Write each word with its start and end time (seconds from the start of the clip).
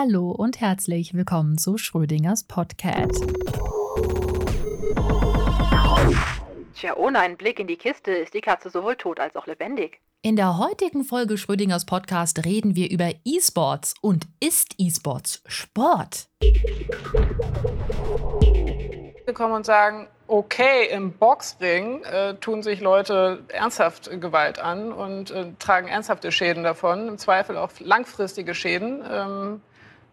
Hallo 0.00 0.30
und 0.30 0.60
herzlich 0.60 1.12
willkommen 1.12 1.58
zu 1.58 1.76
Schrödingers 1.76 2.44
Podcast. 2.44 3.26
Tja, 6.76 6.94
ohne 6.96 7.18
einen 7.18 7.36
Blick 7.36 7.58
in 7.58 7.66
die 7.66 7.74
Kiste 7.76 8.12
ist 8.12 8.32
die 8.32 8.40
Katze 8.40 8.70
sowohl 8.70 8.94
tot 8.94 9.18
als 9.18 9.34
auch 9.34 9.48
lebendig. 9.48 9.98
In 10.22 10.36
der 10.36 10.56
heutigen 10.56 11.02
Folge 11.02 11.36
Schrödingers 11.36 11.84
Podcast 11.84 12.44
reden 12.44 12.76
wir 12.76 12.92
über 12.92 13.10
E-Sports 13.24 13.94
und 14.00 14.28
ist 14.38 14.76
E-Sports 14.78 15.42
Sport? 15.46 16.28
Wir 19.24 19.34
kommen 19.34 19.54
und 19.54 19.66
sagen, 19.66 20.06
okay, 20.28 20.86
im 20.92 21.10
Boxring 21.10 22.04
äh, 22.04 22.34
tun 22.34 22.62
sich 22.62 22.80
Leute 22.80 23.42
ernsthaft 23.48 24.08
Gewalt 24.20 24.60
an 24.60 24.92
und 24.92 25.32
äh, 25.32 25.46
tragen 25.58 25.88
ernsthafte 25.88 26.30
Schäden 26.30 26.62
davon, 26.62 27.08
im 27.08 27.18
Zweifel 27.18 27.56
auch 27.56 27.72
langfristige 27.80 28.54
Schäden. 28.54 29.02
Ähm, 29.10 29.60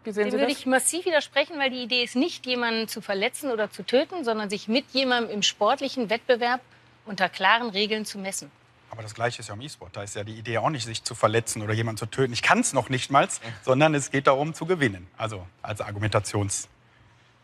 wie 0.05 0.11
sehen 0.11 0.25
Dem 0.25 0.31
Sie 0.31 0.37
würde 0.37 0.51
das? 0.51 0.59
ich 0.59 0.65
massiv 0.65 1.05
widersprechen, 1.05 1.57
weil 1.57 1.69
die 1.69 1.83
Idee 1.83 2.03
ist 2.03 2.15
nicht, 2.15 2.45
jemanden 2.45 2.87
zu 2.87 3.01
verletzen 3.01 3.51
oder 3.51 3.71
zu 3.71 3.83
töten, 3.83 4.23
sondern 4.23 4.49
sich 4.49 4.67
mit 4.67 4.85
jemandem 4.91 5.33
im 5.33 5.41
sportlichen 5.41 6.09
Wettbewerb 6.09 6.61
unter 7.05 7.29
klaren 7.29 7.69
Regeln 7.69 8.05
zu 8.05 8.17
messen. 8.17 8.51
Aber 8.91 9.01
das 9.01 9.13
Gleiche 9.13 9.41
ist 9.41 9.49
ja 9.49 9.55
im 9.55 9.61
E-Sport. 9.61 9.97
Da 9.97 10.03
ist 10.03 10.15
ja 10.15 10.23
die 10.23 10.35
Idee 10.35 10.57
auch 10.59 10.69
nicht, 10.69 10.85
sich 10.85 11.03
zu 11.03 11.15
verletzen 11.15 11.61
oder 11.61 11.73
jemanden 11.73 11.97
zu 11.97 12.05
töten. 12.05 12.31
Ich 12.33 12.41
kann 12.41 12.59
es 12.59 12.71
noch 12.71 12.89
nicht 12.89 13.11
mal, 13.11 13.27
sondern 13.63 13.93
es 13.93 14.09
geht 14.09 14.27
darum 14.27 14.53
zu 14.53 14.65
gewinnen. 14.65 15.07
Also 15.17 15.45
als 15.61 15.81
Argumentations. 15.81 16.69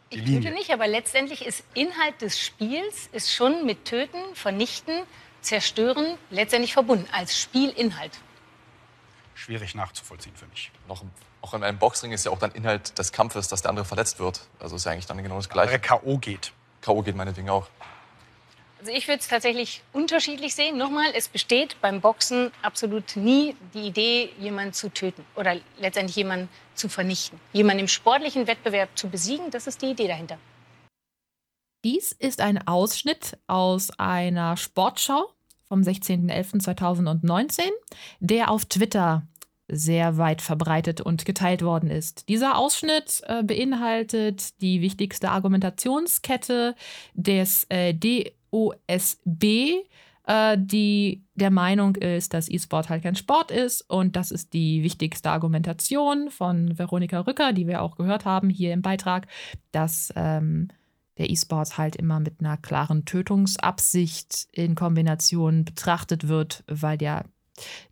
Ich 0.09 0.23
töte 0.23 0.51
nicht, 0.51 0.71
aber 0.71 0.87
letztendlich 0.87 1.45
ist 1.45 1.63
Inhalt 1.73 2.21
des 2.21 2.39
Spiels 2.39 3.09
ist 3.11 3.33
schon 3.33 3.65
mit 3.65 3.85
Töten, 3.85 4.17
Vernichten, 4.33 5.01
Zerstören 5.41 6.17
letztendlich 6.29 6.73
verbunden 6.73 7.07
als 7.11 7.39
Spielinhalt. 7.39 8.11
Schwierig 9.33 9.75
nachzuvollziehen 9.75 10.35
für 10.35 10.47
mich. 10.47 10.71
Noch, 10.87 11.03
auch 11.41 11.53
in 11.53 11.63
einem 11.63 11.79
Boxring 11.79 12.11
ist 12.11 12.25
ja 12.25 12.31
auch 12.31 12.39
dann 12.39 12.51
Inhalt 12.51 12.97
des 12.97 13.11
Kampfes, 13.11 13.47
dass 13.47 13.61
der 13.61 13.69
andere 13.69 13.85
verletzt 13.85 14.19
wird. 14.19 14.41
Also 14.59 14.75
ist 14.75 14.85
ja 14.85 14.91
eigentlich 14.91 15.07
dann 15.07 15.21
genau 15.21 15.37
das 15.37 15.49
Gleiche. 15.49 15.79
K.O. 15.79 16.17
geht. 16.17 16.51
K.O. 16.81 17.01
geht 17.01 17.15
meinetwegen 17.15 17.49
auch. 17.49 17.67
Also 18.79 18.93
ich 18.93 19.07
würde 19.07 19.19
es 19.19 19.27
tatsächlich 19.27 19.83
unterschiedlich 19.93 20.55
sehen. 20.55 20.75
Nochmal, 20.75 21.11
es 21.13 21.27
besteht 21.27 21.79
beim 21.81 22.01
Boxen 22.01 22.51
absolut 22.63 23.15
nie 23.15 23.55
die 23.75 23.87
Idee, 23.87 24.31
jemanden 24.39 24.73
zu 24.73 24.89
töten 24.89 25.23
oder 25.35 25.55
letztendlich 25.77 26.15
jemanden 26.15 26.49
zu 26.73 26.89
vernichten. 26.89 27.39
Jemanden 27.53 27.81
im 27.81 27.87
sportlichen 27.87 28.47
Wettbewerb 28.47 28.89
zu 28.95 29.07
besiegen, 29.07 29.51
das 29.51 29.67
ist 29.67 29.83
die 29.83 29.91
Idee 29.91 30.07
dahinter. 30.07 30.39
Dies 31.83 32.11
ist 32.11 32.41
ein 32.41 32.67
Ausschnitt 32.67 33.37
aus 33.45 33.91
einer 33.99 34.57
Sportschau 34.57 35.31
vom 35.71 35.83
16.11.2019, 35.83 37.61
der 38.19 38.51
auf 38.51 38.65
Twitter 38.65 39.25
sehr 39.69 40.17
weit 40.17 40.41
verbreitet 40.41 40.99
und 40.99 41.23
geteilt 41.23 41.61
worden 41.61 41.89
ist. 41.89 42.27
Dieser 42.27 42.57
Ausschnitt 42.57 43.21
äh, 43.25 43.41
beinhaltet 43.41 44.61
die 44.61 44.81
wichtigste 44.81 45.29
Argumentationskette 45.29 46.75
des 47.13 47.67
äh, 47.69 47.93
DOSB, 47.93 49.43
äh, 50.27 50.57
die 50.59 51.23
der 51.35 51.51
Meinung 51.51 51.95
ist, 51.95 52.33
dass 52.33 52.49
E-Sport 52.49 52.89
halt 52.89 53.03
kein 53.03 53.15
Sport 53.15 53.49
ist. 53.49 53.89
Und 53.89 54.17
das 54.17 54.31
ist 54.31 54.51
die 54.51 54.83
wichtigste 54.83 55.29
Argumentation 55.29 56.29
von 56.31 56.77
Veronika 56.77 57.21
Rücker, 57.21 57.53
die 57.53 57.65
wir 57.65 57.81
auch 57.81 57.95
gehört 57.95 58.25
haben 58.25 58.49
hier 58.49 58.73
im 58.73 58.81
Beitrag, 58.81 59.27
dass 59.71 60.11
ähm, 60.17 60.67
der 61.21 61.29
E-Sport 61.29 61.77
halt 61.77 61.95
immer 61.95 62.19
mit 62.19 62.39
einer 62.39 62.57
klaren 62.57 63.05
Tötungsabsicht 63.05 64.47
in 64.51 64.73
Kombination 64.73 65.65
betrachtet 65.65 66.27
wird, 66.27 66.63
weil 66.67 66.99
ja 66.99 67.23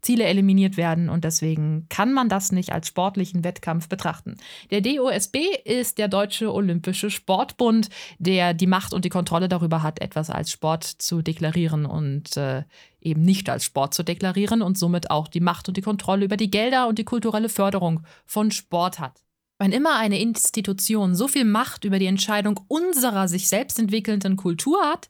Ziele 0.02 0.23
eliminiert 0.23 0.77
werden 0.77 1.09
und 1.09 1.23
deswegen 1.23 1.85
kann 1.89 2.11
man 2.11 2.27
das 2.27 2.52
nicht 2.52 2.72
als 2.72 2.88
sportlichen 2.88 3.44
Wettkampf 3.44 3.88
betrachten. 3.88 4.38
Der 4.72 4.81
DOSB 4.81 5.38
ist 5.63 6.00
der 6.00 6.07
Deutsche 6.07 6.52
Olympische 6.52 7.11
Sportbund, 7.11 7.89
der 8.17 8.55
die 8.55 8.66
Macht 8.66 8.95
und 8.95 9.05
die 9.05 9.09
Kontrolle 9.09 9.47
darüber 9.47 9.83
hat, 9.83 10.02
etwas 10.02 10.31
als 10.31 10.50
Sport 10.50 10.85
zu 10.85 11.22
deklarieren 11.22 11.85
und 11.85 12.35
äh, 12.35 12.63
eben 13.00 13.22
nicht 13.22 13.47
als 13.47 13.63
Sport 13.63 13.94
zu 13.94 14.01
deklarieren 14.01 14.63
und 14.63 14.75
somit 14.75 15.12
auch 15.12 15.28
die 15.28 15.41
Macht 15.41 15.68
und 15.68 15.78
die 15.78 15.81
Kontrolle 15.81 16.25
über 16.25 16.38
die 16.38 16.50
Gelder 16.50 16.88
und 16.88 16.97
die 16.97 17.06
kulturelle 17.06 17.50
Förderung 17.50 18.01
von 18.25 18.50
Sport 18.50 18.97
hat. 18.97 19.22
Wann 19.62 19.74
immer 19.74 19.97
eine 19.97 20.22
Institution 20.22 21.16
so 21.16 21.28
viel 21.28 21.44
Macht 21.44 21.84
über 21.84 22.00
die 22.00 22.06
Entscheidung 22.06 22.62
unserer 22.70 23.28
sich 23.28 23.50
selbst 23.50 23.78
entwickelnden 23.78 24.38
Kultur 24.38 24.81
hat, 24.86 25.09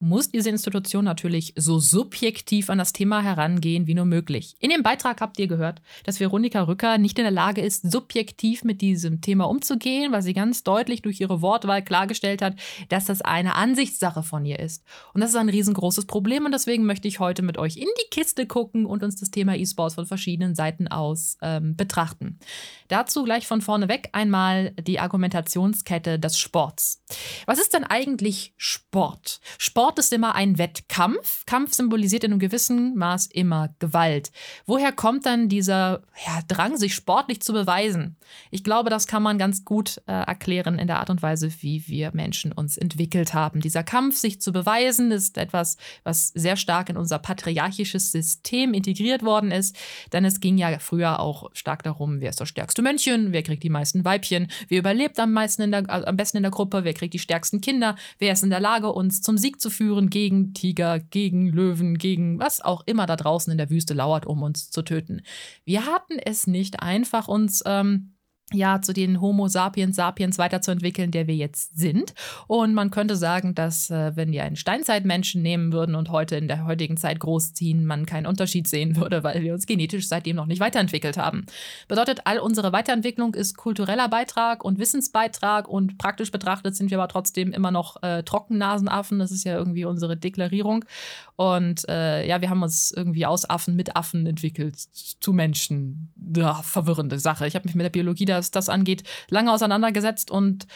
muss 0.00 0.30
diese 0.30 0.50
Institution 0.50 1.04
natürlich 1.04 1.54
so 1.56 1.80
subjektiv 1.80 2.70
an 2.70 2.78
das 2.78 2.92
Thema 2.92 3.22
herangehen 3.22 3.86
wie 3.86 3.94
nur 3.94 4.04
möglich. 4.04 4.54
In 4.60 4.70
dem 4.70 4.82
Beitrag 4.82 5.20
habt 5.20 5.38
ihr 5.38 5.48
gehört, 5.48 5.82
dass 6.04 6.20
Veronika 6.20 6.62
Rücker 6.62 6.98
nicht 6.98 7.18
in 7.18 7.24
der 7.24 7.32
Lage 7.32 7.60
ist, 7.60 7.90
subjektiv 7.90 8.62
mit 8.62 8.80
diesem 8.80 9.20
Thema 9.20 9.48
umzugehen, 9.48 10.12
weil 10.12 10.22
sie 10.22 10.34
ganz 10.34 10.62
deutlich 10.62 11.02
durch 11.02 11.20
ihre 11.20 11.42
Wortwahl 11.42 11.82
klargestellt 11.82 12.42
hat, 12.42 12.54
dass 12.88 13.06
das 13.06 13.22
eine 13.22 13.56
Ansichtssache 13.56 14.22
von 14.22 14.44
ihr 14.44 14.60
ist. 14.60 14.84
Und 15.14 15.20
das 15.20 15.30
ist 15.30 15.36
ein 15.36 15.48
riesengroßes 15.48 16.06
Problem 16.06 16.44
und 16.44 16.52
deswegen 16.52 16.84
möchte 16.84 17.08
ich 17.08 17.18
heute 17.18 17.42
mit 17.42 17.58
euch 17.58 17.76
in 17.76 17.88
die 18.00 18.10
Kiste 18.10 18.46
gucken 18.46 18.86
und 18.86 19.02
uns 19.02 19.16
das 19.16 19.30
Thema 19.30 19.56
E-Sports 19.56 19.96
von 19.96 20.06
verschiedenen 20.06 20.54
Seiten 20.54 20.86
aus 20.86 21.36
ähm, 21.42 21.74
betrachten. 21.76 22.38
Dazu 22.86 23.24
gleich 23.24 23.46
von 23.46 23.60
vorne 23.60 23.88
weg 23.88 24.10
einmal 24.12 24.70
die 24.72 25.00
Argumentationskette 25.00 26.18
des 26.18 26.38
Sports. 26.38 27.02
Was 27.46 27.58
ist 27.58 27.74
denn 27.74 27.84
eigentlich 27.84 28.54
Sport? 28.56 29.40
Sport 29.58 29.87
ist 29.96 30.12
immer 30.12 30.34
ein 30.34 30.58
Wettkampf. 30.58 31.46
Kampf 31.46 31.72
symbolisiert 31.72 32.24
in 32.24 32.32
einem 32.32 32.40
gewissen 32.40 32.96
Maß 32.96 33.26
immer 33.26 33.70
Gewalt. 33.78 34.32
Woher 34.66 34.92
kommt 34.92 35.24
dann 35.24 35.48
dieser 35.48 36.02
ja, 36.26 36.40
Drang, 36.48 36.76
sich 36.76 36.94
sportlich 36.94 37.40
zu 37.40 37.52
beweisen? 37.52 38.16
Ich 38.50 38.64
glaube, 38.64 38.90
das 38.90 39.06
kann 39.06 39.22
man 39.22 39.38
ganz 39.38 39.64
gut 39.64 40.02
äh, 40.06 40.12
erklären 40.12 40.78
in 40.78 40.88
der 40.88 40.98
Art 40.98 41.10
und 41.10 41.22
Weise, 41.22 41.50
wie 41.60 41.86
wir 41.86 42.10
Menschen 42.12 42.52
uns 42.52 42.76
entwickelt 42.76 43.34
haben. 43.34 43.60
Dieser 43.60 43.84
Kampf, 43.84 44.16
sich 44.16 44.40
zu 44.40 44.52
beweisen, 44.52 45.10
ist 45.12 45.38
etwas, 45.38 45.76
was 46.02 46.28
sehr 46.28 46.56
stark 46.56 46.90
in 46.90 46.96
unser 46.96 47.18
patriarchisches 47.18 48.12
System 48.12 48.74
integriert 48.74 49.22
worden 49.22 49.50
ist. 49.50 49.76
Denn 50.12 50.24
es 50.24 50.40
ging 50.40 50.58
ja 50.58 50.78
früher 50.80 51.20
auch 51.20 51.50
stark 51.54 51.82
darum, 51.84 52.20
wer 52.20 52.30
ist 52.30 52.40
das 52.40 52.48
stärkste 52.48 52.82
Männchen, 52.82 53.32
wer 53.32 53.42
kriegt 53.42 53.62
die 53.62 53.70
meisten 53.70 54.04
Weibchen, 54.04 54.48
wer 54.68 54.80
überlebt 54.80 55.18
am 55.20 55.32
meisten 55.32 55.62
in 55.62 55.70
der, 55.70 55.88
am 55.88 56.16
besten 56.16 56.38
in 56.38 56.42
der 56.42 56.52
Gruppe, 56.52 56.84
wer 56.84 56.94
kriegt 56.94 57.14
die 57.14 57.18
stärksten 57.18 57.60
Kinder, 57.60 57.96
wer 58.18 58.32
ist 58.32 58.42
in 58.42 58.50
der 58.50 58.60
Lage, 58.60 58.92
uns 58.92 59.22
zum 59.22 59.38
Sieg 59.38 59.60
zu 59.60 59.70
führen 59.78 60.10
gegen 60.10 60.54
Tiger, 60.54 60.98
gegen 60.98 61.46
Löwen, 61.46 61.98
gegen 61.98 62.40
was 62.40 62.60
auch 62.60 62.82
immer 62.86 63.06
da 63.06 63.14
draußen 63.14 63.50
in 63.50 63.58
der 63.58 63.70
Wüste 63.70 63.94
lauert, 63.94 64.26
um 64.26 64.42
uns 64.42 64.70
zu 64.70 64.82
töten. 64.82 65.22
Wir 65.64 65.86
hatten 65.86 66.18
es 66.18 66.48
nicht 66.48 66.82
einfach, 66.82 67.28
uns 67.28 67.62
ähm, 67.64 68.14
ja, 68.52 68.80
zu 68.80 68.92
den 68.92 69.20
Homo 69.20 69.48
sapiens 69.48 69.96
sapiens 69.96 70.38
weiterzuentwickeln, 70.38 71.10
der 71.10 71.26
wir 71.26 71.34
jetzt 71.34 71.76
sind. 71.76 72.14
Und 72.46 72.72
man 72.72 72.90
könnte 72.90 73.16
sagen, 73.16 73.54
dass 73.54 73.90
äh, 73.90 74.16
wenn 74.16 74.32
wir 74.32 74.44
einen 74.44 74.56
Steinzeitmenschen 74.56 75.42
nehmen 75.42 75.72
würden 75.72 75.94
und 75.94 76.10
heute 76.10 76.36
in 76.36 76.48
der 76.48 76.64
heutigen 76.64 76.96
Zeit 76.96 77.20
großziehen, 77.20 77.84
man 77.84 78.06
keinen 78.06 78.26
Unterschied 78.26 78.66
sehen 78.66 78.96
würde, 78.96 79.22
weil 79.22 79.42
wir 79.42 79.52
uns 79.52 79.66
genetisch 79.66 80.08
seitdem 80.08 80.36
noch 80.36 80.46
nicht 80.46 80.60
weiterentwickelt 80.60 81.18
haben. 81.18 81.44
Bedeutet, 81.88 82.20
all 82.24 82.38
unsere 82.38 82.72
Weiterentwicklung 82.72 83.34
ist 83.34 83.56
kultureller 83.56 84.08
Beitrag 84.08 84.64
und 84.64 84.78
Wissensbeitrag 84.78 85.68
und 85.68 85.98
praktisch 85.98 86.30
betrachtet 86.30 86.74
sind 86.74 86.90
wir 86.90 86.98
aber 86.98 87.08
trotzdem 87.08 87.52
immer 87.52 87.70
noch 87.70 88.02
äh, 88.02 88.22
Trockennasenaffen. 88.22 89.18
Das 89.18 89.30
ist 89.30 89.44
ja 89.44 89.56
irgendwie 89.56 89.84
unsere 89.84 90.16
Deklarierung. 90.16 90.84
Und 91.38 91.88
äh, 91.88 92.26
ja, 92.26 92.40
wir 92.40 92.50
haben 92.50 92.64
uns 92.64 92.90
irgendwie 92.90 93.24
aus 93.24 93.48
Affen 93.48 93.76
mit 93.76 93.94
Affen 93.94 94.26
entwickelt 94.26 94.76
zu 94.76 95.32
Menschen. 95.32 96.12
Ja, 96.36 96.54
verwirrende 96.64 97.20
Sache. 97.20 97.46
Ich 97.46 97.54
habe 97.54 97.64
mich 97.64 97.76
mit 97.76 97.84
der 97.84 97.90
Biologie, 97.90 98.26
was 98.26 98.50
das 98.50 98.68
angeht, 98.68 99.04
lange 99.30 99.52
auseinandergesetzt 99.52 100.32
und 100.32 100.66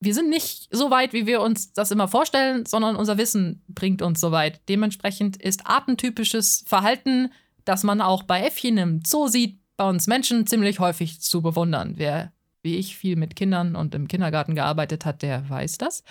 wir 0.00 0.14
sind 0.14 0.30
nicht 0.30 0.68
so 0.72 0.90
weit, 0.90 1.12
wie 1.12 1.26
wir 1.26 1.40
uns 1.40 1.72
das 1.72 1.92
immer 1.92 2.08
vorstellen, 2.08 2.66
sondern 2.66 2.96
unser 2.96 3.18
Wissen 3.18 3.62
bringt 3.68 4.02
uns 4.02 4.18
so 4.20 4.32
weit. 4.32 4.60
Dementsprechend 4.68 5.36
ist 5.36 5.66
artentypisches 5.66 6.64
Verhalten, 6.66 7.30
das 7.64 7.84
man 7.84 8.00
auch 8.00 8.24
bei 8.24 8.40
Äffchen 8.40 8.78
im 8.78 9.02
Zoo 9.04 9.28
sieht, 9.28 9.60
bei 9.76 9.88
uns 9.88 10.08
Menschen 10.08 10.44
ziemlich 10.48 10.80
häufig 10.80 11.20
zu 11.20 11.40
bewundern. 11.40 11.94
Wer 11.96 12.32
wie 12.62 12.76
ich 12.76 12.96
viel 12.96 13.14
mit 13.14 13.36
Kindern 13.36 13.76
und 13.76 13.94
im 13.94 14.08
Kindergarten 14.08 14.56
gearbeitet 14.56 15.04
hat, 15.04 15.22
der 15.22 15.48
weiß 15.48 15.78
das. 15.78 16.02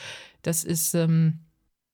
Das 0.41 0.63
ist 0.63 0.95
ähm, 0.95 1.39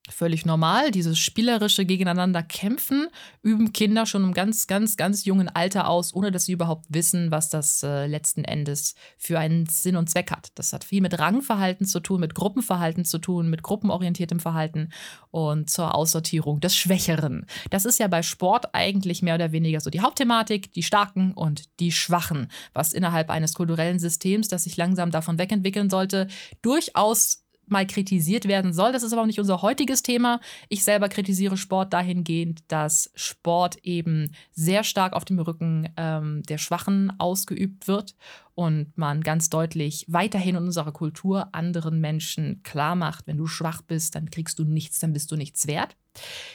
völlig 0.10 0.46
normal. 0.46 0.92
Dieses 0.92 1.18
spielerische 1.18 1.86
Gegeneinander 1.86 2.44
kämpfen 2.44 3.08
üben 3.42 3.72
Kinder 3.72 4.06
schon 4.06 4.24
im 4.24 4.34
ganz, 4.34 4.68
ganz, 4.68 4.98
ganz 4.98 5.24
jungen 5.24 5.48
Alter 5.48 5.88
aus, 5.88 6.14
ohne 6.14 6.32
dass 6.32 6.46
sie 6.46 6.52
überhaupt 6.52 6.86
wissen, 6.90 7.32
was 7.32 7.50
das 7.50 7.84
äh, 7.84 8.06
letzten 8.06 8.44
Endes 8.44 8.96
für 9.18 9.40
einen 9.40 9.66
Sinn 9.66 9.96
und 9.96 10.10
Zweck 10.10 10.32
hat. 10.32 10.52
Das 10.56 10.74
hat 10.74 10.84
viel 10.84 11.02
mit 11.02 11.18
Rangverhalten 11.20 11.86
zu 11.86 12.02
tun, 12.02 12.20
mit 12.20 12.36
Gruppenverhalten 12.36 13.06
zu 13.06 13.18
tun, 13.18 13.50
mit 13.50 13.64
gruppenorientiertem 13.64 14.42
Verhalten 14.42 14.90
und 15.32 15.70
zur 15.70 15.96
Aussortierung 15.96 16.60
des 16.60 16.76
Schwächeren. 16.76 17.46
Das 17.70 17.86
ist 17.86 18.00
ja 18.00 18.08
bei 18.08 18.24
Sport 18.24 18.74
eigentlich 18.76 19.22
mehr 19.22 19.36
oder 19.36 19.54
weniger 19.54 19.80
so 19.80 19.90
die 19.90 20.02
Hauptthematik, 20.02 20.74
die 20.74 20.84
Starken 20.84 21.32
und 21.34 21.80
die 21.80 21.94
Schwachen, 21.94 22.50
was 22.74 22.92
innerhalb 22.92 23.30
eines 23.30 23.54
kulturellen 23.54 24.00
Systems, 24.00 24.50
das 24.50 24.66
sich 24.66 24.76
langsam 24.76 25.12
davon 25.12 25.40
wegentwickeln 25.40 25.90
sollte, 25.90 26.28
durchaus 26.62 27.43
mal 27.68 27.88
kritisiert 27.88 28.48
werden 28.48 28.74
soll. 28.74 28.92
Das 28.92 29.04
ist 29.04 29.14
aber 29.14 29.22
auch 29.22 29.28
nicht 29.28 29.40
unser 29.40 29.62
heutiges 29.62 30.04
Thema. 30.04 30.40
Ich 30.70 30.84
selber 30.84 31.10
kritisiere 31.10 31.58
Sport 31.58 31.94
dahingehend, 31.94 32.64
dass 32.68 33.12
Sport 33.16 33.78
eben 33.84 34.34
sehr 34.52 34.84
stark 34.84 35.14
auf 35.14 35.26
dem 35.26 35.40
Rücken 35.40 35.90
ähm, 35.98 36.44
der 36.44 36.58
Schwachen 36.58 37.14
ausgeübt 37.20 37.88
wird 37.88 38.16
und 38.56 38.98
man 38.98 39.22
ganz 39.22 39.50
deutlich 39.50 40.06
weiterhin 40.08 40.56
in 40.56 40.64
unserer 40.64 40.92
Kultur 40.92 41.50
anderen 41.54 42.00
Menschen 42.00 42.62
klar 42.64 42.96
macht, 42.96 43.28
wenn 43.28 43.38
du 43.38 43.48
schwach 43.48 43.82
bist, 43.82 44.16
dann 44.16 44.30
kriegst 44.30 44.60
du 44.60 44.64
nichts, 44.64 45.00
dann 45.00 45.14
bist 45.14 45.32
du 45.32 45.36
nichts 45.36 45.68
wert. 45.68 45.96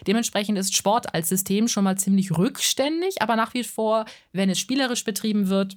Dementsprechend 0.07 0.57
ist 0.59 0.77
Sport 0.77 1.15
als 1.15 1.29
System 1.29 1.67
schon 1.67 1.85
mal 1.85 1.99
ziemlich 1.99 2.37
rückständig, 2.37 3.21
aber 3.21 3.35
nach 3.35 3.55
wie 3.55 3.65
vor, 3.65 4.05
wenn 4.33 4.51
es 4.51 4.59
spielerisch 4.59 5.05
betrieben 5.05 5.49
wird, 5.49 5.77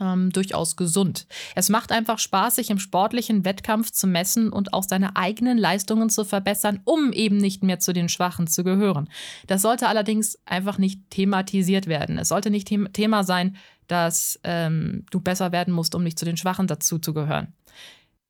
ähm, 0.00 0.30
durchaus 0.30 0.76
gesund. 0.76 1.26
Es 1.54 1.68
macht 1.68 1.92
einfach 1.92 2.18
Spaß, 2.18 2.56
sich 2.56 2.70
im 2.70 2.78
sportlichen 2.78 3.44
Wettkampf 3.44 3.90
zu 3.90 4.06
messen 4.06 4.52
und 4.52 4.72
auch 4.72 4.84
seine 4.84 5.16
eigenen 5.16 5.58
Leistungen 5.58 6.10
zu 6.10 6.24
verbessern, 6.24 6.80
um 6.84 7.12
eben 7.12 7.36
nicht 7.36 7.62
mehr 7.62 7.78
zu 7.78 7.92
den 7.92 8.08
Schwachen 8.08 8.46
zu 8.46 8.64
gehören. 8.64 9.08
Das 9.46 9.62
sollte 9.62 9.88
allerdings 9.88 10.38
einfach 10.44 10.78
nicht 10.78 11.00
thematisiert 11.10 11.86
werden. 11.86 12.18
Es 12.18 12.28
sollte 12.28 12.50
nicht 12.50 12.68
Thema 12.92 13.24
sein, 13.24 13.56
dass 13.86 14.40
ähm, 14.44 15.04
du 15.10 15.20
besser 15.20 15.52
werden 15.52 15.72
musst, 15.72 15.94
um 15.94 16.02
nicht 16.02 16.18
zu 16.18 16.24
den 16.24 16.36
Schwachen 16.36 16.66
dazu 16.66 16.98
zu 16.98 17.14
gehören. 17.14 17.54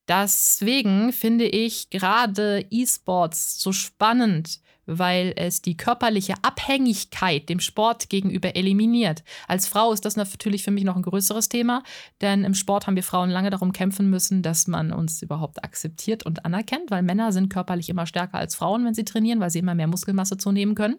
Deswegen 0.08 1.12
finde 1.12 1.46
ich 1.46 1.90
gerade 1.90 2.64
E-Sports 2.70 3.60
so 3.60 3.72
spannend, 3.72 4.60
weil 4.86 5.32
es 5.36 5.62
die 5.62 5.76
körperliche 5.76 6.34
Abhängigkeit 6.42 7.48
dem 7.48 7.60
Sport 7.60 8.08
gegenüber 8.08 8.56
eliminiert. 8.56 9.24
Als 9.48 9.68
Frau 9.68 9.92
ist 9.92 10.04
das 10.04 10.16
natürlich 10.16 10.62
für 10.62 10.70
mich 10.70 10.84
noch 10.84 10.96
ein 10.96 11.02
größeres 11.02 11.48
Thema, 11.48 11.82
denn 12.20 12.44
im 12.44 12.54
Sport 12.54 12.86
haben 12.86 12.96
wir 12.96 13.02
Frauen 13.02 13.30
lange 13.30 13.50
darum 13.50 13.72
kämpfen 13.72 14.08
müssen, 14.08 14.42
dass 14.42 14.66
man 14.66 14.92
uns 14.92 15.22
überhaupt 15.22 15.62
akzeptiert 15.64 16.24
und 16.24 16.44
anerkennt, 16.44 16.90
weil 16.90 17.02
Männer 17.02 17.32
sind 17.32 17.48
körperlich 17.48 17.88
immer 17.88 18.06
stärker 18.06 18.38
als 18.38 18.54
Frauen, 18.54 18.84
wenn 18.84 18.94
sie 18.94 19.04
trainieren, 19.04 19.40
weil 19.40 19.50
sie 19.50 19.58
immer 19.58 19.74
mehr 19.74 19.88
Muskelmasse 19.88 20.36
zunehmen 20.36 20.74
können 20.74 20.96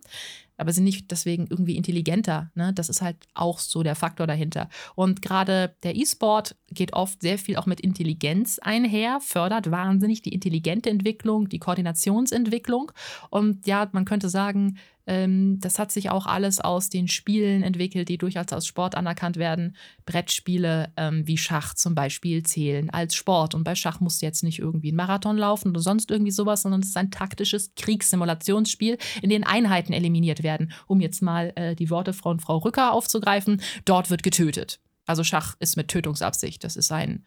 aber 0.58 0.74
sind 0.74 0.84
nicht 0.84 1.12
deswegen 1.12 1.48
irgendwie 1.48 1.78
intelligenter. 1.78 2.52
Ne? 2.56 2.74
Das 2.74 2.90
ist 2.90 3.02
halt 3.02 3.18
auch 3.34 3.60
so 3.60 3.84
der 3.84 3.96
Faktor 3.96 4.28
dahinter. 4.28 4.70
Und 4.96 5.22
gerade 5.22 5.76
der 5.84 5.96
E-Sport 5.96 6.56
geht 6.70 6.94
oft 6.94 7.22
sehr 7.22 7.38
viel 7.38 7.58
auch 7.58 7.66
mit 7.66 7.80
Intelligenz 7.80 8.60
einher, 8.60 9.20
fördert 9.22 9.72
wahnsinnig 9.72 10.22
die 10.22 10.34
intelligente 10.34 10.90
Entwicklung, 10.90 11.48
die 11.50 11.60
Koordinationsentwicklung. 11.60 12.92
Und 13.30 13.68
ja, 13.68 13.88
man 13.92 14.06
könnte 14.06 14.30
sagen, 14.30 14.78
das 15.08 15.80
hat 15.80 15.92
sich 15.92 16.10
auch 16.10 16.26
alles 16.26 16.60
aus 16.60 16.90
den 16.90 17.08
Spielen 17.08 17.64
entwickelt, 17.64 18.10
die 18.10 18.18
durchaus 18.18 18.52
als 18.52 18.68
Sport 18.68 18.96
anerkannt 18.96 19.38
werden. 19.38 19.78
Brettspiele 20.06 20.92
ähm, 20.98 21.26
wie 21.26 21.38
Schach 21.38 21.74
zum 21.76 21.96
Beispiel 21.96 22.44
zählen 22.44 22.90
als 22.90 23.16
Sport. 23.16 23.56
Und 23.56 23.64
bei 23.64 23.74
Schach 23.76 24.02
musst 24.02 24.22
du 24.22 24.26
jetzt 24.26 24.44
nicht 24.44 24.60
irgendwie 24.60 24.90
einen 24.90 24.98
Marathon 24.98 25.38
laufen 25.38 25.70
oder 25.70 25.80
sonst 25.80 26.12
irgendwie 26.12 26.32
sowas, 26.32 26.64
sondern 26.64 26.82
es 26.82 26.90
ist 26.90 26.98
ein 26.98 27.10
taktisches 27.10 27.74
Kriegssimulationsspiel, 27.76 28.98
in 29.22 29.30
dem 29.30 29.46
Einheiten 29.46 29.94
eliminiert 29.94 30.44
werden. 30.44 30.74
Um 30.88 31.00
jetzt 31.00 31.22
mal 31.22 31.54
äh, 31.56 31.74
die 31.74 31.90
Worte 31.90 32.12
von 32.12 32.42
Frau 32.42 32.58
Rücker 32.58 32.92
aufzugreifen, 32.92 33.62
dort 33.86 34.10
wird 34.10 34.24
getötet. 34.24 34.82
Also 35.06 35.24
Schach 35.24 35.56
ist 35.60 35.78
mit 35.78 35.88
Tötungsabsicht. 35.88 36.66
Das 36.66 36.76
ist 36.76 36.92
ein 36.92 37.26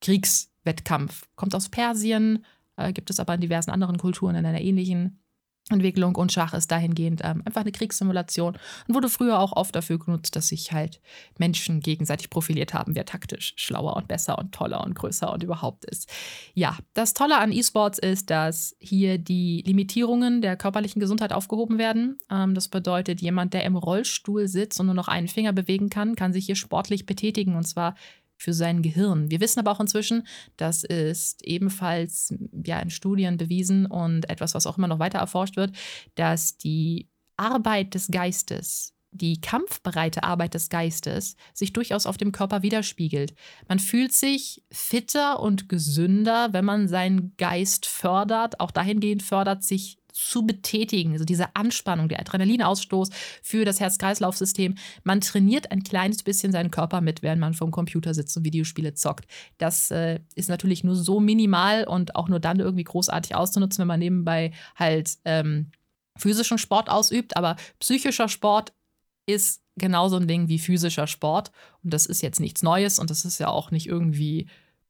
Kriegswettkampf. 0.00 1.28
Kommt 1.36 1.54
aus 1.54 1.68
Persien, 1.68 2.46
äh, 2.76 2.94
gibt 2.94 3.10
es 3.10 3.20
aber 3.20 3.34
in 3.34 3.42
diversen 3.42 3.70
anderen 3.70 3.98
Kulturen 3.98 4.34
in 4.34 4.46
einer 4.46 4.62
ähnlichen 4.62 5.20
Entwicklung 5.70 6.16
und 6.16 6.32
Schach 6.32 6.54
ist 6.54 6.70
dahingehend 6.70 7.22
ähm, 7.24 7.42
einfach 7.44 7.62
eine 7.62 7.72
Kriegssimulation 7.72 8.56
und 8.86 8.94
wurde 8.94 9.08
früher 9.08 9.38
auch 9.38 9.52
oft 9.52 9.74
dafür 9.74 9.98
genutzt, 9.98 10.36
dass 10.36 10.48
sich 10.48 10.72
halt 10.72 11.00
Menschen 11.38 11.80
gegenseitig 11.80 12.30
profiliert 12.30 12.74
haben, 12.74 12.94
wer 12.94 13.04
taktisch 13.04 13.54
schlauer 13.56 13.96
und 13.96 14.08
besser 14.08 14.38
und 14.38 14.52
toller 14.52 14.84
und 14.84 14.94
größer 14.94 15.32
und 15.32 15.42
überhaupt 15.42 15.84
ist. 15.84 16.10
Ja, 16.54 16.76
das 16.94 17.14
Tolle 17.14 17.38
an 17.38 17.52
E-Sports 17.52 17.98
ist, 17.98 18.30
dass 18.30 18.76
hier 18.80 19.18
die 19.18 19.62
Limitierungen 19.66 20.40
der 20.40 20.56
körperlichen 20.56 21.00
Gesundheit 21.00 21.32
aufgehoben 21.32 21.78
werden. 21.78 22.18
Ähm, 22.30 22.54
das 22.54 22.68
bedeutet, 22.68 23.20
jemand, 23.20 23.54
der 23.54 23.64
im 23.64 23.76
Rollstuhl 23.76 24.48
sitzt 24.48 24.80
und 24.80 24.86
nur 24.86 24.94
noch 24.94 25.08
einen 25.08 25.28
Finger 25.28 25.52
bewegen 25.52 25.90
kann, 25.90 26.16
kann 26.16 26.32
sich 26.32 26.46
hier 26.46 26.56
sportlich 26.56 27.06
betätigen 27.06 27.56
und 27.56 27.66
zwar 27.66 27.94
für 28.38 28.54
sein 28.54 28.82
Gehirn. 28.82 29.30
Wir 29.30 29.40
wissen 29.40 29.60
aber 29.60 29.72
auch 29.72 29.80
inzwischen, 29.80 30.26
das 30.56 30.84
ist 30.84 31.44
ebenfalls 31.44 32.34
ja 32.64 32.78
in 32.78 32.90
Studien 32.90 33.36
bewiesen 33.36 33.86
und 33.86 34.30
etwas, 34.30 34.54
was 34.54 34.66
auch 34.66 34.78
immer 34.78 34.88
noch 34.88 35.00
weiter 35.00 35.18
erforscht 35.18 35.56
wird, 35.56 35.76
dass 36.14 36.56
die 36.56 37.08
Arbeit 37.36 37.94
des 37.94 38.08
Geistes 38.08 38.94
die 39.10 39.40
kampfbereite 39.40 40.22
Arbeit 40.22 40.54
des 40.54 40.68
Geistes 40.68 41.36
sich 41.54 41.72
durchaus 41.72 42.06
auf 42.06 42.16
dem 42.16 42.32
Körper 42.32 42.62
widerspiegelt. 42.62 43.34
Man 43.66 43.78
fühlt 43.78 44.12
sich 44.12 44.62
fitter 44.70 45.40
und 45.40 45.68
gesünder, 45.68 46.52
wenn 46.52 46.64
man 46.64 46.88
seinen 46.88 47.34
Geist 47.36 47.86
fördert, 47.86 48.60
auch 48.60 48.70
dahingehend 48.70 49.22
fördert, 49.22 49.64
sich 49.64 49.97
zu 50.18 50.44
betätigen. 50.44 51.12
Also 51.12 51.24
diese 51.24 51.54
Anspannung, 51.54 52.08
der 52.08 52.20
Adrenalinausstoß 52.20 53.10
für 53.42 53.64
das 53.64 53.78
Herz-Kreislauf-System. 53.78 54.74
Man 55.04 55.20
trainiert 55.20 55.70
ein 55.70 55.84
kleines 55.84 56.22
bisschen 56.24 56.50
seinen 56.50 56.70
Körper 56.72 57.00
mit, 57.00 57.22
während 57.22 57.40
man 57.40 57.54
vom 57.54 57.70
Computer 57.70 58.12
sitzt 58.14 58.36
und 58.36 58.44
Videospiele 58.44 58.94
zockt. 58.94 59.26
Das 59.58 59.90
äh, 59.92 60.18
ist 60.34 60.48
natürlich 60.48 60.82
nur 60.82 60.96
so 60.96 61.20
minimal 61.20 61.84
und 61.84 62.16
auch 62.16 62.28
nur 62.28 62.40
dann 62.40 62.58
irgendwie 62.58 62.84
großartig 62.84 63.36
auszunutzen, 63.36 63.82
wenn 63.82 63.88
man 63.88 64.00
nebenbei 64.00 64.52
halt 64.74 65.18
ähm, 65.24 65.70
physischen 66.16 66.58
Sport 66.58 66.90
ausübt. 66.90 67.36
Aber 67.36 67.54
psychischer 67.78 68.28
Sport 68.28 68.72
ist 69.26 69.62
genauso 69.76 70.16
ein 70.16 70.26
Ding 70.26 70.48
wie 70.48 70.58
physischer 70.58 71.06
Sport. 71.06 71.52
Und 71.84 71.94
das 71.94 72.06
ist 72.06 72.22
jetzt 72.22 72.40
nichts 72.40 72.62
Neues 72.62 72.98
und 72.98 73.10
das 73.10 73.24
ist 73.24 73.38
ja 73.38 73.48
auch 73.48 73.70
nicht 73.70 73.86
irgendwie 73.86 74.48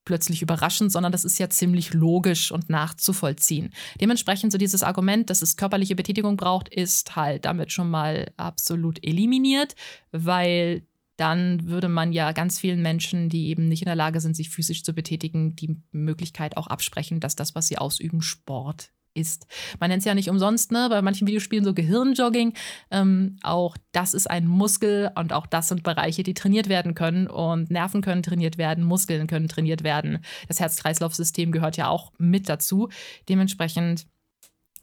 plötzlich 0.08 0.40
überraschend, 0.40 0.90
sondern 0.90 1.12
das 1.12 1.26
ist 1.26 1.38
ja 1.38 1.50
ziemlich 1.50 1.92
logisch 1.92 2.50
und 2.50 2.70
nachzuvollziehen. 2.70 3.74
Dementsprechend 4.00 4.52
so 4.52 4.56
dieses 4.56 4.82
Argument, 4.82 5.28
dass 5.28 5.42
es 5.42 5.58
körperliche 5.58 5.94
Betätigung 5.94 6.38
braucht, 6.38 6.70
ist 6.70 7.14
halt 7.14 7.44
damit 7.44 7.72
schon 7.72 7.90
mal 7.90 8.32
absolut 8.38 9.04
eliminiert, 9.06 9.76
weil 10.10 10.86
dann 11.18 11.66
würde 11.66 11.90
man 11.90 12.14
ja 12.14 12.32
ganz 12.32 12.58
vielen 12.58 12.80
Menschen, 12.80 13.28
die 13.28 13.48
eben 13.48 13.68
nicht 13.68 13.82
in 13.82 13.86
der 13.86 13.96
Lage 13.96 14.20
sind, 14.20 14.34
sich 14.34 14.48
physisch 14.48 14.82
zu 14.82 14.94
betätigen, 14.94 15.54
die 15.56 15.76
Möglichkeit 15.92 16.56
auch 16.56 16.68
absprechen, 16.68 17.20
dass 17.20 17.36
das, 17.36 17.54
was 17.54 17.68
sie 17.68 17.76
ausüben, 17.76 18.22
Sport 18.22 18.90
ist. 19.14 19.46
Man 19.80 19.90
nennt 19.90 20.00
es 20.00 20.04
ja 20.04 20.14
nicht 20.14 20.30
umsonst, 20.30 20.72
ne? 20.72 20.88
bei 20.88 21.02
manchen 21.02 21.26
Videospielen 21.26 21.64
so 21.64 21.74
Gehirnjogging. 21.74 22.54
Ähm, 22.90 23.36
auch 23.42 23.76
das 23.92 24.14
ist 24.14 24.30
ein 24.30 24.46
Muskel 24.46 25.10
und 25.14 25.32
auch 25.32 25.46
das 25.46 25.68
sind 25.68 25.82
Bereiche, 25.82 26.22
die 26.22 26.34
trainiert 26.34 26.68
werden 26.68 26.94
können. 26.94 27.26
Und 27.26 27.70
Nerven 27.70 28.02
können 28.02 28.22
trainiert 28.22 28.58
werden, 28.58 28.84
Muskeln 28.84 29.26
können 29.26 29.48
trainiert 29.48 29.82
werden. 29.84 30.18
Das 30.48 30.60
Herz-Kreislauf-System 30.60 31.52
gehört 31.52 31.76
ja 31.76 31.88
auch 31.88 32.12
mit 32.18 32.48
dazu. 32.48 32.88
Dementsprechend 33.28 34.06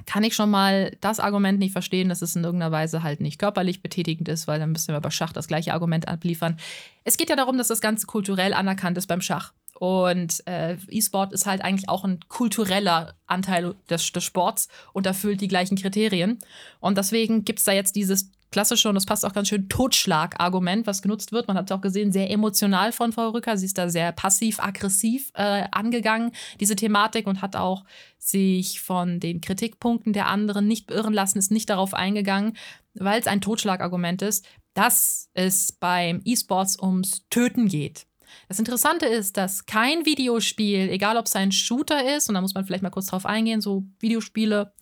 kann 0.06 0.24
ich 0.24 0.36
schon 0.36 0.50
mal 0.50 0.96
das 1.02 1.20
Argument 1.20 1.58
nicht 1.58 1.72
verstehen, 1.72 2.10
dass 2.10 2.22
es 2.22 2.36
in 2.36 2.44
irgendeiner 2.44 2.72
Weise 2.72 3.02
halt 3.02 3.22
nicht 3.22 3.40
körperlich 3.40 3.82
betätigend 3.82 4.28
ist, 4.28 4.48
weil 4.48 4.60
dann 4.60 4.72
müssen 4.72 4.94
wir 4.94 5.00
bei 5.00 5.10
Schach 5.10 5.32
das 5.32 5.48
gleiche 5.48 5.74
Argument 5.74 6.08
abliefern. 6.08 6.58
Es 7.04 7.18
geht 7.18 7.30
ja 7.30 7.36
darum, 7.36 7.58
dass 7.58 7.70
das 7.70 7.82
Ganze 7.82 8.06
kulturell 8.06 8.54
anerkannt 8.54 8.98
ist 8.98 9.08
beim 9.08 9.22
Schach. 9.22 9.54
Und 9.78 10.46
äh, 10.48 10.78
E-Sport 10.90 11.34
ist 11.34 11.46
halt 11.46 11.62
eigentlich 11.62 11.90
auch 11.90 12.06
ein 12.06 12.20
kultureller 12.30 13.16
Anteil 13.28 13.76
des, 13.90 14.12
des 14.12 14.24
Sports 14.24 14.70
und 14.94 15.06
erfüllt 15.06 15.42
die 15.42 15.50
gleichen 15.50 15.78
Kriterien. 15.78 16.40
Und 16.80 16.98
deswegen 16.98 17.44
gibt 17.44 17.60
es 17.60 17.66
da 17.66 17.74
jetzt 17.74 17.96
dieses 17.96 18.32
klassische, 18.52 18.88
und 18.88 18.96
das 18.96 19.06
passt 19.06 19.26
auch 19.26 19.34
ganz 19.34 19.50
schön, 19.50 19.68
Totschlag-Argument, 19.68 20.88
was 20.88 21.02
genutzt 21.02 21.34
wird. 21.34 21.50
Man 21.50 21.58
hat 21.58 21.70
es 21.70 21.76
auch 21.76 21.82
gesehen, 21.82 22.14
sehr 22.14 22.32
emotional 22.32 22.94
von 22.94 23.12
Frau 23.12 23.32
Rücker. 23.32 23.58
Sie 23.58 23.66
ist 23.66 23.78
da 23.78 23.90
sehr 23.90 24.14
passiv-aggressiv 24.14 25.32
äh, 25.34 25.66
angegangen, 25.72 26.32
diese 26.62 26.78
Thematik, 26.78 27.28
und 27.28 27.42
hat 27.42 27.58
auch 27.58 27.84
sich 28.18 28.80
von 28.80 29.20
den 29.20 29.42
Kritikpunkten 29.42 30.14
der 30.14 30.28
anderen 30.28 30.68
nicht 30.68 30.88
beirren 30.88 31.14
lassen, 31.14 31.38
ist 31.38 31.52
nicht 31.52 31.70
darauf 31.70 31.94
eingegangen, 31.94 32.56
weil 32.94 33.20
es 33.20 33.28
ein 33.28 33.42
Totschlag-Argument 33.42 34.22
ist, 34.22 34.46
dass 34.74 35.30
es 35.34 35.74
beim 35.74 36.22
E-Sports 36.24 36.80
ums 36.80 37.28
Töten 37.30 37.68
geht. 37.68 38.08
Das 38.48 38.60
Interessante 38.60 39.06
ist, 39.06 39.38
dass 39.38 39.66
kein 39.66 40.06
Videospiel, 40.06 40.90
egal 40.90 41.18
ob 41.18 41.26
es 41.26 41.36
ein 41.36 41.52
Shooter 41.52 42.16
ist, 42.16 42.30
und 42.30 42.36
da 42.36 42.42
muss 42.42 42.54
man 42.54 42.66
vielleicht 42.66 42.84
mal 42.84 42.90
kurz 42.90 43.08
drauf 43.08 43.26
eingehen, 43.26 43.62
so 43.62 43.84
Videospiele, 44.00 44.74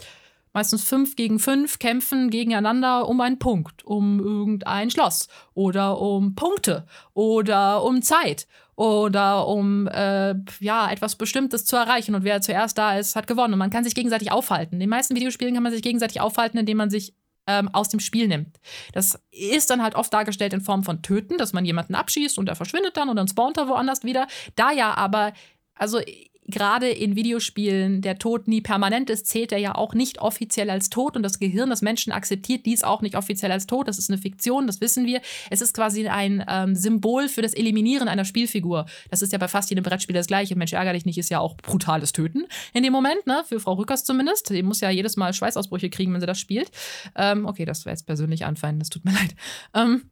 meistens 0.53 0.83
fünf 0.83 1.15
gegen 1.15 1.39
fünf 1.39 1.79
kämpfen 1.79 2.29
gegeneinander 2.29 3.07
um 3.07 3.19
einen 3.21 3.39
Punkt, 3.39 3.83
um 3.83 4.19
irgendein 4.19 4.91
Schloss 4.91 5.27
oder 5.53 5.99
um 5.99 6.35
Punkte 6.35 6.85
oder 7.13 7.83
um 7.83 8.01
Zeit 8.01 8.47
oder 8.75 9.47
um 9.47 9.87
äh, 9.87 10.35
ja 10.59 10.91
etwas 10.91 11.15
Bestimmtes 11.15 11.65
zu 11.65 11.75
erreichen 11.75 12.15
und 12.15 12.23
wer 12.23 12.41
zuerst 12.41 12.77
da 12.77 12.97
ist, 12.97 13.15
hat 13.15 13.27
gewonnen 13.27 13.53
und 13.53 13.59
man 13.59 13.71
kann 13.71 13.83
sich 13.83 13.95
gegenseitig 13.95 14.31
aufhalten. 14.31 14.75
In 14.75 14.79
den 14.79 14.89
meisten 14.89 15.15
Videospielen 15.15 15.53
kann 15.53 15.63
man 15.63 15.71
sich 15.71 15.81
gegenseitig 15.81 16.21
aufhalten, 16.21 16.57
indem 16.57 16.77
man 16.77 16.89
sich 16.89 17.13
ähm, 17.47 17.69
aus 17.73 17.89
dem 17.89 17.99
Spiel 17.99 18.27
nimmt. 18.27 18.59
Das 18.93 19.19
ist 19.31 19.69
dann 19.69 19.81
halt 19.81 19.95
oft 19.95 20.13
dargestellt 20.13 20.53
in 20.53 20.61
Form 20.61 20.83
von 20.83 21.01
Töten, 21.01 21.37
dass 21.37 21.53
man 21.53 21.65
jemanden 21.65 21.95
abschießt 21.95 22.37
und 22.37 22.49
er 22.49 22.55
verschwindet 22.55 22.97
dann 22.97 23.09
und 23.09 23.15
dann 23.15 23.27
spawnt 23.27 23.57
er 23.57 23.67
woanders 23.67 24.03
wieder. 24.03 24.27
Da 24.55 24.71
ja 24.71 24.93
aber, 24.95 25.33
also 25.75 25.99
gerade 26.47 26.89
in 26.89 27.15
Videospielen 27.15 28.01
der 28.01 28.17
Tod 28.17 28.47
nie 28.47 28.61
permanent 28.61 29.09
ist, 29.09 29.27
zählt 29.27 29.51
er 29.51 29.57
ja 29.57 29.75
auch 29.75 29.93
nicht 29.93 30.19
offiziell 30.19 30.69
als 30.69 30.89
tot 30.89 31.15
und 31.15 31.23
das 31.23 31.39
Gehirn 31.39 31.69
des 31.69 31.81
Menschen 31.81 32.11
akzeptiert 32.11 32.65
dies 32.65 32.83
auch 32.83 33.01
nicht 33.01 33.15
offiziell 33.15 33.51
als 33.51 33.67
tot. 33.67 33.87
Das 33.87 33.97
ist 33.97 34.09
eine 34.09 34.17
Fiktion, 34.17 34.67
das 34.67 34.81
wissen 34.81 35.05
wir. 35.05 35.21
Es 35.49 35.61
ist 35.61 35.73
quasi 35.73 36.07
ein 36.07 36.43
ähm, 36.47 36.75
Symbol 36.75 37.29
für 37.29 37.41
das 37.41 37.53
Eliminieren 37.53 38.07
einer 38.07 38.25
Spielfigur. 38.25 38.85
Das 39.09 39.21
ist 39.21 39.31
ja 39.31 39.37
bei 39.37 39.47
fast 39.47 39.69
jedem 39.69 39.83
Brettspiel 39.83 40.15
das 40.15 40.27
gleiche. 40.27 40.55
Mensch, 40.55 40.73
ärger 40.73 40.93
dich 40.93 41.05
nicht, 41.05 41.17
ist 41.17 41.29
ja 41.29 41.39
auch 41.39 41.55
brutales 41.57 42.11
Töten 42.11 42.45
in 42.73 42.83
dem 42.83 42.93
Moment, 42.93 43.25
ne? 43.25 43.43
Für 43.47 43.59
Frau 43.59 43.73
Rückers 43.73 44.03
zumindest. 44.03 44.49
Die 44.49 44.63
muss 44.63 44.81
ja 44.81 44.89
jedes 44.89 45.17
Mal 45.17 45.33
Schweißausbrüche 45.33 45.89
kriegen, 45.89 46.13
wenn 46.13 46.21
sie 46.21 46.27
das 46.27 46.39
spielt. 46.39 46.71
Ähm, 47.15 47.45
okay, 47.45 47.65
das 47.65 47.85
wäre 47.85 47.93
jetzt 47.93 48.05
persönlich 48.05 48.45
anfeinden, 48.45 48.79
das 48.79 48.89
tut 48.89 49.05
mir 49.05 49.11
leid. 49.13 49.35
Ähm, 49.73 50.03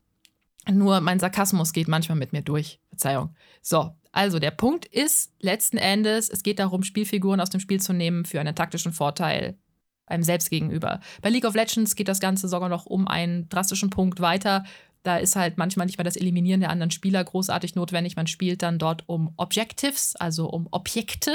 nur 0.69 1.01
mein 1.01 1.19
Sarkasmus 1.19 1.73
geht 1.73 1.87
manchmal 1.87 2.17
mit 2.17 2.33
mir 2.33 2.41
durch. 2.41 2.79
Verzeihung. 2.89 3.35
So, 3.61 3.95
also 4.11 4.39
der 4.39 4.51
Punkt 4.51 4.85
ist 4.85 5.33
letzten 5.39 5.77
Endes, 5.77 6.29
es 6.29 6.43
geht 6.43 6.59
darum, 6.59 6.83
Spielfiguren 6.83 7.39
aus 7.39 7.49
dem 7.49 7.59
Spiel 7.59 7.81
zu 7.81 7.93
nehmen 7.93 8.25
für 8.25 8.39
einen 8.39 8.55
taktischen 8.55 8.93
Vorteil 8.93 9.57
einem 10.05 10.23
selbst 10.23 10.49
gegenüber. 10.49 10.99
Bei 11.21 11.29
League 11.29 11.45
of 11.45 11.55
Legends 11.55 11.95
geht 11.95 12.09
das 12.09 12.19
Ganze 12.19 12.47
sogar 12.47 12.69
noch 12.69 12.85
um 12.85 13.07
einen 13.07 13.47
drastischen 13.49 13.89
Punkt 13.89 14.19
weiter. 14.19 14.65
Da 15.03 15.17
ist 15.17 15.35
halt 15.35 15.57
manchmal 15.57 15.85
nicht 15.85 15.97
mal 15.97 16.03
das 16.03 16.17
Eliminieren 16.17 16.59
der 16.59 16.69
anderen 16.69 16.91
Spieler 16.91 17.23
großartig 17.23 17.75
notwendig. 17.75 18.15
Man 18.15 18.27
spielt 18.27 18.61
dann 18.61 18.77
dort 18.77 19.07
um 19.07 19.33
Objectives, 19.37 20.15
also 20.17 20.49
um 20.49 20.67
Objekte 20.71 21.31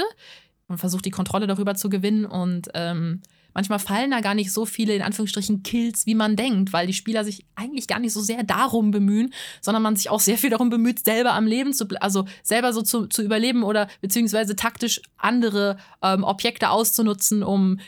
und 0.67 0.77
versucht 0.77 1.05
die 1.05 1.11
Kontrolle 1.11 1.47
darüber 1.47 1.75
zu 1.75 1.89
gewinnen 1.89 2.25
und 2.25 2.69
ähm, 2.75 3.21
manchmal 3.57 3.79
fallen 3.79 4.11
da 4.11 4.21
gar 4.21 4.35
nicht 4.35 4.53
so 4.53 4.67
viele, 4.67 4.95
in 4.95 5.01
Anführungsstrichen, 5.01 5.63
Kills, 5.63 6.05
wie 6.05 6.13
man 6.13 6.35
denkt, 6.35 6.73
weil 6.73 6.85
die 6.85 6.93
Spieler 6.93 7.23
sich 7.23 7.43
eigentlich 7.55 7.87
gar 7.87 7.97
nicht 7.97 8.13
so 8.13 8.21
sehr 8.21 8.43
darum 8.43 8.91
bemühen, 8.91 9.33
sondern 9.61 9.81
man 9.81 9.95
sich 9.95 10.11
auch 10.11 10.19
sehr 10.19 10.37
viel 10.37 10.51
darum 10.51 10.69
bemüht, 10.69 11.03
selber 11.03 11.33
am 11.33 11.47
Leben 11.47 11.73
zu, 11.73 11.87
also 11.99 12.25
selber 12.43 12.71
so 12.71 12.83
zu, 12.83 13.07
zu 13.07 13.23
überleben 13.23 13.63
oder 13.63 13.87
beziehungsweise 13.99 14.55
taktisch 14.55 15.01
andere 15.17 15.77
ähm, 16.03 16.23
Objekte 16.23 16.69
auszunutzen, 16.69 17.41
um 17.41 17.79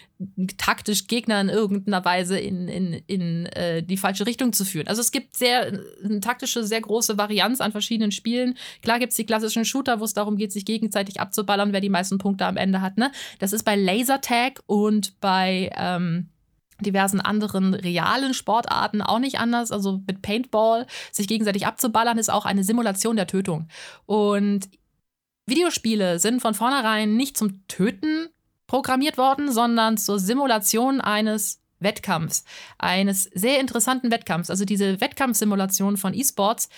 taktisch 0.57 1.07
Gegner 1.07 1.39
in 1.39 1.49
irgendeiner 1.49 2.03
Weise 2.03 2.37
in, 2.37 2.67
in, 2.67 2.93
in 3.07 3.45
äh, 3.47 3.81
die 3.81 3.95
falsche 3.95 4.25
Richtung 4.25 4.51
zu 4.51 4.65
führen. 4.65 4.87
Also 4.87 5.01
es 5.01 5.11
gibt 5.11 5.37
sehr 5.37 5.81
eine 6.03 6.19
taktische, 6.19 6.63
sehr 6.65 6.81
große 6.81 7.17
Varianz 7.17 7.61
an 7.61 7.71
verschiedenen 7.71 8.11
Spielen. 8.11 8.55
Klar 8.81 8.99
gibt 8.99 9.11
es 9.11 9.15
die 9.15 9.25
klassischen 9.25 9.63
Shooter, 9.63 10.01
wo 10.01 10.03
es 10.03 10.13
darum 10.13 10.35
geht, 10.35 10.51
sich 10.51 10.65
gegenseitig 10.65 11.21
abzuballern, 11.21 11.71
wer 11.71 11.79
die 11.79 11.89
meisten 11.89 12.17
Punkte 12.17 12.45
am 12.45 12.57
Ende 12.57 12.81
hat. 12.81 12.97
Ne? 12.97 13.11
Das 13.39 13.53
ist 13.53 13.63
bei 13.63 13.77
Lasertag 13.77 14.61
und 14.65 15.19
bei 15.21 15.71
ähm, 15.77 16.29
diversen 16.81 17.21
anderen 17.21 17.73
realen 17.73 18.33
Sportarten 18.33 19.01
auch 19.01 19.19
nicht 19.19 19.39
anders. 19.39 19.71
Also 19.71 20.01
mit 20.05 20.21
Paintball 20.21 20.85
sich 21.13 21.29
gegenseitig 21.29 21.65
abzuballern, 21.65 22.17
ist 22.17 22.31
auch 22.31 22.45
eine 22.45 22.65
Simulation 22.65 23.15
der 23.15 23.27
Tötung. 23.27 23.69
Und 24.05 24.69
Videospiele 25.45 26.19
sind 26.19 26.41
von 26.41 26.53
vornherein 26.53 27.15
nicht 27.15 27.37
zum 27.37 27.65
Töten 27.67 28.27
programmiert 28.69 29.17
worden, 29.17 29.51
sondern 29.51 29.97
zur 29.97 30.19
Simulation 30.19 31.01
eines 31.01 31.59
Wettkampfs, 31.79 32.43
eines 32.77 33.23
sehr 33.23 33.59
interessanten 33.59 34.11
Wettkampfs. 34.11 34.51
Also 34.51 34.63
diese 34.63 35.01
Wettkampfsimulation 35.01 35.97
von 35.97 36.13
E-Sports 36.13 36.69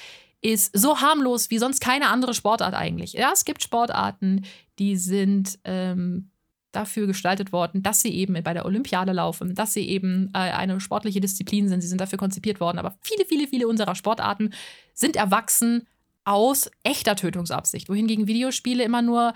ist 0.42 0.76
so 0.76 1.02
harmlos 1.02 1.52
wie 1.52 1.58
sonst 1.58 1.82
keine 1.82 2.08
andere 2.08 2.34
Sportart 2.34 2.74
eigentlich. 2.74 3.14
Ja, 3.14 3.32
es 3.34 3.44
gibt 3.44 3.62
Sportarten, 3.62 4.46
die 4.80 4.96
sind 4.96 5.60
ähm, 5.66 6.32
dafür 6.72 7.08
gestaltet 7.08 7.52
worden, 7.52 7.84
dass 7.84 8.02
sie 8.02 8.16
eben 8.16 8.42
bei 8.42 8.54
der 8.54 8.66
Olympiade 8.66 9.12
laufen, 9.12 9.54
dass 9.54 9.74
sie 9.74 9.86
eben 9.90 10.30
äh, 10.34 10.38
eine 10.38 10.80
sportliche 10.80 11.20
Disziplin 11.20 11.68
sind. 11.68 11.82
Sie 11.82 11.90
sind 11.90 12.00
dafür 12.00 12.18
konzipiert 12.18 12.62
worden. 12.62 12.80
Aber 12.80 12.96
viele, 13.02 13.26
viele, 13.26 13.48
viele 13.48 13.68
unserer 13.68 13.96
Sportarten 13.96 14.54
sind 14.94 15.18
erwachsen 15.18 15.88
aus 16.24 16.72
echter 16.84 17.18
Tötungsabsicht, 17.18 17.90
wohingegen 17.90 18.28
Videospiele 18.28 18.84
immer 18.84 19.02
nur 19.02 19.34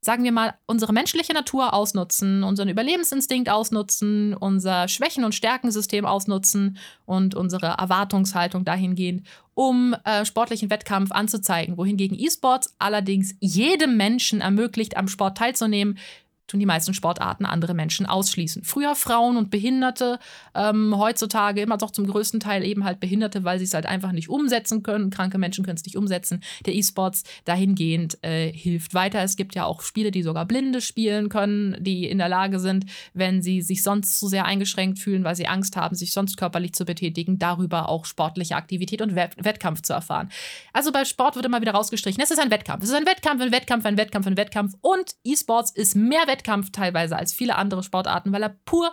sagen 0.00 0.24
wir 0.24 0.32
mal, 0.32 0.54
unsere 0.66 0.92
menschliche 0.92 1.32
Natur 1.32 1.74
ausnutzen, 1.74 2.44
unseren 2.44 2.68
Überlebensinstinkt 2.68 3.48
ausnutzen, 3.48 4.34
unser 4.34 4.88
Schwächen- 4.88 5.24
und 5.24 5.34
Stärkensystem 5.34 6.06
ausnutzen 6.06 6.78
und 7.04 7.34
unsere 7.34 7.66
Erwartungshaltung 7.66 8.64
dahingehend, 8.64 9.26
um 9.54 9.96
äh, 10.04 10.24
sportlichen 10.24 10.70
Wettkampf 10.70 11.10
anzuzeigen. 11.10 11.76
Wohingegen 11.76 12.18
E-Sports 12.18 12.74
allerdings 12.78 13.34
jedem 13.40 13.96
Menschen 13.96 14.40
ermöglicht, 14.40 14.96
am 14.96 15.08
Sport 15.08 15.36
teilzunehmen, 15.38 15.98
tun 16.48 16.60
die 16.60 16.66
meisten 16.66 16.94
Sportarten 16.94 17.44
andere 17.44 17.74
Menschen 17.74 18.06
ausschließen. 18.06 18.64
Früher 18.64 18.94
Frauen 18.94 19.36
und 19.36 19.50
Behinderte, 19.50 20.18
ähm, 20.54 20.96
heutzutage 20.96 21.60
immer 21.60 21.76
doch 21.76 21.90
zum 21.90 22.06
größten 22.06 22.40
Teil 22.40 22.64
eben 22.64 22.84
halt 22.84 23.00
Behinderte, 23.00 23.44
weil 23.44 23.58
sie 23.58 23.66
es 23.66 23.74
halt 23.74 23.86
einfach 23.86 24.12
nicht 24.12 24.30
umsetzen 24.30 24.82
können. 24.82 25.10
Kranke 25.10 25.38
Menschen 25.38 25.64
können 25.64 25.76
es 25.76 25.84
nicht 25.84 25.96
umsetzen. 25.96 26.42
Der 26.66 26.74
E-Sports 26.74 27.24
dahingehend 27.44 28.18
äh, 28.24 28.50
hilft 28.50 28.94
weiter. 28.94 29.22
Es 29.22 29.36
gibt 29.36 29.54
ja 29.54 29.66
auch 29.66 29.82
Spiele, 29.82 30.10
die 30.10 30.22
sogar 30.22 30.46
Blinde 30.46 30.80
spielen 30.80 31.28
können, 31.28 31.76
die 31.80 32.06
in 32.06 32.18
der 32.18 32.30
Lage 32.30 32.58
sind, 32.58 32.86
wenn 33.12 33.42
sie 33.42 33.60
sich 33.60 33.82
sonst 33.82 34.18
zu 34.18 34.26
sehr 34.26 34.46
eingeschränkt 34.46 34.98
fühlen, 34.98 35.24
weil 35.24 35.36
sie 35.36 35.46
Angst 35.46 35.76
haben, 35.76 35.94
sich 35.94 36.12
sonst 36.12 36.38
körperlich 36.38 36.72
zu 36.72 36.86
betätigen, 36.86 37.38
darüber 37.38 37.90
auch 37.90 38.06
sportliche 38.06 38.56
Aktivität 38.56 39.02
und 39.02 39.14
Wett 39.14 39.32
Wettkampf 39.36 39.82
zu 39.82 39.92
erfahren. 39.92 40.30
Also 40.72 40.92
bei 40.92 41.04
Sport 41.04 41.36
wird 41.36 41.44
immer 41.44 41.60
wieder 41.60 41.72
rausgestrichen, 41.72 42.22
es 42.22 42.30
ist 42.30 42.40
ein 42.40 42.50
Wettkampf. 42.50 42.82
Es 42.82 42.88
ist 42.88 42.96
ein 42.96 43.06
Wettkampf, 43.06 43.42
ein 43.42 43.52
Wettkampf, 43.52 43.84
ein 43.84 43.98
Wettkampf, 43.98 44.26
ein 44.26 44.36
Wettkampf 44.36 44.74
und 44.80 45.14
E-Sports 45.24 45.72
ist 45.72 45.94
mehr 45.94 46.26
Wettkampf 46.26 46.37
Wettkampf 46.38 46.70
teilweise 46.70 47.16
als 47.16 47.32
viele 47.32 47.56
andere 47.56 47.82
Sportarten, 47.82 48.32
weil 48.32 48.42
er 48.42 48.56
pur, 48.64 48.92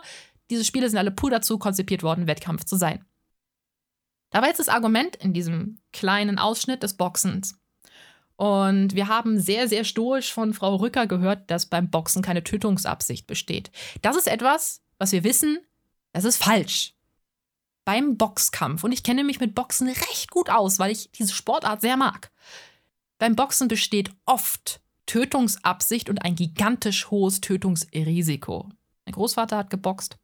diese 0.50 0.64
Spiele 0.64 0.88
sind 0.88 0.98
alle 0.98 1.10
pur 1.10 1.30
dazu 1.30 1.58
konzipiert 1.58 2.02
worden, 2.02 2.26
Wettkampf 2.26 2.64
zu 2.64 2.76
sein. 2.76 3.04
Da 4.30 4.40
war 4.40 4.48
jetzt 4.48 4.58
das 4.58 4.68
Argument 4.68 5.16
in 5.16 5.32
diesem 5.32 5.78
kleinen 5.92 6.38
Ausschnitt 6.38 6.82
des 6.82 6.96
Boxens. 6.96 7.58
Und 8.36 8.94
wir 8.94 9.08
haben 9.08 9.40
sehr, 9.40 9.66
sehr 9.68 9.84
stoisch 9.84 10.32
von 10.32 10.52
Frau 10.52 10.76
Rücker 10.76 11.06
gehört, 11.06 11.50
dass 11.50 11.66
beim 11.66 11.90
Boxen 11.90 12.20
keine 12.20 12.44
Tötungsabsicht 12.44 13.26
besteht. 13.26 13.70
Das 14.02 14.16
ist 14.16 14.28
etwas, 14.28 14.82
was 14.98 15.12
wir 15.12 15.24
wissen, 15.24 15.58
das 16.12 16.24
ist 16.24 16.42
falsch. 16.42 16.92
Beim 17.84 18.16
Boxkampf, 18.16 18.84
und 18.84 18.92
ich 18.92 19.04
kenne 19.04 19.24
mich 19.24 19.40
mit 19.40 19.54
Boxen 19.54 19.88
recht 19.88 20.30
gut 20.30 20.50
aus, 20.50 20.78
weil 20.78 20.90
ich 20.90 21.10
diese 21.12 21.32
Sportart 21.32 21.80
sehr 21.80 21.96
mag. 21.96 22.30
Beim 23.18 23.36
Boxen 23.36 23.68
besteht 23.68 24.10
oft 24.26 24.80
Tötungsabsicht 25.06 26.10
und 26.10 26.18
ein 26.18 26.34
gigantisch 26.34 27.10
hohes 27.10 27.40
Tötungsrisiko. 27.40 28.68
Mein 29.04 29.12
Großvater 29.12 29.56
hat 29.56 29.70
geboxt. 29.70 30.18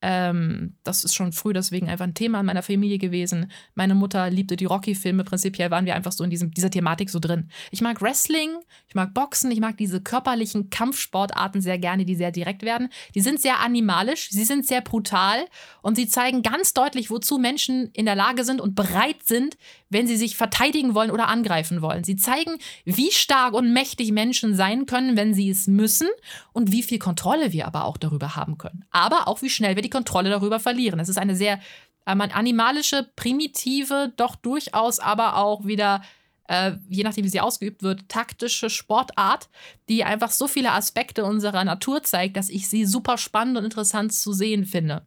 Ähm, 0.00 0.76
das 0.84 1.02
ist 1.02 1.14
schon 1.14 1.32
früh 1.32 1.52
deswegen 1.52 1.88
einfach 1.88 2.04
ein 2.04 2.14
Thema 2.14 2.38
in 2.40 2.46
meiner 2.46 2.62
Familie 2.62 2.98
gewesen. 2.98 3.50
Meine 3.74 3.96
Mutter 3.96 4.30
liebte 4.30 4.54
die 4.54 4.64
Rocky-Filme. 4.64 5.24
Prinzipiell 5.24 5.72
waren 5.72 5.86
wir 5.86 5.96
einfach 5.96 6.12
so 6.12 6.22
in 6.22 6.30
diesem, 6.30 6.52
dieser 6.52 6.70
Thematik 6.70 7.10
so 7.10 7.18
drin. 7.18 7.50
Ich 7.72 7.80
mag 7.80 8.00
Wrestling, 8.00 8.50
ich 8.86 8.94
mag 8.94 9.12
Boxen, 9.12 9.50
ich 9.50 9.58
mag 9.58 9.76
diese 9.76 10.00
körperlichen 10.00 10.70
Kampfsportarten 10.70 11.60
sehr 11.60 11.78
gerne, 11.78 12.04
die 12.04 12.14
sehr 12.14 12.30
direkt 12.30 12.62
werden. 12.62 12.90
Die 13.16 13.20
sind 13.20 13.40
sehr 13.40 13.58
animalisch, 13.58 14.30
sie 14.30 14.44
sind 14.44 14.66
sehr 14.66 14.82
brutal 14.82 15.44
und 15.82 15.96
sie 15.96 16.06
zeigen 16.06 16.42
ganz 16.42 16.74
deutlich, 16.74 17.10
wozu 17.10 17.38
Menschen 17.38 17.90
in 17.92 18.06
der 18.06 18.14
Lage 18.14 18.44
sind 18.44 18.60
und 18.60 18.76
bereit 18.76 19.24
sind, 19.24 19.56
wenn 19.90 20.06
sie 20.06 20.16
sich 20.16 20.36
verteidigen 20.36 20.94
wollen 20.94 21.10
oder 21.10 21.28
angreifen 21.28 21.82
wollen. 21.82 22.04
Sie 22.04 22.16
zeigen, 22.16 22.58
wie 22.84 23.10
stark 23.10 23.54
und 23.54 23.72
mächtig 23.72 24.12
Menschen 24.12 24.54
sein 24.54 24.86
können, 24.86 25.16
wenn 25.16 25.34
sie 25.34 25.50
es 25.50 25.66
müssen 25.66 26.08
und 26.52 26.72
wie 26.72 26.82
viel 26.82 26.98
Kontrolle 26.98 27.52
wir 27.52 27.66
aber 27.66 27.84
auch 27.84 27.96
darüber 27.96 28.36
haben 28.36 28.58
können. 28.58 28.84
Aber 28.90 29.28
auch 29.28 29.42
wie 29.42 29.50
schnell 29.50 29.76
wir 29.76 29.82
die 29.82 29.90
Kontrolle 29.90 30.30
darüber 30.30 30.60
verlieren. 30.60 31.00
Es 31.00 31.08
ist 31.08 31.18
eine 31.18 31.36
sehr 31.36 31.60
ähm, 32.06 32.20
animalische, 32.20 33.08
primitive, 33.16 34.12
doch 34.16 34.36
durchaus 34.36 34.98
aber 34.98 35.36
auch 35.36 35.66
wieder 35.66 36.02
äh, 36.48 36.72
je 36.88 37.04
nachdem, 37.04 37.24
wie 37.24 37.28
sie 37.28 37.40
ausgeübt 37.40 37.82
wird, 37.82 38.08
taktische 38.08 38.70
Sportart, 38.70 39.48
die 39.88 40.04
einfach 40.04 40.30
so 40.30 40.48
viele 40.48 40.72
Aspekte 40.72 41.24
unserer 41.24 41.62
Natur 41.62 42.02
zeigt, 42.02 42.36
dass 42.36 42.48
ich 42.48 42.68
sie 42.68 42.86
super 42.86 43.18
spannend 43.18 43.58
und 43.58 43.64
interessant 43.64 44.12
zu 44.12 44.32
sehen 44.32 44.64
finde. 44.64 45.06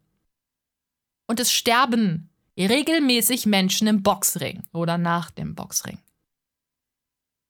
Und 1.28 1.40
es 1.40 1.52
sterben 1.52 2.31
regelmäßig 2.58 3.46
Menschen 3.46 3.88
im 3.88 4.04
Boxring 4.04 4.64
oder 4.74 4.98
nach 4.98 5.32
dem 5.32 5.56
Boxring. 5.56 6.00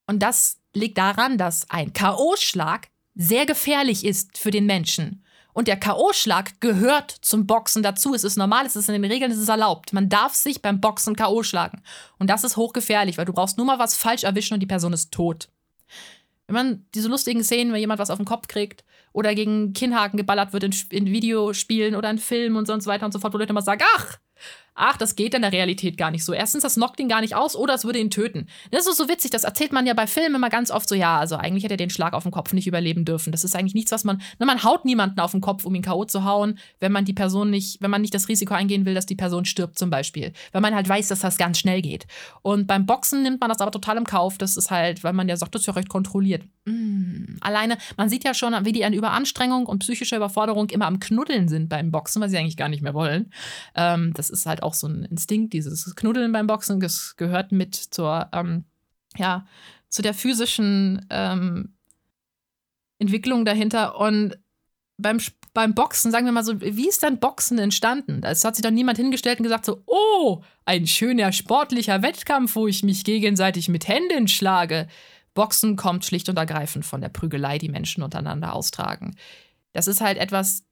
Und 0.07 0.19
das 0.19 0.59
liegt 0.73 0.97
daran, 0.97 1.37
dass 1.37 1.69
ein 1.69 1.93
K.O.-Schlag 1.93 2.87
sehr 3.15 3.45
gefährlich 3.45 4.05
ist 4.05 4.37
für 4.37 4.51
den 4.51 4.65
Menschen. 4.65 5.23
Und 5.53 5.67
der 5.67 5.77
K.O.-Schlag 5.77 6.59
gehört 6.59 7.11
zum 7.21 7.45
Boxen 7.45 7.83
dazu. 7.83 8.13
Es 8.13 8.23
ist 8.23 8.37
normal, 8.37 8.65
es 8.65 8.75
ist 8.75 8.87
in 8.87 9.01
den 9.01 9.11
Regeln, 9.11 9.31
es 9.31 9.37
ist 9.37 9.49
erlaubt. 9.49 9.91
Man 9.91 10.09
darf 10.09 10.33
sich 10.33 10.61
beim 10.61 10.79
Boxen 10.79 11.15
K.O. 11.15 11.43
schlagen. 11.43 11.81
Und 12.19 12.29
das 12.29 12.43
ist 12.43 12.57
hochgefährlich, 12.57 13.17
weil 13.17 13.25
du 13.25 13.33
brauchst 13.33 13.57
nur 13.57 13.65
mal 13.65 13.79
was 13.79 13.95
falsch 13.95 14.23
erwischen 14.23 14.53
und 14.53 14.61
die 14.61 14.67
Person 14.67 14.93
ist 14.93 15.11
tot. 15.11 15.49
Wenn 16.47 16.55
man 16.55 16.85
diese 16.95 17.09
lustigen 17.09 17.43
Szenen, 17.43 17.73
wenn 17.73 17.79
jemand 17.79 17.99
was 17.99 18.09
auf 18.09 18.17
den 18.17 18.25
Kopf 18.25 18.47
kriegt 18.47 18.83
oder 19.13 19.35
gegen 19.35 19.73
Kinnhaken 19.73 20.17
geballert 20.17 20.53
wird 20.53 20.63
in, 20.63 20.75
in 20.89 21.05
Videospielen 21.05 21.95
oder 21.95 22.09
in 22.09 22.17
Filmen 22.17 22.57
und 22.57 22.67
so 22.67 22.89
weiter 22.89 23.05
und 23.05 23.11
so 23.11 23.19
fort, 23.19 23.33
wo 23.33 23.37
Leute 23.37 23.51
immer 23.51 23.61
sagen, 23.61 23.83
ach, 23.97 24.17
ach, 24.75 24.97
das 24.97 25.15
geht 25.15 25.33
in 25.33 25.41
der 25.41 25.51
Realität 25.51 25.97
gar 25.97 26.11
nicht 26.11 26.23
so. 26.23 26.33
Erstens, 26.33 26.63
das 26.63 26.75
knockt 26.75 26.99
ihn 26.99 27.09
gar 27.09 27.21
nicht 27.21 27.35
aus 27.35 27.55
oder 27.55 27.73
es 27.73 27.85
würde 27.85 27.99
ihn 27.99 28.09
töten. 28.09 28.47
Das 28.71 28.87
ist 28.87 28.97
so 28.97 29.09
witzig, 29.09 29.31
das 29.31 29.43
erzählt 29.43 29.71
man 29.71 29.85
ja 29.85 29.93
bei 29.93 30.07
Filmen 30.07 30.35
immer 30.35 30.49
ganz 30.49 30.71
oft 30.71 30.87
so, 30.87 30.95
ja, 30.95 31.19
also 31.19 31.35
eigentlich 31.35 31.63
hätte 31.63 31.73
er 31.73 31.77
den 31.77 31.89
Schlag 31.89 32.13
auf 32.13 32.23
den 32.23 32.31
Kopf 32.31 32.53
nicht 32.53 32.67
überleben 32.67 33.05
dürfen. 33.05 33.31
Das 33.31 33.43
ist 33.43 33.55
eigentlich 33.55 33.75
nichts, 33.75 33.91
was 33.91 34.03
man, 34.03 34.21
ne, 34.39 34.45
man 34.45 34.63
haut 34.63 34.85
niemanden 34.85 35.19
auf 35.19 35.31
den 35.31 35.41
Kopf, 35.41 35.65
um 35.65 35.75
ihn 35.75 35.81
K.O. 35.81 36.05
zu 36.05 36.23
hauen, 36.23 36.57
wenn 36.79 36.91
man 36.91 37.05
die 37.05 37.13
Person 37.13 37.49
nicht, 37.49 37.81
wenn 37.81 37.91
man 37.91 38.01
nicht 38.01 38.13
das 38.13 38.27
Risiko 38.27 38.53
eingehen 38.53 38.85
will, 38.85 38.93
dass 38.93 39.05
die 39.05 39.15
Person 39.15 39.45
stirbt 39.45 39.77
zum 39.77 39.89
Beispiel. 39.89 40.33
Wenn 40.51 40.61
man 40.61 40.73
halt 40.73 40.87
weiß, 40.87 41.09
dass 41.09 41.19
das 41.19 41.37
ganz 41.37 41.59
schnell 41.59 41.81
geht. 41.81 42.07
Und 42.41 42.67
beim 42.67 42.85
Boxen 42.85 43.23
nimmt 43.23 43.41
man 43.41 43.49
das 43.49 43.59
aber 43.59 43.71
total 43.71 43.97
im 43.97 44.05
Kauf. 44.05 44.37
Das 44.37 44.57
ist 44.57 44.71
halt, 44.71 45.03
weil 45.03 45.13
man 45.13 45.27
ja 45.27 45.35
sagt, 45.37 45.53
das 45.55 45.63
ist 45.63 45.67
ja 45.67 45.73
recht 45.73 45.89
kontrolliert. 45.89 46.43
Mm, 46.65 47.37
Alleine, 47.41 47.77
man 47.97 48.09
sieht 48.09 48.23
ja 48.23 48.33
schon, 48.33 48.53
wie 48.65 48.71
die 48.71 48.85
an 48.85 48.93
Überanstrengung 48.93 49.65
und 49.65 49.79
psychischer 49.79 50.17
Überforderung 50.17 50.69
immer 50.69 50.85
am 50.85 50.99
Knuddeln 50.99 51.47
sind 51.47 51.69
beim 51.69 51.91
Boxen, 51.91 52.21
was 52.21 52.31
sie 52.31 52.37
eigentlich 52.37 52.57
gar 52.57 52.69
nicht 52.69 52.83
mehr 52.83 52.93
wollen. 52.93 53.31
Ähm, 53.75 54.13
das 54.13 54.29
ist 54.29 54.45
halt 54.45 54.60
auch 54.63 54.73
so 54.73 54.87
ein 54.87 55.05
Instinkt, 55.05 55.53
dieses 55.53 55.95
Knuddeln 55.95 56.31
beim 56.31 56.47
Boxen, 56.47 56.79
das 56.79 57.15
gehört 57.17 57.51
mit 57.51 57.75
zur, 57.75 58.29
ähm, 58.33 58.65
ja, 59.17 59.45
zu 59.89 60.01
der 60.01 60.13
physischen 60.13 61.05
ähm, 61.09 61.75
Entwicklung 62.99 63.45
dahinter. 63.45 63.99
Und 63.99 64.37
beim, 64.97 65.19
beim 65.53 65.73
Boxen, 65.73 66.11
sagen 66.11 66.25
wir 66.25 66.31
mal 66.31 66.43
so, 66.43 66.61
wie 66.61 66.87
ist 66.87 67.03
dann 67.03 67.19
Boxen 67.19 67.57
entstanden? 67.57 68.21
Es 68.23 68.45
hat 68.45 68.55
sich 68.55 68.63
dann 68.63 68.73
niemand 68.73 68.97
hingestellt 68.97 69.39
und 69.39 69.43
gesagt 69.43 69.65
so, 69.65 69.83
oh, 69.85 70.43
ein 70.65 70.87
schöner 70.87 71.31
sportlicher 71.31 72.01
Wettkampf, 72.01 72.55
wo 72.55 72.67
ich 72.67 72.83
mich 72.83 73.03
gegenseitig 73.03 73.67
mit 73.67 73.87
Händen 73.87 74.27
schlage. 74.27 74.87
Boxen 75.33 75.75
kommt 75.75 76.05
schlicht 76.05 76.29
und 76.29 76.37
ergreifend 76.37 76.85
von 76.85 77.01
der 77.01 77.09
Prügelei, 77.09 77.57
die 77.57 77.69
Menschen 77.69 78.03
untereinander 78.03 78.53
austragen. 78.53 79.15
Das 79.73 79.87
ist 79.87 80.01
halt 80.01 80.17
etwas, 80.17 80.63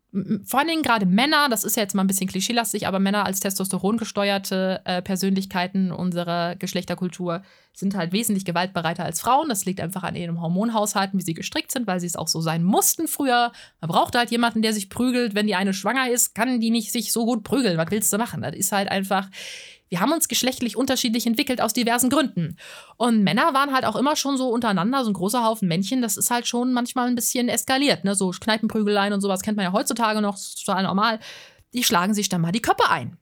vor 0.44 0.60
allen 0.60 0.68
Dingen 0.68 0.82
gerade 0.82 1.06
Männer, 1.06 1.50
das 1.50 1.64
ist 1.64 1.76
ja 1.76 1.84
jetzt 1.84 1.94
mal 1.94 2.04
ein 2.04 2.08
bisschen 2.08 2.28
klischeelastig, 2.28 2.88
aber 2.88 2.98
Männer 2.98 3.28
als 3.28 3.42
testosterongesteuerte 3.42 4.82
äh, 4.84 5.02
Persönlichkeiten 5.04 5.92
unserer 5.92 6.56
Geschlechterkultur 6.56 7.44
sind 7.74 7.96
halt 7.96 8.12
wesentlich 8.12 8.44
gewaltbereiter 8.44 9.06
als 9.06 9.22
Frauen. 9.22 9.50
Das 9.50 9.66
liegt 9.66 9.80
einfach 9.80 10.02
an 10.02 10.16
ihren 10.16 10.42
Hormonhaushalten, 10.42 11.20
wie 11.20 11.24
sie 11.24 11.36
gestrickt 11.36 11.72
sind, 11.72 11.86
weil 11.86 12.00
sie 12.00 12.08
es 12.08 12.16
auch 12.16 12.28
so 12.28 12.42
sein 12.42 12.64
mussten 12.64 13.08
früher. 13.08 13.52
Man 13.82 13.90
braucht 13.90 14.16
halt 14.16 14.32
jemanden, 14.32 14.64
der 14.64 14.74
sich 14.74 14.90
prügelt. 14.90 15.36
Wenn 15.36 15.46
die 15.46 15.56
eine 15.56 15.74
schwanger 15.76 16.10
ist, 16.10 16.34
kann 16.34 16.60
die 16.60 16.72
nicht 16.72 16.92
sich 16.92 17.12
so 17.12 17.26
gut 17.26 17.44
prügeln. 17.44 17.78
Was 17.78 17.92
willst 17.92 18.12
du 18.12 18.18
machen? 18.18 18.42
Das 18.42 18.56
ist 18.56 18.72
halt 18.72 18.90
einfach 18.90 19.30
wir 19.90 20.00
haben 20.00 20.12
uns 20.12 20.28
geschlechtlich 20.28 20.78
unterschiedlich 20.78 21.26
entwickelt 21.26 21.62
aus 21.62 21.74
diversen 21.74 22.10
Gründen. 22.10 22.58
Und 22.98 23.24
Männer 23.24 23.54
waren 23.54 23.74
halt 23.74 23.86
auch 23.86 23.96
immer 23.96 24.16
schon 24.16 24.38
so 24.38 24.50
untereinander, 24.50 25.04
so 25.04 25.10
ein 25.10 25.16
großer 25.16 25.44
Haufen 25.44 25.68
Männchen. 25.68 26.02
Das 26.02 26.16
ist 26.16 26.30
halt 26.30 26.48
schon 26.48 26.74
manchmal 26.74 27.08
ein 27.08 27.16
bisschen 27.16 27.50
eskaliert. 27.50 28.06
Ne? 28.06 28.16
So 28.16 28.30
Kneipenprügeleien 28.30 29.14
und 29.14 29.22
sowas 29.22 29.42
kennt 29.42 29.58
man 29.58 29.66
ja 29.66 29.74
heutzutage 29.74 30.22
noch, 30.22 30.38
total 30.64 30.84
normal. 30.84 31.20
Die 31.74 31.84
schlagen 31.84 32.14
sich 32.14 32.30
dann 32.30 32.42
mal 32.42 32.52
die 32.52 32.62
Köpfe 32.62 32.90
ein. 32.90 33.18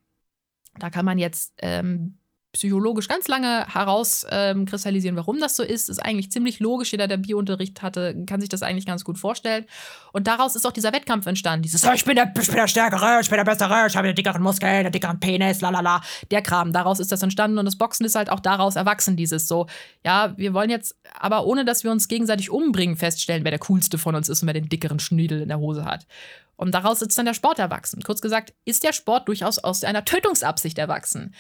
Da 0.77 0.89
kann 0.89 1.05
man 1.05 1.17
jetzt 1.17 1.53
ähm, 1.59 2.17
psychologisch 2.53 3.07
ganz 3.07 3.27
lange 3.27 3.65
herauskristallisieren, 3.67 5.15
ähm, 5.15 5.19
warum 5.19 5.39
das 5.39 5.55
so 5.55 5.63
ist. 5.63 5.89
Ist 5.89 5.99
eigentlich 5.99 6.31
ziemlich 6.31 6.59
logisch. 6.59 6.91
Jeder, 6.91 7.07
der 7.07 7.17
Biounterricht 7.17 7.81
hatte, 7.81 8.15
kann 8.25 8.39
sich 8.39 8.49
das 8.49 8.63
eigentlich 8.63 8.85
ganz 8.85 9.03
gut 9.03 9.17
vorstellen. 9.17 9.65
Und 10.13 10.27
daraus 10.27 10.55
ist 10.55 10.65
auch 10.65 10.71
dieser 10.71 10.93
Wettkampf 10.93 11.25
entstanden. 11.25 11.63
Dieses, 11.63 11.83
ich 11.83 12.05
bin 12.05 12.15
der, 12.15 12.31
ich 12.39 12.47
bin 12.47 12.55
der 12.55 12.67
Stärkere, 12.67 13.19
ich 13.21 13.29
bin 13.29 13.37
der 13.37 13.43
Bessere, 13.43 13.87
ich 13.87 13.95
habe 13.95 14.07
den 14.07 14.15
dickeren 14.15 14.41
Muskel, 14.41 14.83
den 14.83 14.91
dickeren 14.91 15.19
Penis, 15.19 15.61
lalala. 15.61 16.01
Der 16.31 16.41
Kram. 16.41 16.71
Daraus 16.73 16.99
ist 16.99 17.11
das 17.11 17.21
entstanden. 17.21 17.57
Und 17.57 17.65
das 17.65 17.77
Boxen 17.77 18.05
ist 18.05 18.15
halt 18.15 18.29
auch 18.29 18.39
daraus 18.39 18.75
erwachsen, 18.75 19.17
dieses 19.17 19.47
so, 19.47 19.67
ja, 20.03 20.33
wir 20.37 20.53
wollen 20.53 20.69
jetzt, 20.69 20.95
aber 21.19 21.45
ohne 21.45 21.65
dass 21.65 21.83
wir 21.83 21.91
uns 21.91 22.07
gegenseitig 22.07 22.49
umbringen, 22.49 22.97
feststellen, 22.97 23.43
wer 23.43 23.51
der 23.51 23.59
coolste 23.59 23.97
von 23.97 24.15
uns 24.15 24.29
ist 24.29 24.41
und 24.41 24.47
wer 24.47 24.53
den 24.53 24.69
dickeren 24.69 24.99
Schniedel 24.99 25.41
in 25.41 25.49
der 25.49 25.59
Hose 25.59 25.85
hat. 25.85 26.07
Und 26.55 26.73
daraus 26.73 27.01
ist 27.01 27.17
dann 27.17 27.25
der 27.25 27.35
Sport 27.35 27.59
erwachsen. 27.59 28.01
Kurz 28.01 28.19
gesagt, 28.19 28.53
ist 28.65 28.83
der 28.83 28.93
Sport 28.93 29.27
durchaus 29.27 29.59
aus 29.59 29.83
einer 29.83 30.03
Tötungsabsicht 30.03 30.79
erwachsen. 30.79 31.35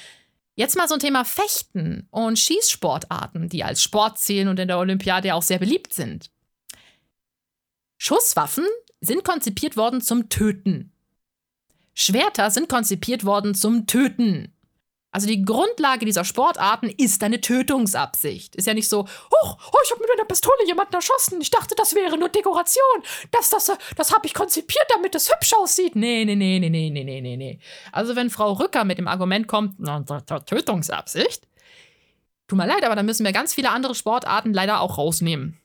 Jetzt 0.57 0.75
mal 0.75 0.87
so 0.87 0.95
ein 0.95 0.99
Thema 0.99 1.23
Fechten 1.23 2.07
und 2.09 2.39
Schießsportarten, 2.39 3.47
die 3.47 3.63
als 3.63 3.79
Sport 3.79 4.17
zählen 4.17 4.47
und 4.47 4.59
in 4.59 4.67
der 4.67 4.79
Olympiade 4.79 5.35
auch 5.35 5.43
sehr 5.43 5.59
beliebt 5.59 5.93
sind. 5.93 6.31
Schusswaffen 7.99 8.65
sind 8.99 9.23
konzipiert 9.23 9.77
worden 9.77 10.01
zum 10.01 10.29
Töten. 10.29 10.91
Schwerter 11.93 12.49
sind 12.49 12.69
konzipiert 12.69 13.23
worden 13.23 13.53
zum 13.53 13.85
Töten. 13.85 14.51
Also 15.11 15.27
die 15.27 15.43
Grundlage 15.43 16.05
dieser 16.05 16.25
Sportarten 16.25 16.89
ist 16.89 17.23
eine 17.23 17.39
Tötungsabsicht. 17.39 18.55
Ist 18.55 18.67
ja 18.67 18.73
nicht 18.73 18.89
so, 18.89 18.99
oh, 19.01 19.47
oh 19.71 19.77
ich 19.83 19.91
habe 19.91 20.01
mit 20.01 20.11
einer 20.11 20.25
Pistole 20.25 20.65
jemanden 20.65 20.93
erschossen. 20.93 21.39
Ich 21.41 21.49
dachte, 21.49 21.75
das 21.75 21.95
wäre 21.95 22.17
nur 22.17 22.29
Dekoration. 22.29 23.03
Das, 23.31 23.49
das, 23.49 23.71
das 23.95 24.13
habe 24.13 24.27
ich 24.27 24.33
konzipiert, 24.33 24.85
damit 24.89 25.15
es 25.15 25.33
hübsch 25.33 25.53
aussieht. 25.53 25.95
Nee, 25.95 26.25
nee, 26.25 26.35
nee, 26.35 26.59
nee, 26.59 26.69
nee, 26.69 26.89
nee, 26.89 27.21
nee, 27.21 27.37
nee. 27.37 27.59
Also 27.91 28.15
wenn 28.15 28.29
Frau 28.29 28.53
Rücker 28.53 28.83
mit 28.83 28.97
dem 28.97 29.07
Argument 29.07 29.47
kommt, 29.47 29.75
Tötungsabsicht, 30.45 31.47
tut 32.47 32.57
mir 32.57 32.67
leid, 32.67 32.83
aber 32.83 32.95
dann 32.95 33.05
müssen 33.05 33.25
wir 33.25 33.31
ganz 33.31 33.53
viele 33.53 33.71
andere 33.71 33.95
Sportarten 33.95 34.53
leider 34.53 34.81
auch 34.81 34.97
rausnehmen. 34.97 35.57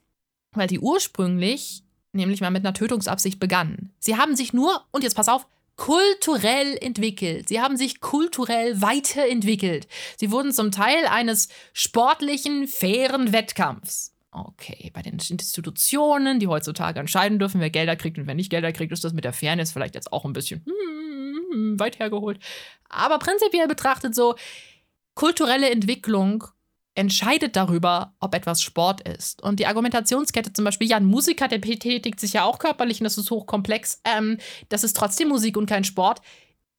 Weil 0.52 0.68
die 0.68 0.78
ursprünglich 0.78 1.82
nämlich 2.12 2.40
mal 2.40 2.50
mit 2.50 2.64
einer 2.64 2.74
Tötungsabsicht 2.74 3.40
begannen. 3.40 3.92
Sie 3.98 4.16
haben 4.16 4.36
sich 4.36 4.52
nur, 4.52 4.84
und 4.92 5.02
jetzt 5.02 5.14
pass 5.14 5.28
auf, 5.28 5.46
kulturell 5.82 6.78
entwickelt. 6.80 7.48
Sie 7.48 7.60
haben 7.60 7.76
sich 7.76 8.00
kulturell 8.00 8.80
weiterentwickelt. 8.80 9.88
Sie 10.16 10.30
wurden 10.30 10.52
zum 10.52 10.70
Teil 10.70 11.06
eines 11.06 11.48
sportlichen, 11.72 12.68
fairen 12.68 13.32
Wettkampfs. 13.32 14.14
Okay, 14.30 14.92
bei 14.94 15.02
den 15.02 15.14
Institutionen, 15.14 16.38
die 16.38 16.46
heutzutage 16.46 17.00
entscheiden 17.00 17.40
dürfen, 17.40 17.60
wer 17.60 17.70
Gelder 17.70 17.96
kriegt 17.96 18.16
und 18.16 18.28
wer 18.28 18.36
nicht 18.36 18.50
Gelder 18.50 18.70
kriegt, 18.70 18.92
ist 18.92 19.02
das 19.02 19.12
mit 19.12 19.24
der 19.24 19.32
Fairness 19.32 19.72
vielleicht 19.72 19.96
jetzt 19.96 20.12
auch 20.12 20.24
ein 20.24 20.32
bisschen 20.32 20.64
hmm, 20.64 21.80
weit 21.80 21.98
hergeholt. 21.98 22.38
Aber 22.88 23.18
prinzipiell 23.18 23.66
betrachtet 23.66 24.14
so, 24.14 24.36
kulturelle 25.16 25.68
Entwicklung 25.68 26.44
entscheidet 26.94 27.56
darüber, 27.56 28.14
ob 28.20 28.34
etwas 28.34 28.62
Sport 28.62 29.06
ist. 29.08 29.42
Und 29.42 29.60
die 29.60 29.66
Argumentationskette 29.66 30.52
zum 30.52 30.64
Beispiel, 30.64 30.88
ja, 30.88 30.98
ein 30.98 31.06
Musiker, 31.06 31.48
der 31.48 31.58
betätigt 31.58 32.20
sich 32.20 32.34
ja 32.34 32.44
auch 32.44 32.58
körperlich 32.58 33.00
und 33.00 33.04
das 33.04 33.18
ist 33.18 33.30
hochkomplex, 33.30 34.02
ähm, 34.04 34.38
das 34.68 34.84
ist 34.84 34.96
trotzdem 34.96 35.28
Musik 35.28 35.56
und 35.56 35.66
kein 35.66 35.84
Sport, 35.84 36.20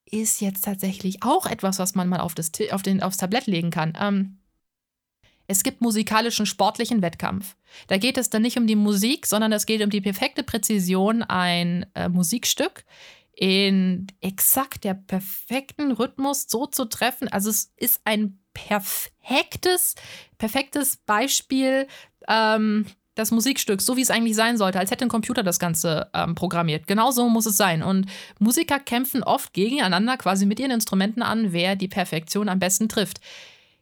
ist 0.06 0.42
jetzt 0.42 0.64
tatsächlich 0.66 1.24
auch 1.24 1.48
etwas, 1.48 1.80
was 1.80 1.96
man 1.96 2.08
mal 2.08 2.20
auf 2.20 2.36
das, 2.36 2.52
auf 2.72 2.84
den, 2.84 3.02
aufs 3.02 3.18
Tablett 3.18 3.48
legen 3.48 3.72
kann. 3.72 3.98
Ähm, 4.00 4.38
es 5.48 5.64
gibt 5.64 5.82
musikalischen 5.82 6.46
sportlichen 6.46 7.02
Wettkampf. 7.02 7.56
Da 7.88 7.98
geht 7.98 8.18
es 8.18 8.30
dann 8.30 8.44
nicht 8.44 8.58
um 8.58 8.68
die 8.68 8.76
Musik, 8.76 9.26
sondern 9.26 9.52
es 9.52 9.66
geht 9.66 9.84
um 9.84 9.90
die 9.90 10.02
perfekte 10.02 10.44
Präzision, 10.44 11.24
ein 11.24 11.86
äh, 11.96 12.08
Musikstück 12.08 12.86
in 13.36 14.08
exakt 14.22 14.84
der 14.84 14.94
perfekten 14.94 15.92
Rhythmus 15.92 16.46
so 16.48 16.68
zu 16.68 16.86
treffen. 16.86 17.28
Also 17.28 17.50
es 17.50 17.74
ist 17.78 18.02
ein 18.06 18.43
perfektes, 18.68 19.96
perfektes 20.38 20.98
Beispiel 20.98 21.88
ähm, 22.28 22.86
das 23.16 23.32
Musikstück, 23.32 23.82
so 23.82 23.96
wie 23.96 24.02
es 24.02 24.10
eigentlich 24.10 24.36
sein 24.36 24.58
sollte, 24.58 24.80
als 24.80 24.90
hätte 24.90 25.06
ein 25.06 25.10
Computer 25.10 25.44
das 25.44 25.60
Ganze 25.60 26.10
ähm, 26.14 26.36
programmiert. 26.36 26.88
Genau 26.88 27.12
so 27.12 27.30
muss 27.30 27.46
es 27.46 27.58
sein. 27.58 27.84
Und 27.84 28.08
Musiker 28.40 28.80
kämpfen 28.80 29.24
oft 29.24 29.54
gegeneinander 29.54 30.18
quasi 30.18 30.46
mit 30.46 30.60
ihren 30.60 30.72
Instrumenten 30.72 31.22
an, 31.22 31.54
wer 31.54 31.76
die 31.76 31.88
Perfektion 31.88 32.50
am 32.50 32.60
besten 32.60 32.90
trifft. 32.90 33.20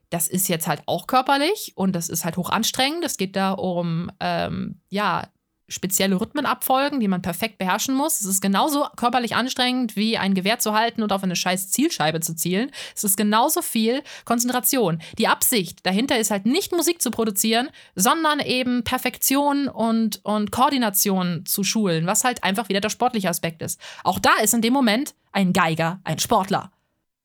Das 0.10 0.28
ist 0.28 0.50
jetzt 0.50 0.68
halt 0.68 0.82
auch 0.88 1.08
körperlich 1.08 1.72
und 1.76 1.94
das 1.94 2.10
ist 2.10 2.26
halt 2.26 2.36
hoch 2.36 2.50
anstrengend. 2.50 3.06
Es 3.06 3.16
geht 3.16 3.38
da 3.38 3.52
um, 3.52 4.12
ähm, 4.20 4.82
ja, 4.90 5.30
spezielle 5.72 6.20
Rhythmen 6.20 6.46
abfolgen, 6.46 7.00
die 7.00 7.08
man 7.08 7.22
perfekt 7.22 7.58
beherrschen 7.58 7.96
muss. 7.96 8.20
Es 8.20 8.28
ist 8.28 8.42
genauso 8.42 8.86
körperlich 8.96 9.36
anstrengend, 9.36 9.96
wie 9.96 10.18
ein 10.18 10.34
Gewehr 10.34 10.60
zu 10.60 10.74
halten 10.74 11.02
und 11.02 11.12
auf 11.12 11.24
eine 11.24 11.36
scheiß 11.36 11.72
Zielscheibe 11.72 12.20
zu 12.20 12.36
zielen. 12.36 12.72
Es 12.96 13.04
ist 13.04 13.18
genauso 13.18 13.62
viel 13.62 14.04
Konzentration. 14.26 15.02
Die 15.18 15.28
Absicht 15.28 15.86
dahinter 15.86 16.20
ist 16.20 16.32
halt 16.32 16.46
nicht 16.46 16.72
Musik 16.72 17.02
zu 17.02 17.10
produzieren, 17.10 17.70
sondern 17.96 18.40
eben 18.40 18.84
Perfektion 18.84 19.68
und, 19.68 20.24
und 20.24 20.52
Koordination 20.52 21.46
zu 21.46 21.64
schulen, 21.64 22.06
was 22.06 22.24
halt 22.24 22.44
einfach 22.44 22.70
wieder 22.70 22.82
der 22.82 22.90
sportliche 22.90 23.30
Aspekt 23.30 23.62
ist. 23.62 23.80
Auch 24.04 24.20
da 24.20 24.36
ist 24.44 24.54
in 24.54 24.62
dem 24.62 24.74
Moment 24.74 25.16
ein 25.32 25.54
Geiger 25.54 26.02
ein 26.04 26.20
Sportler. 26.20 26.72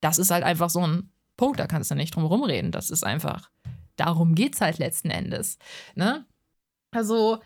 Das 0.00 0.18
ist 0.18 0.30
halt 0.30 0.44
einfach 0.44 0.70
so 0.70 0.86
ein 0.86 1.10
Punkt, 1.36 1.60
da 1.60 1.66
kannst 1.66 1.90
du 1.90 1.94
nicht 1.94 2.14
drum 2.14 2.24
rumreden. 2.24 2.70
Das 2.70 2.90
ist 2.90 3.04
einfach, 3.04 3.50
darum 3.96 4.34
geht's 4.34 4.60
halt 4.60 4.78
letzten 4.78 5.10
Endes. 5.10 5.58
Ne? 5.94 6.24
Also, 6.92 7.40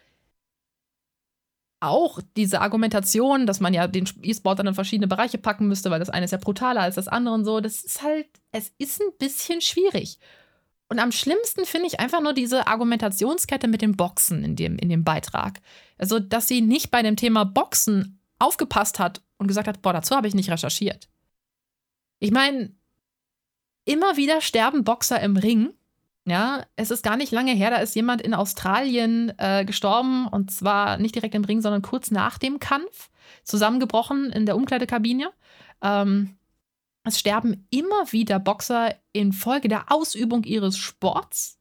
auch 1.81 2.21
diese 2.37 2.61
Argumentation, 2.61 3.47
dass 3.47 3.61
man 3.61 3.75
ja 3.75 3.87
den 3.87 4.09
E-Sport 4.23 4.59
dann 4.59 4.67
in 4.67 4.75
verschiedene 4.75 5.09
Bereiche 5.09 5.39
packen 5.39 5.67
müsste, 5.67 5.91
weil 5.91 5.99
das 5.99 6.11
eine 6.11 6.27
ist 6.27 6.31
ja 6.31 6.39
brutaler 6.39 6.83
als 6.83 6.95
das 6.95 7.09
andere 7.09 7.35
und 7.35 7.45
so, 7.45 7.61
das 7.61 7.83
ist 7.83 8.03
halt, 8.03 8.27
es 8.53 8.73
ist 8.79 9.01
ein 9.01 9.17
bisschen 9.19 9.61
schwierig. 9.61 10.19
Und 10.89 10.99
am 10.99 11.13
schlimmsten 11.13 11.65
finde 11.65 11.87
ich 11.87 12.01
einfach 12.01 12.21
nur 12.21 12.35
diese 12.35 12.67
Argumentationskette 12.67 13.69
mit 13.69 13.81
dem 13.81 13.97
Boxen 13.97 14.45
in 14.45 14.57
dem, 14.57 14.77
in 14.77 14.89
dem 14.89 15.05
Beitrag. 15.05 15.61
Also, 15.99 16.19
dass 16.19 16.49
sie 16.49 16.61
nicht 16.61 16.91
bei 16.91 17.03
dem 17.03 17.17
Thema 17.17 17.45
Boxen 17.45 18.21
aufgepasst 18.41 18.99
hat 18.99 19.23
und 19.39 19.47
gesagt 19.47 19.69
hat, 19.69 19.83
boah, 19.83 19.93
dazu 19.93 20.17
habe 20.17 20.27
ich 20.27 20.35
nicht 20.35 20.51
recherchiert. 20.51 21.09
Ich 22.19 22.33
meine, 22.33 22.75
immer 23.85 24.17
wieder 24.17 24.41
sterben 24.41 24.83
Boxer 24.83 25.21
im 25.21 25.37
Ring 25.37 25.71
ja, 26.27 26.65
es 26.77 26.91
ist 26.91 27.03
gar 27.03 27.17
nicht 27.17 27.33
lange 27.33 27.53
her, 27.53 27.71
da 27.71 27.77
ist 27.79 27.95
jemand 27.95 28.23
in 28.23 28.35
Australien 28.35 29.33
äh, 29.39 29.65
gestorben 29.65 30.29
und 30.29 30.51
zwar 30.51 30.99
nicht 30.99 31.15
direkt 31.15 31.35
im 31.35 31.45
Ring, 31.45 31.61
sondern 31.61 31.83
kurz 31.83 32.11
nach 32.11 32.39
dem 32.39 32.59
Kampf, 32.59 33.11
zusammengebrochen 33.45 34.31
in 34.31 34.47
der 34.47 34.57
Umkleidekabine. 34.57 35.31
Ähm, 35.83 36.37
es 37.05 37.19
sterben 37.19 37.67
immer 37.71 38.13
wieder 38.13 38.39
Boxer 38.39 38.95
infolge 39.13 39.69
der 39.69 39.91
Ausübung 39.91 40.45
ihres 40.45 40.77
Sports. 40.77 41.59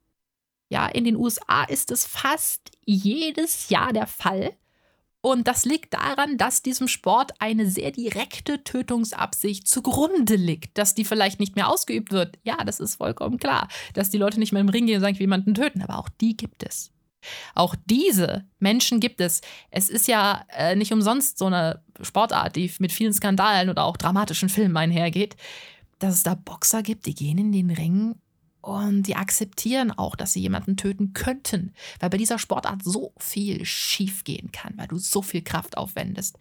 Ja, 0.70 0.88
in 0.88 1.04
den 1.04 1.16
USA 1.16 1.64
ist 1.64 1.92
es 1.92 2.06
fast 2.06 2.72
jedes 2.86 3.70
Jahr 3.70 3.94
der 3.94 4.08
Fall. 4.08 4.54
Und 5.22 5.48
das 5.48 5.66
liegt 5.66 5.94
daran, 5.94 6.38
dass 6.38 6.62
diesem 6.62 6.88
Sport 6.88 7.34
eine 7.40 7.70
sehr 7.70 7.92
direkte 7.92 8.64
Tötungsabsicht 8.64 9.68
zugrunde 9.68 10.36
liegt. 10.36 10.78
Dass 10.78 10.96
die 10.96 11.04
vielleicht 11.04 11.40
nicht 11.40 11.56
mehr 11.56 11.68
ausgeübt 11.68 12.12
wird, 12.12 12.40
ja, 12.44 12.58
das 12.64 12.80
ist 12.80 12.96
vollkommen 12.96 13.38
klar. 13.38 13.68
Dass 13.94 14.10
die 14.10 14.18
Leute 14.18 14.40
nicht 14.40 14.54
mehr 14.54 14.62
im 14.62 14.70
Ring 14.70 14.86
gehen 14.86 14.96
und 14.96 15.02
sagen, 15.02 15.18
jemanden 15.18 15.54
töten, 15.54 15.82
aber 15.82 16.00
auch 16.00 16.10
die 16.10 16.38
gibt 16.38 16.64
es. 16.64 16.92
Auch 17.54 17.76
diese 17.86 18.46
Menschen 18.60 19.02
gibt 19.02 19.20
es. 19.20 19.42
Es 19.72 19.90
ist 19.90 20.08
ja 20.08 20.46
äh, 20.56 20.78
nicht 20.78 20.94
umsonst 20.94 21.38
so 21.38 21.48
eine 21.48 21.84
Sportart, 22.02 22.56
die 22.56 22.72
mit 22.80 22.94
vielen 22.94 23.14
Skandalen 23.14 23.70
oder 23.70 23.84
auch 23.84 23.98
dramatischen 23.98 24.48
Filmen 24.48 24.78
einhergeht, 24.78 25.36
dass 26.00 26.14
es 26.14 26.24
da 26.24 26.36
Boxer 26.36 26.82
gibt, 26.82 27.06
die 27.08 27.16
gehen 27.16 27.38
in 27.38 27.52
den 27.52 27.72
Ring 27.72 28.16
und 28.62 29.04
die 29.04 29.16
akzeptieren 29.16 29.92
auch, 29.92 30.16
dass 30.16 30.34
sie 30.34 30.42
jemanden 30.42 30.78
töten 30.78 31.14
könnten, 31.14 31.74
weil 32.00 32.10
bei 32.10 32.18
dieser 32.18 32.40
Sportart 32.40 32.84
so 32.84 33.14
viel 33.18 33.64
schiefgehen 33.66 34.52
kann, 34.52 34.74
weil 34.78 34.88
du 34.88 34.98
so 34.98 35.22
viel 35.22 35.42
Kraft 35.42 35.78
aufwendest. 35.78 36.38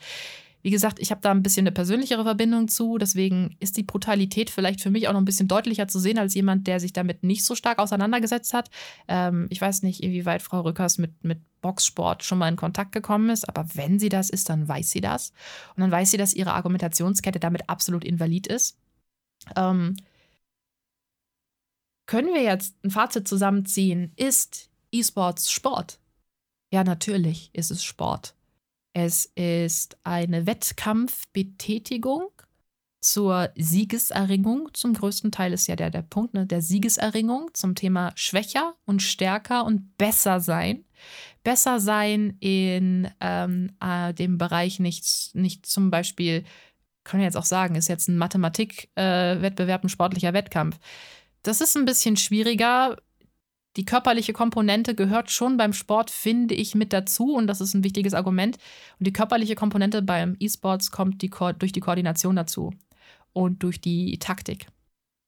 Wie 0.60 0.70
gesagt, 0.70 0.98
ich 0.98 1.12
habe 1.12 1.20
da 1.20 1.30
ein 1.30 1.42
bisschen 1.42 1.62
eine 1.62 1.72
persönlichere 1.72 2.24
Verbindung 2.24 2.66
zu, 2.66 2.98
deswegen 2.98 3.56
ist 3.60 3.76
die 3.76 3.84
Brutalität 3.84 4.50
vielleicht 4.50 4.80
für 4.80 4.90
mich 4.90 5.06
auch 5.06 5.12
noch 5.12 5.20
ein 5.20 5.24
bisschen 5.24 5.46
deutlicher 5.46 5.86
zu 5.86 6.00
sehen 6.00 6.18
als 6.18 6.34
jemand, 6.34 6.66
der 6.66 6.80
sich 6.80 6.92
damit 6.92 7.22
nicht 7.22 7.44
so 7.44 7.54
stark 7.54 7.78
auseinandergesetzt 7.78 8.52
hat. 8.52 8.68
Ähm, 9.06 9.46
ich 9.50 9.60
weiß 9.60 9.84
nicht, 9.84 10.02
inwieweit 10.02 10.42
Frau 10.42 10.62
Rückers 10.62 10.98
mit, 10.98 11.22
mit 11.22 11.38
Boxsport 11.60 12.24
schon 12.24 12.38
mal 12.38 12.48
in 12.48 12.56
Kontakt 12.56 12.90
gekommen 12.90 13.30
ist, 13.30 13.48
aber 13.48 13.66
wenn 13.74 14.00
sie 14.00 14.08
das 14.08 14.30
ist, 14.30 14.48
dann 14.48 14.66
weiß 14.66 14.90
sie 14.90 15.00
das. 15.00 15.32
Und 15.76 15.82
dann 15.82 15.92
weiß 15.92 16.10
sie, 16.10 16.16
dass 16.16 16.34
ihre 16.34 16.52
Argumentationskette 16.52 17.38
damit 17.38 17.68
absolut 17.68 18.04
invalid 18.04 18.48
ist. 18.48 18.76
Ähm, 19.56 19.94
können 22.08 22.32
wir 22.32 22.42
jetzt 22.42 22.74
ein 22.82 22.90
Fazit 22.90 23.28
zusammenziehen? 23.28 24.12
Ist 24.16 24.70
E-Sports 24.90 25.52
Sport? 25.52 26.00
Ja, 26.72 26.82
natürlich 26.82 27.50
ist 27.52 27.70
es 27.70 27.84
Sport. 27.84 28.34
Es 28.94 29.26
ist 29.36 29.98
eine 30.04 30.46
Wettkampfbetätigung 30.46 32.30
zur 33.02 33.50
Siegeserringung. 33.56 34.70
Zum 34.72 34.94
größten 34.94 35.30
Teil 35.30 35.52
ist 35.52 35.66
ja 35.66 35.76
der, 35.76 35.90
der 35.90 36.02
Punkt 36.02 36.32
ne, 36.32 36.46
der 36.46 36.62
Siegeserringung 36.62 37.50
zum 37.52 37.74
Thema 37.74 38.12
schwächer 38.16 38.74
und 38.86 39.02
stärker 39.02 39.66
und 39.66 39.98
besser 39.98 40.40
sein. 40.40 40.86
Besser 41.44 41.78
sein 41.78 42.38
in 42.40 43.10
ähm, 43.20 43.70
äh, 43.80 44.14
dem 44.14 44.38
Bereich 44.38 44.80
nicht, 44.80 45.34
nicht 45.34 45.66
zum 45.66 45.90
Beispiel, 45.90 46.44
können 47.04 47.20
wir 47.20 47.26
jetzt 47.26 47.36
auch 47.36 47.44
sagen, 47.44 47.74
ist 47.74 47.88
jetzt 47.88 48.08
ein 48.08 48.16
Mathematikwettbewerb, 48.16 49.82
äh, 49.82 49.86
ein 49.86 49.90
sportlicher 49.90 50.32
Wettkampf. 50.32 50.78
Das 51.42 51.60
ist 51.60 51.76
ein 51.76 51.84
bisschen 51.84 52.16
schwieriger, 52.16 52.96
die 53.76 53.84
körperliche 53.84 54.32
Komponente 54.32 54.94
gehört 54.94 55.30
schon 55.30 55.56
beim 55.56 55.72
Sport, 55.72 56.10
finde 56.10 56.54
ich, 56.54 56.74
mit 56.74 56.92
dazu 56.92 57.34
und 57.34 57.46
das 57.46 57.60
ist 57.60 57.74
ein 57.74 57.84
wichtiges 57.84 58.12
Argument. 58.12 58.56
Und 58.98 59.06
die 59.06 59.12
körperliche 59.12 59.54
Komponente 59.54 60.02
beim 60.02 60.36
E-Sports 60.40 60.90
kommt 60.90 61.22
die 61.22 61.30
durch 61.58 61.72
die 61.72 61.80
Koordination 61.80 62.34
dazu 62.34 62.72
und 63.32 63.62
durch 63.62 63.80
die 63.80 64.18
Taktik. 64.18 64.66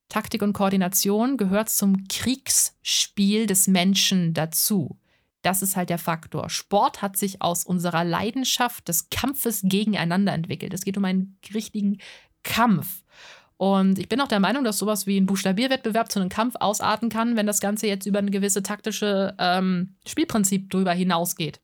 Taktik 0.09 0.42
und 0.42 0.53
Koordination 0.53 1.37
gehört 1.37 1.70
zum 1.70 2.09
Kriegsspiel 2.09 3.46
des 3.46 3.68
Menschen 3.68 4.35
dazu. 4.35 4.99
Das 5.42 5.62
ist 5.62 5.77
halt 5.77 5.88
der 5.88 5.99
Faktor. 5.99 6.51
Sport 6.51 7.01
hat 7.01 7.16
sich 7.16 7.40
aus 7.40 7.64
unserer 7.64 8.05
Leidenschaft 8.05 8.88
des 8.88 9.11
Kampfes 9.11 9.61
gegeneinander 9.64 10.33
entwickelt. 10.33 10.75
Es 10.75 10.85
geht 10.85 10.99
um 10.99 11.05
einen 11.05 11.38
richtigen 11.55 11.99
Kampf. 12.42 13.05
Und 13.61 13.99
ich 13.99 14.09
bin 14.09 14.23
auch 14.23 14.29
der 14.29 14.40
Meinung, 14.40 14.64
dass 14.64 14.79
sowas 14.79 15.07
wie 15.07 15.20
ein 15.20 15.27
Buchstabierwettbewerb 15.27 16.11
zu 16.11 16.18
einem 16.18 16.31
Kampf 16.31 16.55
ausarten 16.59 17.11
kann, 17.11 17.37
wenn 17.37 17.46
das 17.46 17.61
Ganze 17.61 17.88
jetzt 17.88 18.07
über 18.07 18.18
ein 18.18 18.31
gewisse 18.31 18.62
taktische 18.62 19.35
ähm, 19.38 19.96
Spielprinzip 20.07 20.70
drüber 20.70 20.94
hinausgeht. 20.94 21.61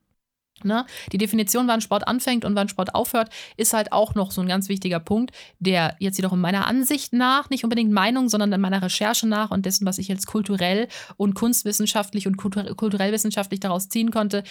Ne? 0.62 0.84
Die 1.12 1.16
Definition, 1.16 1.68
wann 1.68 1.80
Sport 1.80 2.06
anfängt 2.06 2.44
und 2.44 2.54
wann 2.54 2.68
Sport 2.68 2.94
aufhört, 2.94 3.30
ist 3.56 3.72
halt 3.72 3.92
auch 3.92 4.14
noch 4.14 4.30
so 4.30 4.42
ein 4.42 4.46
ganz 4.46 4.68
wichtiger 4.68 5.00
Punkt, 5.00 5.34
der 5.58 5.96
jetzt 5.98 6.18
jedoch 6.18 6.34
in 6.34 6.38
meiner 6.38 6.66
Ansicht 6.66 7.14
nach, 7.14 7.48
nicht 7.48 7.64
unbedingt 7.64 7.92
Meinung, 7.92 8.28
sondern 8.28 8.52
in 8.52 8.60
meiner 8.60 8.82
Recherche 8.82 9.26
nach 9.26 9.50
und 9.50 9.64
dessen, 9.64 9.86
was 9.86 9.96
ich 9.96 10.08
jetzt 10.08 10.26
kulturell 10.26 10.88
und 11.16 11.32
kunstwissenschaftlich 11.32 12.26
und 12.26 12.36
kulturell 12.36 13.12
wissenschaftlich 13.12 13.60
daraus 13.60 13.88
ziehen 13.88 14.10
konnte, 14.10 14.44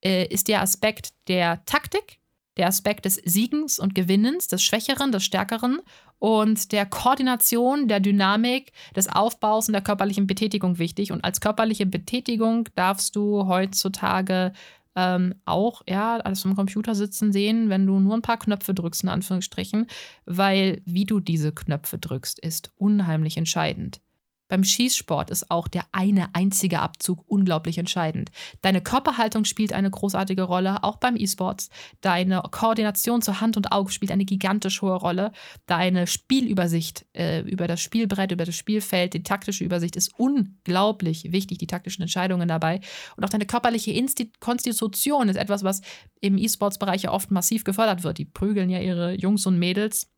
äh, 0.00 0.32
ist 0.32 0.46
der 0.46 0.62
Aspekt 0.62 1.08
der 1.26 1.64
Taktik, 1.64 2.20
der 2.56 2.68
Aspekt 2.68 3.04
des 3.04 3.16
Siegens 3.24 3.80
und 3.80 3.96
Gewinnens, 3.96 4.46
des 4.46 4.62
Schwächeren, 4.62 5.10
des 5.10 5.24
Stärkeren 5.24 5.80
und 6.18 6.72
der 6.72 6.86
Koordination, 6.86 7.88
der 7.88 8.00
Dynamik, 8.00 8.72
des 8.96 9.08
Aufbaus 9.08 9.68
und 9.68 9.72
der 9.72 9.82
körperlichen 9.82 10.26
Betätigung 10.26 10.78
wichtig. 10.78 11.12
Und 11.12 11.24
als 11.24 11.40
körperliche 11.40 11.86
Betätigung 11.86 12.68
darfst 12.74 13.16
du 13.16 13.46
heutzutage 13.46 14.52
ähm, 14.96 15.34
auch, 15.44 15.82
ja, 15.88 16.16
alles 16.18 16.44
am 16.46 16.56
Computer 16.56 16.94
sitzen 16.94 17.32
sehen, 17.32 17.68
wenn 17.68 17.86
du 17.86 17.98
nur 17.98 18.14
ein 18.14 18.22
paar 18.22 18.38
Knöpfe 18.38 18.74
drückst, 18.74 19.02
in 19.02 19.08
Anführungsstrichen, 19.08 19.86
weil 20.24 20.82
wie 20.84 21.04
du 21.04 21.20
diese 21.20 21.52
Knöpfe 21.52 21.98
drückst, 21.98 22.38
ist 22.38 22.72
unheimlich 22.76 23.36
entscheidend. 23.36 24.00
Beim 24.48 24.62
Schießsport 24.62 25.30
ist 25.30 25.50
auch 25.50 25.68
der 25.68 25.84
eine 25.92 26.34
einzige 26.34 26.80
Abzug 26.80 27.24
unglaublich 27.26 27.78
entscheidend. 27.78 28.30
Deine 28.60 28.82
Körperhaltung 28.82 29.44
spielt 29.44 29.72
eine 29.72 29.90
großartige 29.90 30.42
Rolle, 30.42 30.84
auch 30.84 30.96
beim 30.96 31.16
E-Sports. 31.16 31.70
Deine 32.02 32.42
Koordination 32.50 33.22
zur 33.22 33.40
Hand 33.40 33.56
und 33.56 33.72
Auge 33.72 33.90
spielt 33.90 34.12
eine 34.12 34.24
gigantisch 34.24 34.82
hohe 34.82 34.96
Rolle. 34.96 35.32
Deine 35.66 36.06
Spielübersicht 36.06 37.06
äh, 37.14 37.40
über 37.40 37.66
das 37.66 37.80
Spielbrett, 37.80 38.32
über 38.32 38.44
das 38.44 38.54
Spielfeld, 38.54 39.14
die 39.14 39.22
taktische 39.22 39.64
Übersicht 39.64 39.96
ist 39.96 40.12
unglaublich 40.18 41.32
wichtig, 41.32 41.58
die 41.58 41.66
taktischen 41.66 42.02
Entscheidungen 42.02 42.48
dabei. 42.48 42.80
Und 43.16 43.24
auch 43.24 43.30
deine 43.30 43.46
körperliche 43.46 43.92
Insti 43.92 44.30
Konstitution 44.40 45.28
ist 45.28 45.36
etwas, 45.36 45.64
was 45.64 45.80
im 46.20 46.36
E-Sports-Bereich 46.36 47.02
ja 47.02 47.12
oft 47.12 47.30
massiv 47.30 47.64
gefördert 47.64 48.02
wird. 48.02 48.18
Die 48.18 48.24
prügeln 48.24 48.68
ja 48.68 48.80
ihre 48.80 49.14
Jungs 49.14 49.46
und 49.46 49.58
Mädels 49.58 50.13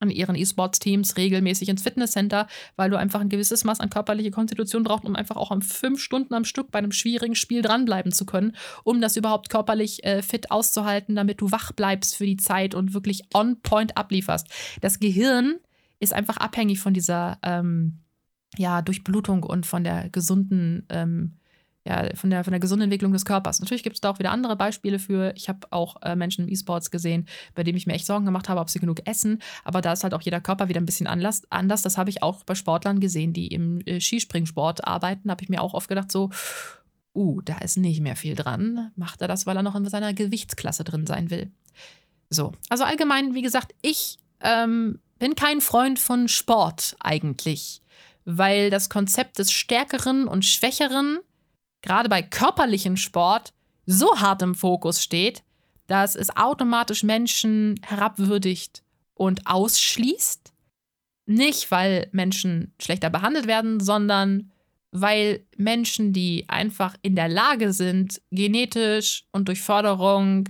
an 0.00 0.10
ihren 0.10 0.36
E-Sports-Teams 0.36 1.16
regelmäßig 1.16 1.68
ins 1.68 1.82
Fitnesscenter, 1.82 2.46
weil 2.76 2.90
du 2.90 2.98
einfach 2.98 3.20
ein 3.20 3.28
gewisses 3.28 3.64
Maß 3.64 3.80
an 3.80 3.90
körperliche 3.90 4.30
Konstitution 4.30 4.84
brauchst, 4.84 5.04
um 5.04 5.16
einfach 5.16 5.36
auch 5.36 5.52
fünf 5.62 6.00
Stunden 6.00 6.34
am 6.34 6.44
Stück 6.44 6.70
bei 6.70 6.78
einem 6.78 6.92
schwierigen 6.92 7.34
Spiel 7.34 7.62
dranbleiben 7.62 8.12
zu 8.12 8.26
können, 8.26 8.54
um 8.84 9.00
das 9.00 9.16
überhaupt 9.16 9.48
körperlich 9.48 10.04
äh, 10.04 10.22
fit 10.22 10.50
auszuhalten, 10.50 11.16
damit 11.16 11.40
du 11.40 11.50
wach 11.50 11.72
bleibst 11.72 12.16
für 12.16 12.26
die 12.26 12.36
Zeit 12.36 12.74
und 12.74 12.94
wirklich 12.94 13.22
on 13.34 13.60
point 13.60 13.96
ablieferst. 13.96 14.48
Das 14.80 15.00
Gehirn 15.00 15.56
ist 16.00 16.12
einfach 16.12 16.36
abhängig 16.36 16.78
von 16.78 16.94
dieser 16.94 17.38
ähm, 17.42 17.98
ja, 18.56 18.82
Durchblutung 18.82 19.42
und 19.42 19.66
von 19.66 19.84
der 19.84 20.08
gesunden 20.10 20.86
ähm, 20.88 21.37
ja, 21.86 22.14
von 22.14 22.30
der, 22.30 22.44
von 22.44 22.50
der 22.52 22.60
gesunden 22.60 22.84
Entwicklung 22.84 23.12
des 23.12 23.24
Körpers. 23.24 23.60
Natürlich 23.60 23.82
gibt 23.82 23.96
es 23.96 24.00
da 24.00 24.10
auch 24.10 24.18
wieder 24.18 24.30
andere 24.30 24.56
Beispiele 24.56 24.98
für. 24.98 25.32
Ich 25.36 25.48
habe 25.48 25.60
auch 25.70 26.02
äh, 26.02 26.16
Menschen 26.16 26.44
im 26.44 26.52
E-Sports 26.52 26.90
gesehen, 26.90 27.26
bei 27.54 27.64
denen 27.64 27.78
ich 27.78 27.86
mir 27.86 27.94
echt 27.94 28.06
Sorgen 28.06 28.26
gemacht 28.26 28.48
habe, 28.48 28.60
ob 28.60 28.68
sie 28.68 28.78
genug 28.78 29.06
essen. 29.06 29.40
Aber 29.64 29.80
da 29.80 29.92
ist 29.92 30.04
halt 30.04 30.12
auch 30.12 30.20
jeder 30.20 30.40
Körper 30.40 30.68
wieder 30.68 30.80
ein 30.80 30.86
bisschen 30.86 31.06
anders. 31.06 31.42
anders. 31.50 31.82
Das 31.82 31.96
habe 31.96 32.10
ich 32.10 32.22
auch 32.22 32.44
bei 32.44 32.54
Sportlern 32.54 33.00
gesehen, 33.00 33.32
die 33.32 33.48
im 33.48 33.80
äh, 33.86 34.00
Skispringsport 34.00 34.86
arbeiten. 34.86 35.28
Da 35.28 35.32
habe 35.32 35.42
ich 35.42 35.48
mir 35.48 35.62
auch 35.62 35.74
oft 35.74 35.88
gedacht, 35.88 36.12
so, 36.12 36.30
uh, 37.14 37.40
da 37.42 37.58
ist 37.58 37.76
nicht 37.76 38.00
mehr 38.00 38.16
viel 38.16 38.34
dran. 38.34 38.92
Macht 38.96 39.22
er 39.22 39.28
das, 39.28 39.46
weil 39.46 39.56
er 39.56 39.62
noch 39.62 39.74
in 39.74 39.88
seiner 39.88 40.12
Gewichtsklasse 40.12 40.84
drin 40.84 41.06
sein 41.06 41.30
will? 41.30 41.50
So, 42.30 42.52
also 42.68 42.84
allgemein, 42.84 43.34
wie 43.34 43.42
gesagt, 43.42 43.74
ich 43.80 44.18
ähm, 44.40 45.00
bin 45.18 45.34
kein 45.34 45.60
Freund 45.60 45.98
von 45.98 46.28
Sport 46.28 46.96
eigentlich, 47.00 47.80
weil 48.24 48.70
das 48.70 48.90
Konzept 48.90 49.38
des 49.38 49.50
Stärkeren 49.50 50.28
und 50.28 50.44
Schwächeren 50.44 51.18
gerade 51.82 52.08
bei 52.08 52.22
körperlichem 52.22 52.96
Sport 52.96 53.52
so 53.86 54.18
hart 54.20 54.42
im 54.42 54.54
Fokus 54.54 55.02
steht, 55.02 55.42
dass 55.86 56.14
es 56.14 56.36
automatisch 56.36 57.02
Menschen 57.02 57.80
herabwürdigt 57.82 58.82
und 59.14 59.46
ausschließt. 59.46 60.52
Nicht, 61.26 61.70
weil 61.70 62.08
Menschen 62.12 62.74
schlechter 62.80 63.10
behandelt 63.10 63.46
werden, 63.46 63.80
sondern 63.80 64.52
weil 64.90 65.46
Menschen, 65.56 66.12
die 66.12 66.48
einfach 66.48 66.94
in 67.02 67.14
der 67.16 67.28
Lage 67.28 67.72
sind, 67.72 68.22
genetisch 68.30 69.26
und 69.32 69.48
durch 69.48 69.60
Förderung 69.60 70.48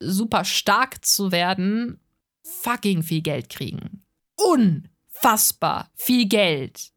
super 0.00 0.44
stark 0.44 1.04
zu 1.04 1.32
werden, 1.32 2.00
fucking 2.42 3.02
viel 3.02 3.20
Geld 3.20 3.48
kriegen. 3.50 4.02
Unfassbar 4.36 5.90
viel 5.94 6.26
Geld. 6.26 6.92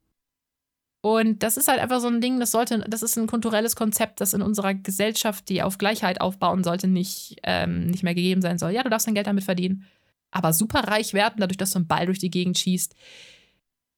Und 1.02 1.42
das 1.42 1.58
ist 1.58 1.68
halt 1.68 1.80
einfach 1.80 2.00
so 2.00 2.08
ein 2.08 2.22
Ding, 2.22 2.40
das 2.40 2.52
sollte, 2.52 2.86
das 2.88 3.02
ist 3.02 3.18
ein 3.18 3.26
kulturelles 3.26 3.76
Konzept, 3.76 4.22
das 4.22 4.34
in 4.34 4.44
unserer 4.44 4.76
Gesellschaft, 4.76 5.50
die 5.50 5.64
auf 5.64 5.80
Gleichheit 5.80 6.22
aufbauen 6.22 6.64
sollte, 6.64 6.88
nicht, 6.88 7.38
ähm, 7.44 7.88
nicht 7.88 8.04
mehr 8.04 8.14
gegeben 8.14 8.42
sein 8.42 8.60
soll. 8.60 8.72
Ja, 8.72 8.84
du 8.84 8.90
darfst 8.90 9.08
dein 9.08 9.16
Geld 9.16 9.28
damit 9.28 9.44
verdienen. 9.44 9.88
Aber 10.30 10.54
superreich 10.54 11.14
werden, 11.14 11.36
dadurch, 11.40 11.58
dass 11.58 11.72
du 11.72 11.80
einen 11.80 11.88
Ball 11.88 12.06
durch 12.06 12.20
die 12.20 12.30
Gegend 12.30 12.58
schießt, 12.58 12.96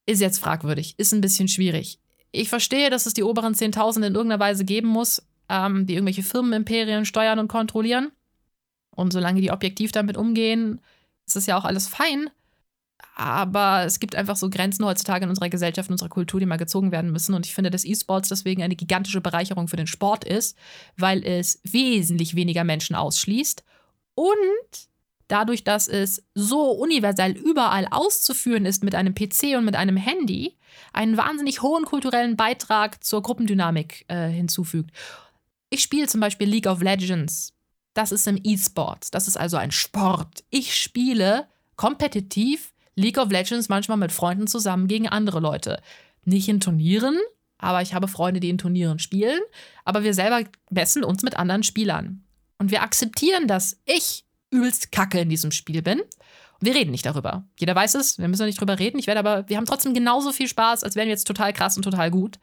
ist 0.06 0.22
jetzt 0.22 0.40
fragwürdig, 0.40 0.96
ist 0.98 1.14
ein 1.14 1.22
bisschen 1.22 1.48
schwierig. 1.48 2.00
Ich 2.32 2.50
verstehe, 2.50 2.90
dass 2.90 3.06
es 3.06 3.14
die 3.14 3.24
oberen 3.24 3.54
10.000 3.54 3.98
in 3.98 4.16
irgendeiner 4.16 4.40
Weise 4.40 4.66
geben 4.66 4.88
muss, 4.88 5.22
ähm, 5.50 5.86
die 5.86 5.94
irgendwelche 5.94 6.24
Firmenimperien 6.24 7.06
steuern 7.06 7.40
und 7.40 7.50
kontrollieren. 7.50 8.12
Und 8.96 9.12
solange 9.12 9.42
die 9.42 9.52
objektiv 9.52 9.92
damit 9.92 10.18
umgehen, 10.18 10.80
ist 11.26 11.36
das 11.36 11.46
ja 11.46 11.58
auch 11.58 11.66
alles 11.66 11.88
fein. 11.88 12.30
Aber 13.16 13.84
es 13.86 14.00
gibt 14.00 14.16
einfach 14.16 14.36
so 14.36 14.50
Grenzen 14.50 14.86
heutzutage 14.86 15.26
in 15.26 15.30
unserer 15.30 15.50
Gesellschaft, 15.50 15.90
in 15.90 15.94
unserer 15.94 16.10
Kultur, 16.10 16.40
die 16.40 16.48
mal 16.48 16.58
gezogen 16.58 16.92
werden 16.92 17.12
müssen. 17.12 17.36
Und 17.36 17.46
ich 17.46 17.54
finde, 17.54 17.70
dass 17.70 17.86
E-Sports 17.86 18.30
deswegen 18.30 18.64
eine 18.64 18.76
gigantische 18.76 19.22
Bereicherung 19.22 19.68
für 19.68 19.76
den 19.76 19.88
Sport 19.88 20.24
ist, 20.24 20.58
weil 20.98 21.24
es 21.24 21.60
wesentlich 21.64 22.36
weniger 22.36 22.64
Menschen 22.64 22.96
ausschließt 22.96 23.64
und 24.16 24.88
dadurch, 25.28 25.64
dass 25.64 25.88
es 25.88 26.24
so 26.36 26.72
universell 26.72 27.32
überall 27.32 27.88
auszuführen 27.90 28.66
ist 28.66 28.84
mit 28.84 28.96
einem 28.96 29.16
PC 29.16 29.58
und 29.58 29.66
mit 29.66 29.76
einem 29.76 29.98
Handy, 29.98 30.58
einen 30.92 31.18
wahnsinnig 31.18 31.62
hohen 31.62 31.86
kulturellen 31.86 32.36
Beitrag 32.36 33.04
zur 33.04 33.22
Gruppendynamik 33.22 34.06
äh, 34.08 34.28
hinzufügt. 34.30 34.92
Ich 35.70 35.82
spiele 35.82 36.08
zum 36.08 36.20
Beispiel 36.20 36.48
League 36.48 36.68
of 36.68 36.82
Legends. 36.82 37.54
Das 37.94 38.12
ist 38.12 38.28
im 38.28 38.40
E-Sports. 38.44 39.12
Das 39.12 39.28
ist 39.28 39.38
also 39.38 39.58
ein 39.58 39.72
Sport. 39.72 40.44
Ich 40.50 40.76
spiele 40.76 41.48
kompetitiv 41.76 42.73
League 42.96 43.18
of 43.18 43.32
Legends 43.32 43.70
manchmal 43.70 43.98
mit 43.98 44.12
Freunden 44.12 44.48
zusammen 44.48 44.88
gegen 44.88 45.08
andere 45.08 45.40
Leute. 45.40 45.82
Nicht 46.26 46.48
in 46.48 46.60
Turnieren, 46.60 47.18
aber 47.58 47.82
ich 47.82 47.94
habe 47.94 48.08
Freunde, 48.08 48.40
die 48.40 48.50
in 48.50 48.58
Turnieren 48.58 49.00
spielen. 49.00 49.40
Aber 49.86 50.04
wir 50.04 50.14
selber 50.14 50.44
messen 50.70 51.04
uns 51.04 51.24
mit 51.24 51.38
anderen 51.38 51.64
Spielern. 51.64 52.24
Und 52.58 52.72
wir 52.72 52.84
akzeptieren, 52.84 53.48
dass 53.48 53.82
ich 53.86 54.26
übelst 54.52 54.92
kacke 54.92 55.22
in 55.22 55.30
diesem 55.30 55.52
Spiel 55.52 55.82
bin. 55.82 56.02
Wir 56.60 56.76
reden 56.76 56.92
nicht 56.92 57.06
darüber. 57.06 57.46
Jeder 57.60 57.76
weiß 57.76 57.96
es, 57.96 58.20
wir 58.20 58.28
müssen 58.28 58.46
nicht 58.46 58.60
drüber 58.60 58.80
reden. 58.80 59.00
Ich 59.00 59.08
werde 59.08 59.20
aber, 59.20 59.50
wir 59.50 59.58
haben 59.58 59.66
trotzdem 59.66 59.94
genauso 59.94 60.32
viel 60.32 60.48
Spaß, 60.48 60.84
als 60.84 60.96
wären 60.96 61.08
wir 61.08 61.14
jetzt 61.14 61.28
total 61.28 61.52
krass 61.52 61.76
und 61.76 61.84
total 61.84 62.12
gut. 62.12 62.40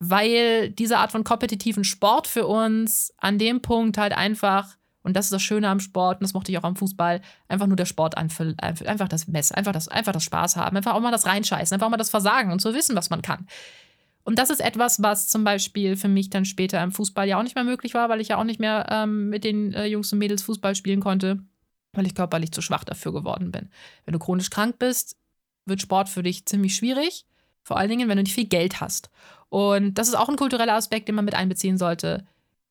Weil 0.00 0.70
diese 0.70 0.98
Art 0.98 1.12
von 1.12 1.24
kompetitiven 1.24 1.84
Sport 1.84 2.26
für 2.26 2.46
uns 2.46 3.12
an 3.18 3.38
dem 3.38 3.60
Punkt 3.60 3.98
halt 3.98 4.12
einfach, 4.12 4.77
und 5.08 5.14
das 5.14 5.24
ist 5.26 5.32
das 5.32 5.42
Schöne 5.42 5.70
am 5.70 5.80
Sport, 5.80 6.20
und 6.20 6.24
das 6.24 6.34
mochte 6.34 6.52
ich 6.52 6.58
auch 6.58 6.64
am 6.64 6.76
Fußball, 6.76 7.22
einfach 7.48 7.66
nur 7.66 7.76
der 7.76 7.86
Sport 7.86 8.18
anfüllen, 8.18 8.58
einfach 8.58 9.08
das 9.08 9.26
Mess, 9.26 9.50
einfach 9.50 9.72
das, 9.72 9.88
einfach 9.88 10.12
das 10.12 10.22
Spaß 10.22 10.56
haben, 10.56 10.76
einfach 10.76 10.92
auch 10.92 11.00
mal 11.00 11.10
das 11.10 11.24
reinscheißen, 11.24 11.74
einfach 11.74 11.86
auch 11.86 11.90
mal 11.90 11.96
das 11.96 12.10
Versagen 12.10 12.52
und 12.52 12.60
zu 12.60 12.74
wissen, 12.74 12.94
was 12.94 13.08
man 13.08 13.22
kann. 13.22 13.46
Und 14.22 14.38
das 14.38 14.50
ist 14.50 14.60
etwas, 14.60 15.02
was 15.02 15.28
zum 15.28 15.44
Beispiel 15.44 15.96
für 15.96 16.08
mich 16.08 16.28
dann 16.28 16.44
später 16.44 16.82
im 16.82 16.92
Fußball 16.92 17.26
ja 17.26 17.38
auch 17.38 17.42
nicht 17.42 17.54
mehr 17.54 17.64
möglich 17.64 17.94
war, 17.94 18.10
weil 18.10 18.20
ich 18.20 18.28
ja 18.28 18.36
auch 18.36 18.44
nicht 18.44 18.60
mehr 18.60 18.84
ähm, 18.90 19.30
mit 19.30 19.44
den 19.44 19.72
äh, 19.72 19.86
Jungs 19.86 20.12
und 20.12 20.18
Mädels 20.18 20.42
Fußball 20.42 20.74
spielen 20.74 21.00
konnte, 21.00 21.38
weil 21.94 22.06
ich 22.06 22.14
körperlich 22.14 22.52
zu 22.52 22.60
schwach 22.60 22.84
dafür 22.84 23.14
geworden 23.14 23.50
bin. 23.50 23.70
Wenn 24.04 24.12
du 24.12 24.18
chronisch 24.18 24.50
krank 24.50 24.78
bist, 24.78 25.16
wird 25.64 25.80
Sport 25.80 26.10
für 26.10 26.22
dich 26.22 26.44
ziemlich 26.44 26.76
schwierig. 26.76 27.24
Vor 27.62 27.78
allen 27.78 27.88
Dingen, 27.88 28.10
wenn 28.10 28.18
du 28.18 28.24
nicht 28.24 28.34
viel 28.34 28.44
Geld 28.44 28.82
hast. 28.82 29.08
Und 29.48 29.94
das 29.94 30.08
ist 30.08 30.14
auch 30.14 30.28
ein 30.28 30.36
kultureller 30.36 30.74
Aspekt, 30.74 31.08
den 31.08 31.14
man 31.14 31.24
mit 31.24 31.34
einbeziehen 31.34 31.78
sollte. 31.78 32.26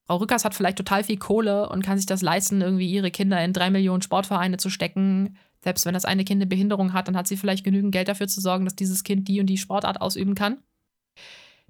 Frau 0.07 0.17
Rückers 0.17 0.45
hat 0.45 0.55
vielleicht 0.55 0.77
total 0.77 1.03
viel 1.03 1.17
Kohle 1.17 1.67
und 1.69 1.83
kann 1.83 1.97
sich 1.97 2.05
das 2.05 2.21
leisten, 2.21 2.61
irgendwie 2.61 2.89
ihre 2.89 3.11
Kinder 3.11 3.43
in 3.43 3.51
drei 3.51 3.69
Millionen 3.69 4.01
Sportvereine 4.01 4.55
zu 4.57 4.69
stecken. 4.69 5.37
Selbst 5.61 5.85
wenn 5.85 5.93
das 5.93 6.05
eine 6.05 6.23
Kind 6.23 6.39
eine 6.39 6.47
Behinderung 6.47 6.93
hat, 6.93 7.09
dann 7.09 7.17
hat 7.17 7.27
sie 7.27 7.35
vielleicht 7.35 7.65
genügend 7.65 7.91
Geld 7.91 8.07
dafür 8.07 8.29
zu 8.29 8.39
sorgen, 8.39 8.63
dass 8.63 8.75
dieses 8.75 9.03
Kind 9.03 9.27
die 9.27 9.41
und 9.41 9.47
die 9.47 9.57
Sportart 9.57 9.99
ausüben 9.99 10.33
kann. 10.33 10.59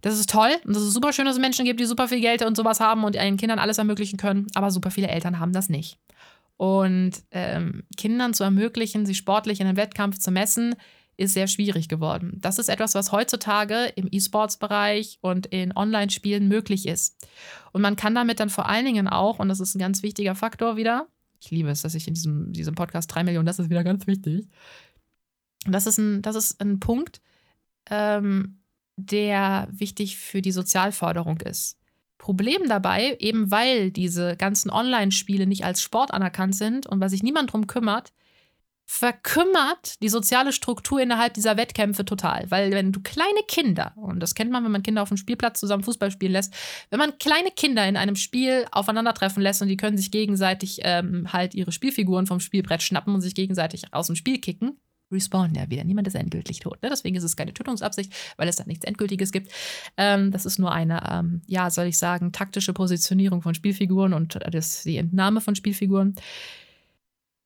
Das 0.02 0.20
ist 0.20 0.30
toll 0.30 0.52
und 0.66 0.76
das 0.76 0.84
ist 0.84 0.94
super 0.94 1.12
schön, 1.14 1.26
dass 1.26 1.36
es 1.36 1.42
Menschen 1.42 1.66
gibt, 1.66 1.80
die 1.80 1.86
super 1.86 2.08
viel 2.08 2.22
Geld 2.22 2.44
und 2.44 2.56
sowas 2.56 2.80
haben 2.80 3.04
und 3.04 3.16
ihren 3.16 3.38
Kindern 3.38 3.58
alles 3.58 3.80
ermöglichen 3.80 4.18
können, 4.18 4.46
aber 4.54 4.70
super 4.70 4.92
viele 4.92 5.08
Eltern 5.08 5.40
haben 5.40 5.54
das 5.54 5.70
nicht. 5.70 5.98
Und 6.58 7.14
ähm, 7.32 7.84
Kindern 7.98 8.36
zu 8.36 8.44
ermöglichen, 8.44 9.08
sich 9.08 9.18
sportlich 9.18 9.60
in 9.60 9.66
einem 9.66 9.78
Wettkampf 9.78 10.20
zu 10.20 10.30
messen, 10.30 10.76
ist 11.18 11.34
sehr 11.34 11.48
schwierig 11.48 11.90
geworden. 11.90 12.38
Das 12.40 12.60
ist 12.60 12.70
etwas, 12.70 12.96
was 12.96 13.12
heutzutage 13.12 13.92
im 13.96 14.08
E-Sports-Bereich 14.12 15.18
und 15.22 15.48
in 15.48 15.76
Online-Spielen 15.76 16.48
möglich 16.48 16.88
ist. 16.88 17.28
Und 17.74 17.82
man 17.82 17.96
kann 17.96 18.16
damit 18.16 18.40
dann 18.40 18.50
vor 18.50 18.70
allen 18.70 18.86
Dingen 18.86 19.08
auch, 19.08 19.40
und 19.40 19.50
das 19.50 19.60
ist 19.60 19.76
ein 19.76 19.80
ganz 19.80 20.04
wichtiger 20.04 20.36
Faktor 20.36 20.78
wieder, 20.78 21.08
ich 21.40 21.52
liebe 21.52 21.70
es, 21.70 21.82
dass 21.82 21.96
ich 21.96 22.08
in 22.08 22.14
diesem, 22.14 22.52
diesem 22.52 22.76
Podcast 22.76 23.14
drei 23.14 23.24
Millionen, 23.24 23.46
das 23.46 23.60
ist 23.60 23.70
wieder 23.70 23.84
ganz 23.84 24.08
wichtig. 24.08 24.48
Das 25.66 25.86
ist 25.86 25.98
ein, 25.98 26.22
das 26.22 26.36
ist 26.36 26.62
ein 26.62 26.80
Punkt, 26.80 27.22
ähm, 27.90 28.60
der 28.96 29.68
wichtig 29.72 30.18
für 30.18 30.42
die 30.42 30.52
Sozialförderung 30.52 31.40
ist. 31.42 31.78
Problem 32.18 32.68
dabei, 32.68 33.16
eben 33.20 33.52
weil 33.52 33.92
diese 33.92 34.36
ganzen 34.36 34.72
Online-Spiele 34.72 35.46
nicht 35.46 35.64
als 35.64 35.82
Sport 35.82 36.12
anerkannt 36.12 36.56
sind 36.56 36.88
und 36.88 37.00
weil 37.00 37.10
sich 37.10 37.22
niemand 37.22 37.54
drum 37.54 37.68
kümmert, 37.68 38.12
verkümmert 38.90 40.02
die 40.02 40.08
soziale 40.08 40.54
Struktur 40.54 41.02
innerhalb 41.02 41.34
dieser 41.34 41.58
Wettkämpfe 41.58 42.06
total. 42.06 42.50
Weil 42.50 42.72
wenn 42.72 42.94
du 42.94 43.02
kleine 43.02 43.42
Kinder, 43.46 43.92
und 43.98 44.22
das 44.22 44.34
kennt 44.34 44.50
man, 44.50 44.64
wenn 44.64 44.72
man 44.72 44.82
Kinder 44.82 45.02
auf 45.02 45.10
dem 45.10 45.18
Spielplatz 45.18 45.60
zusammen 45.60 45.84
Fußball 45.84 46.10
spielen 46.10 46.32
lässt, 46.32 46.56
wenn 46.90 46.98
man 46.98 47.18
kleine 47.20 47.52
Kinder 47.52 47.86
in 47.86 47.98
einem 47.98 48.16
Spiel 48.16 48.66
aufeinandertreffen 48.72 49.44
lässt 49.44 49.62
und 49.62 49.68
die 49.68 49.76
können 49.76 49.98
sich 49.98 50.10
gegenseitig 50.10 50.80
ähm, 50.84 51.32
halt 51.34 51.54
ihre 51.54 51.74
Spielfiguren 51.74 52.28
vom 52.28 52.40
Spielbrett 52.40 52.82
schnappen 52.82 53.14
und 53.14 53.20
sich 53.20 53.36
gegenseitig 53.36 53.94
aus 53.94 54.08
dem 54.08 54.16
Spiel 54.16 54.40
kicken, 54.40 54.80
respawnen 55.12 55.56
ja 55.56 55.70
wieder. 55.70 55.84
Niemand 55.84 56.08
ist 56.08 56.16
endgültig 56.16 56.62
tot. 56.62 56.82
Ne? 56.82 56.90
Deswegen 56.90 57.18
ist 57.18 57.24
es 57.24 57.36
keine 57.36 57.54
Tötungsabsicht, 57.54 58.14
weil 58.38 58.48
es 58.48 58.56
da 58.56 58.64
nichts 58.64 58.86
Endgültiges 58.86 59.34
gibt. 59.34 59.52
Ähm, 59.98 60.32
das 60.32 60.46
ist 60.46 60.60
nur 60.60 60.72
eine, 60.72 61.04
ähm, 61.12 61.42
ja, 61.46 61.70
soll 61.70 61.88
ich 61.88 61.98
sagen, 61.98 62.32
taktische 62.32 62.72
Positionierung 62.72 63.42
von 63.42 63.54
Spielfiguren 63.54 64.14
und 64.14 64.40
das, 64.50 64.84
die 64.84 64.96
Entnahme 64.96 65.42
von 65.42 65.56
Spielfiguren. 65.56 66.16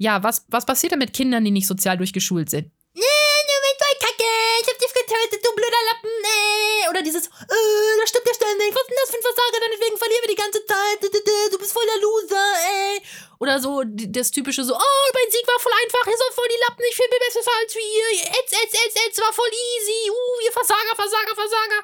Ja, 0.02 0.18
was, 0.26 0.42
was 0.50 0.66
passiert 0.66 0.98
denn 0.98 1.06
mit 1.06 1.14
Kindern, 1.14 1.46
die 1.46 1.54
nicht 1.54 1.70
sozial 1.70 1.94
durchgeschult 1.94 2.50
sind? 2.50 2.74
Nee, 2.98 3.38
du 3.46 3.56
bist 3.62 3.78
voll 3.78 3.98
kacke, 4.02 4.34
ich 4.58 4.66
hab 4.66 4.78
dich 4.82 4.94
getötet, 4.98 5.46
du 5.46 5.54
blöder 5.54 5.84
Lappen, 5.94 6.10
nee. 6.26 6.90
Oder 6.90 7.06
dieses, 7.06 7.30
äh, 7.30 7.94
da 8.02 8.06
stimmt 8.10 8.26
ja 8.26 8.34
ständig, 8.34 8.74
was 8.74 8.82
ist 8.82 8.90
denn 8.90 8.98
das 8.98 9.10
für 9.14 9.22
ein 9.22 9.28
Versager, 9.30 9.62
deswegen 9.62 9.98
verlieren 10.02 10.24
wir 10.26 10.34
die 10.34 10.42
ganze 10.42 10.62
Zeit, 10.66 10.98
du 11.06 11.58
bist 11.62 11.70
voll 11.70 11.86
der 11.86 12.02
Loser, 12.02 12.50
ey. 12.66 12.98
Oder 13.38 13.62
so 13.62 13.86
das 13.86 14.34
typische 14.34 14.66
so, 14.66 14.74
oh, 14.74 15.08
mein 15.14 15.30
Sieg 15.30 15.46
war 15.46 15.62
voll 15.62 15.78
einfach, 15.86 16.06
ihr 16.10 16.18
seid 16.18 16.34
voll 16.34 16.50
die 16.50 16.62
Lappen, 16.66 16.82
ich 16.82 16.98
bin 16.98 17.22
besser 17.22 17.46
als 17.62 17.72
wir, 17.78 18.06
etz, 18.42 18.52
etz, 18.58 18.74
etz, 18.74 18.96
etz, 19.06 19.16
war 19.22 19.34
voll 19.38 19.54
easy, 19.54 20.02
uh, 20.10 20.38
ihr 20.50 20.54
Versager, 20.58 20.98
Versager, 20.98 21.36
Versager. 21.38 21.82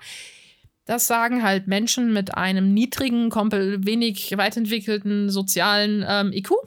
Das 0.89 1.05
sagen 1.05 1.45
halt 1.45 1.69
Menschen 1.69 2.17
mit 2.17 2.33
einem 2.33 2.73
niedrigen, 2.73 3.29
wenig 3.29 4.33
weit 4.41 4.57
entwickelten 4.57 5.29
sozialen 5.29 6.01
ähm, 6.01 6.33
IQ 6.33 6.57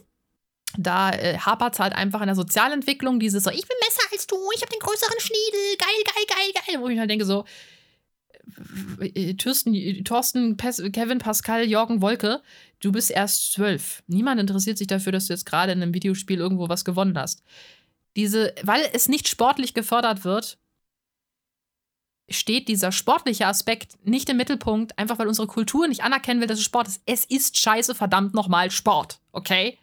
da 0.77 1.11
äh, 1.11 1.39
hapert 1.39 1.75
es 1.75 1.81
halt 1.81 1.95
einfach 1.95 2.21
an 2.21 2.29
der 2.29 2.37
Sozialentwicklung, 2.37 3.21
dieses 3.21 3.45
so, 3.45 3.51
ich 3.51 3.67
bin 3.67 3.77
besser 3.81 4.03
als 4.13 4.27
du, 4.27 4.37
ich 4.55 4.63
habe 4.63 4.73
den 4.73 4.81
größeren 4.81 5.21
Schniedel, 5.21 5.77
geil, 5.79 6.05
geil, 6.05 6.25
geil, 6.29 6.63
geil. 6.67 6.81
Wo 6.81 6.89
ich 6.89 6.99
halt 6.99 7.11
denke 7.11 7.25
so, 7.25 7.45
äh, 9.01 9.35
Thorsten, 9.35 10.05
Thorsten 10.05 10.57
Kevin, 10.93 11.19
Pascal, 11.19 11.65
Jorgen, 11.69 12.01
Wolke, 12.01 12.43
du 12.81 12.93
bist 12.93 13.11
erst 13.11 13.53
zwölf. 13.53 14.03
Niemand 14.07 14.41
interessiert 14.41 14.79
sich 14.79 14.87
dafür, 14.87 15.13
dass 15.13 15.27
du 15.27 15.33
jetzt 15.33 15.47
gerade 15.47 15.73
in 15.73 15.83
einem 15.83 15.95
Videospiel 15.95 16.39
irgendwo 16.39 16.69
was 16.69 16.85
gewonnen 16.85 17.19
hast. 17.19 17.43
Diese, 18.17 18.55
weil 18.63 18.83
es 18.93 19.09
nicht 19.09 19.29
sportlich 19.29 19.75
gefördert 19.75 20.25
wird, 20.25 20.59
steht 22.29 22.69
dieser 22.69 22.93
sportliche 22.93 23.47
Aspekt 23.47 23.99
nicht 24.05 24.29
im 24.29 24.37
Mittelpunkt, 24.37 24.97
einfach 24.99 25.19
weil 25.19 25.29
unsere 25.29 25.49
Kultur 25.49 25.89
nicht 25.89 26.03
anerkennen 26.03 26.41
will, 26.41 26.47
dass 26.47 26.59
es 26.59 26.65
Sport 26.65 26.89
ist. 26.89 27.03
Es 27.07 27.25
ist 27.25 27.57
scheiße, 27.59 27.95
verdammt 27.95 28.35
nochmal 28.35 28.71
Sport, 28.71 29.21
okay? 29.33 29.79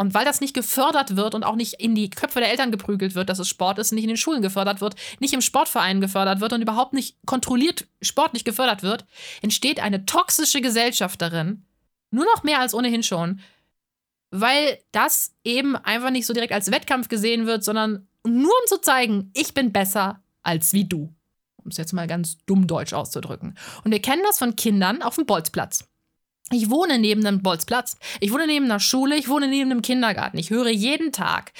Und 0.00 0.14
weil 0.14 0.24
das 0.24 0.40
nicht 0.40 0.54
gefördert 0.54 1.16
wird 1.16 1.34
und 1.34 1.44
auch 1.44 1.56
nicht 1.56 1.74
in 1.74 1.94
die 1.94 2.08
Köpfe 2.08 2.40
der 2.40 2.50
Eltern 2.50 2.70
geprügelt 2.70 3.14
wird, 3.14 3.28
dass 3.28 3.38
es 3.38 3.48
Sport 3.48 3.78
ist, 3.78 3.92
nicht 3.92 4.04
in 4.04 4.08
den 4.08 4.16
Schulen 4.16 4.40
gefördert 4.40 4.80
wird, 4.80 4.94
nicht 5.18 5.34
im 5.34 5.42
Sportverein 5.42 6.00
gefördert 6.00 6.40
wird 6.40 6.54
und 6.54 6.62
überhaupt 6.62 6.94
nicht 6.94 7.18
kontrolliert 7.26 7.86
sportlich 8.00 8.46
gefördert 8.46 8.82
wird, 8.82 9.04
entsteht 9.42 9.78
eine 9.78 10.06
toxische 10.06 10.62
Gesellschaft 10.62 11.20
darin. 11.20 11.66
Nur 12.10 12.24
noch 12.24 12.44
mehr 12.44 12.60
als 12.60 12.72
ohnehin 12.72 13.02
schon. 13.02 13.40
Weil 14.30 14.78
das 14.90 15.34
eben 15.44 15.76
einfach 15.76 16.08
nicht 16.08 16.24
so 16.24 16.32
direkt 16.32 16.54
als 16.54 16.70
Wettkampf 16.70 17.10
gesehen 17.10 17.44
wird, 17.44 17.62
sondern 17.62 18.08
nur 18.26 18.54
um 18.62 18.68
zu 18.68 18.80
zeigen, 18.80 19.30
ich 19.34 19.52
bin 19.52 19.70
besser 19.70 20.22
als 20.42 20.72
wie 20.72 20.86
du. 20.86 21.14
Um 21.56 21.68
es 21.68 21.76
jetzt 21.76 21.92
mal 21.92 22.06
ganz 22.06 22.38
dumm 22.46 22.66
deutsch 22.66 22.94
auszudrücken. 22.94 23.54
Und 23.84 23.90
wir 23.90 24.00
kennen 24.00 24.22
das 24.26 24.38
von 24.38 24.56
Kindern 24.56 25.02
auf 25.02 25.16
dem 25.16 25.26
Bolzplatz. 25.26 25.89
Ich 26.52 26.68
wohne 26.68 26.98
neben 26.98 27.24
einem 27.24 27.42
Bolzplatz. 27.42 27.96
Ich 28.18 28.32
wohne 28.32 28.46
neben 28.46 28.64
einer 28.64 28.80
Schule. 28.80 29.16
Ich 29.16 29.28
wohne 29.28 29.46
neben 29.46 29.70
einem 29.70 29.82
Kindergarten. 29.82 30.36
Ich 30.36 30.50
höre 30.50 30.68
jeden 30.68 31.12
Tag. 31.12 31.52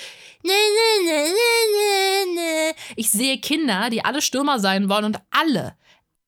Ich 2.97 3.11
sehe 3.11 3.39
Kinder, 3.39 3.89
die 3.91 4.05
alle 4.05 4.21
Stürmer 4.21 4.59
sein 4.59 4.89
wollen 4.89 5.05
und 5.05 5.21
alle, 5.31 5.77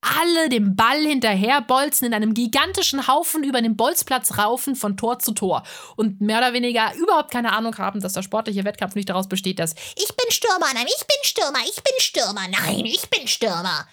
alle 0.01 0.49
dem 0.49 0.75
Ball 0.75 0.99
hinterherbolzen, 0.99 2.07
in 2.07 2.13
einem 2.13 2.33
gigantischen 2.33 3.07
Haufen 3.07 3.43
über 3.43 3.61
den 3.61 3.75
Bolzplatz 3.75 4.37
raufen 4.37 4.75
von 4.75 4.95
Tor 4.95 5.19
zu 5.19 5.33
Tor 5.33 5.63
und 5.97 6.21
mehr 6.21 6.37
oder 6.37 6.53
weniger 6.53 6.93
überhaupt 6.95 7.31
keine 7.31 7.53
Ahnung 7.53 7.77
haben, 7.77 7.99
dass 7.99 8.13
der 8.13 8.21
sportliche 8.21 8.63
Wettkampf 8.63 8.95
nicht 8.95 9.09
daraus 9.09 9.27
besteht, 9.27 9.59
dass 9.59 9.75
ich 9.95 10.15
bin 10.15 10.29
Stürmer, 10.29 10.67
nein, 10.73 10.87
ich 10.87 11.05
bin 11.05 11.17
Stürmer, 11.23 11.59
ich 11.65 11.83
bin 11.83 11.93
Stürmer, 11.97 12.47
nein, 12.49 12.85
ich 12.85 13.09
bin 13.09 13.27
Stürmer. 13.27 13.87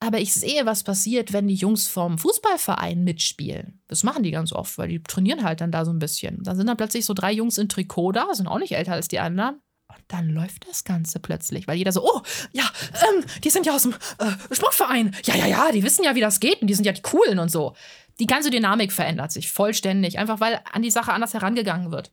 Aber 0.00 0.20
ich 0.20 0.32
sehe, 0.32 0.64
was 0.64 0.84
passiert, 0.84 1.32
wenn 1.32 1.48
die 1.48 1.54
Jungs 1.54 1.88
vom 1.88 2.18
Fußballverein 2.18 3.02
mitspielen. 3.02 3.82
Das 3.88 4.04
machen 4.04 4.22
die 4.22 4.30
ganz 4.30 4.52
oft, 4.52 4.78
weil 4.78 4.88
die 4.88 5.02
trainieren 5.02 5.42
halt 5.42 5.60
dann 5.60 5.72
da 5.72 5.84
so 5.84 5.92
ein 5.92 5.98
bisschen. 5.98 6.42
Dann 6.44 6.56
sind 6.56 6.68
da 6.68 6.76
plötzlich 6.76 7.04
so 7.04 7.14
drei 7.14 7.32
Jungs 7.32 7.58
in 7.58 7.68
Trikot 7.68 8.12
da, 8.12 8.32
sind 8.32 8.46
auch 8.46 8.60
nicht 8.60 8.72
älter 8.72 8.92
als 8.92 9.08
die 9.08 9.18
anderen. 9.18 9.60
Und 9.88 10.04
dann 10.08 10.28
läuft 10.28 10.68
das 10.68 10.84
Ganze 10.84 11.18
plötzlich, 11.18 11.66
weil 11.66 11.78
jeder 11.78 11.92
so, 11.92 12.04
oh, 12.04 12.20
ja, 12.52 12.64
ähm, 12.94 13.24
die 13.42 13.50
sind 13.50 13.66
ja 13.66 13.74
aus 13.74 13.82
dem 13.82 13.94
äh, 14.18 14.54
Sportverein. 14.54 15.16
Ja, 15.24 15.34
ja, 15.34 15.46
ja, 15.46 15.72
die 15.72 15.82
wissen 15.82 16.04
ja, 16.04 16.14
wie 16.14 16.20
das 16.20 16.40
geht 16.40 16.60
und 16.60 16.68
die 16.68 16.74
sind 16.74 16.84
ja 16.84 16.92
die 16.92 17.02
Coolen 17.02 17.38
und 17.38 17.50
so. 17.50 17.74
Die 18.20 18.26
ganze 18.26 18.50
Dynamik 18.50 18.92
verändert 18.92 19.32
sich 19.32 19.50
vollständig, 19.50 20.18
einfach 20.18 20.40
weil 20.40 20.60
an 20.72 20.82
die 20.82 20.90
Sache 20.90 21.12
anders 21.12 21.34
herangegangen 21.34 21.90
wird. 21.90 22.12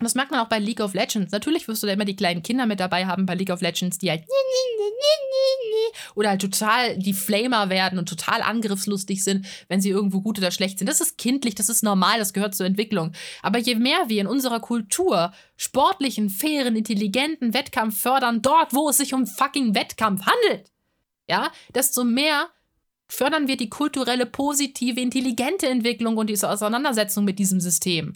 Und 0.00 0.04
das 0.04 0.14
merkt 0.14 0.32
man 0.32 0.40
auch 0.40 0.48
bei 0.48 0.58
League 0.58 0.80
of 0.80 0.94
Legends. 0.94 1.30
Natürlich 1.30 1.68
wirst 1.68 1.82
du 1.82 1.86
da 1.86 1.92
immer 1.92 2.04
die 2.04 2.16
kleinen 2.16 2.42
Kinder 2.42 2.66
mit 2.66 2.80
dabei 2.80 3.06
haben 3.06 3.24
bei 3.24 3.34
League 3.34 3.50
of 3.50 3.60
Legends, 3.60 3.98
die 3.98 4.10
halt 4.10 4.24
oder 6.14 6.30
halt 6.30 6.40
total 6.40 6.98
die 6.98 7.12
Flamer 7.12 7.70
werden 7.70 7.98
und 7.98 8.08
total 8.08 8.42
angriffslustig 8.42 9.24
sind, 9.24 9.46
wenn 9.68 9.80
sie 9.80 9.90
irgendwo 9.90 10.20
gut 10.20 10.38
oder 10.38 10.50
schlecht 10.50 10.78
sind. 10.78 10.88
Das 10.88 11.00
ist 11.00 11.18
kindlich, 11.18 11.54
das 11.54 11.68
ist 11.68 11.82
normal, 11.82 12.18
das 12.18 12.32
gehört 12.32 12.54
zur 12.54 12.66
Entwicklung. 12.66 13.12
Aber 13.42 13.58
je 13.58 13.74
mehr 13.74 14.08
wir 14.08 14.20
in 14.20 14.26
unserer 14.26 14.60
Kultur 14.60 15.32
sportlichen, 15.56 16.30
fairen, 16.30 16.76
intelligenten 16.76 17.54
Wettkampf 17.54 18.00
fördern, 18.00 18.42
dort, 18.42 18.74
wo 18.74 18.88
es 18.88 18.98
sich 18.98 19.14
um 19.14 19.26
fucking 19.26 19.74
Wettkampf 19.74 20.22
handelt, 20.26 20.70
ja, 21.28 21.50
desto 21.74 22.04
mehr 22.04 22.48
fördern 23.08 23.46
wir 23.46 23.56
die 23.56 23.68
kulturelle, 23.68 24.26
positive, 24.26 25.00
intelligente 25.00 25.68
Entwicklung 25.68 26.16
und 26.16 26.30
diese 26.30 26.48
Auseinandersetzung 26.48 27.24
mit 27.24 27.38
diesem 27.38 27.60
System. 27.60 28.14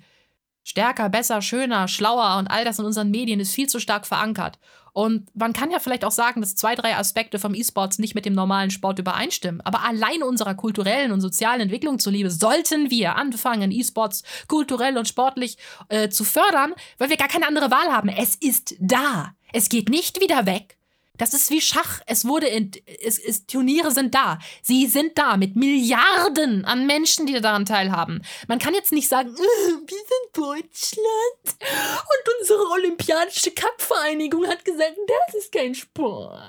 Stärker, 0.69 1.09
besser, 1.09 1.43
schöner, 1.43 1.87
schlauer 1.87 2.39
und 2.39 2.49
all 2.49 2.65
das 2.65 2.81
in 2.81 2.85
unseren 2.85 3.13
Medien 3.13 3.39
ist 3.39 3.55
viel 3.55 3.69
zu 3.69 3.79
stark 3.79 4.05
verankert. 4.05 4.59
Und 4.93 5.29
man 5.37 5.53
kann 5.53 5.71
ja 5.71 5.79
vielleicht 5.79 6.05
auch 6.05 6.11
sagen, 6.11 6.41
dass 6.41 6.57
zwei, 6.57 6.75
drei 6.75 6.97
Aspekte 6.97 7.39
vom 7.39 7.55
E-Sports 7.55 8.01
nicht 8.01 8.17
mit 8.17 8.25
dem 8.25 8.33
normalen 8.33 8.73
Sport 8.73 8.99
übereinstimmen. 8.99 9.61
Aber 9.61 9.85
allein 9.85 10.25
unserer 10.25 10.57
kulturellen 10.57 11.13
und 11.13 11.21
sozialen 11.21 11.61
Entwicklung 11.61 12.01
zuliebe 12.01 12.33
sollten 12.33 12.91
wir 12.91 13.15
anfangen, 13.15 13.71
E-Sports 13.71 14.25
kulturell 14.49 14.99
und 14.99 15.07
sportlich 15.07 15.57
äh, 15.89 16.09
zu 16.09 16.25
fördern, 16.25 16.75
weil 16.99 17.11
wir 17.11 17.17
gar 17.17 17.29
keine 17.29 17.47
andere 17.47 17.71
Wahl 17.71 17.93
haben. 17.93 18.09
Es 18.09 18.35
ist 18.35 18.75
da. 18.81 19.35
Es 19.53 19.69
geht 19.69 19.89
nicht 19.89 20.21
wieder 20.21 20.47
weg. 20.47 20.77
Das 21.19 21.35
ist 21.35 21.51
wie 21.51 21.61
Schach. 21.61 22.01
Es 22.07 22.25
wurde 22.25 22.47
in, 22.47 22.71
es, 23.03 23.19
es, 23.19 23.47
Turniere 23.47 23.91
sind 23.91 24.15
da. 24.15 24.39
Sie 24.63 24.87
sind 24.87 25.19
da 25.19 25.37
mit 25.37 25.57
Milliarden 25.57 26.65
an 26.65 26.87
Menschen, 26.87 27.27
die 27.27 27.41
daran 27.41 27.65
teilhaben. 27.65 28.23
Man 28.49 28.59
kann 28.59 28.75
jetzt 28.75 28.93
nicht 28.93 29.09
sagen, 29.09 29.31
äh, 29.31 29.39
wir 29.39 29.87
sind 29.87 30.37
Deutschland 30.37 31.57
und 31.61 32.35
unsere 32.41 32.71
olympiadische 32.71 33.51
Cup-Vereinigung 33.51 34.47
hat 34.47 34.65
gesagt, 34.65 34.97
das 35.27 35.35
ist 35.35 35.53
kein 35.53 35.75
Sport, 35.75 36.43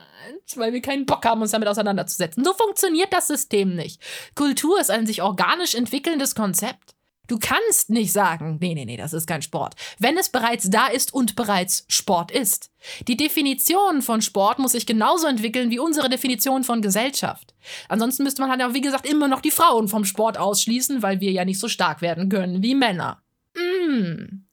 weil 0.55 0.73
wir 0.73 0.81
keinen 0.81 1.05
Bock 1.05 1.25
haben, 1.25 1.41
uns 1.41 1.51
damit 1.51 1.67
auseinanderzusetzen. 1.67 2.43
So 2.43 2.53
funktioniert 2.53 3.13
das 3.13 3.27
System 3.27 3.75
nicht. 3.75 4.01
Kultur 4.35 4.79
ist 4.79 4.91
ein 4.91 5.05
sich 5.05 5.21
organisch 5.21 5.75
entwickelndes 5.75 6.35
Konzept. 6.35 6.96
Du 7.27 7.37
kannst 7.39 7.89
nicht 7.89 8.11
sagen, 8.11 8.57
nee, 8.61 8.73
nee, 8.73 8.85
nee, 8.85 8.97
das 8.97 9.13
ist 9.13 9.27
kein 9.27 9.41
Sport, 9.41 9.75
wenn 9.99 10.17
es 10.17 10.29
bereits 10.29 10.69
da 10.69 10.87
ist 10.87 11.13
und 11.13 11.35
bereits 11.35 11.85
Sport 11.87 12.31
ist. 12.31 12.71
Die 13.07 13.17
Definition 13.17 14.01
von 14.01 14.21
Sport 14.21 14.59
muss 14.59 14.71
sich 14.71 14.85
genauso 14.85 15.27
entwickeln 15.27 15.69
wie 15.69 15.79
unsere 15.79 16.09
Definition 16.09 16.63
von 16.63 16.81
Gesellschaft. 16.81 17.53
Ansonsten 17.89 18.23
müsste 18.23 18.41
man 18.41 18.49
halt 18.49 18.61
ja, 18.61 18.73
wie 18.73 18.81
gesagt, 18.81 19.07
immer 19.07 19.27
noch 19.27 19.41
die 19.41 19.51
Frauen 19.51 19.87
vom 19.87 20.05
Sport 20.05 20.37
ausschließen, 20.37 21.01
weil 21.01 21.19
wir 21.19 21.31
ja 21.31 21.45
nicht 21.45 21.59
so 21.59 21.67
stark 21.67 22.01
werden 22.01 22.29
können 22.29 22.63
wie 22.63 22.75
Männer. 22.75 23.21
Mm. 23.55 24.47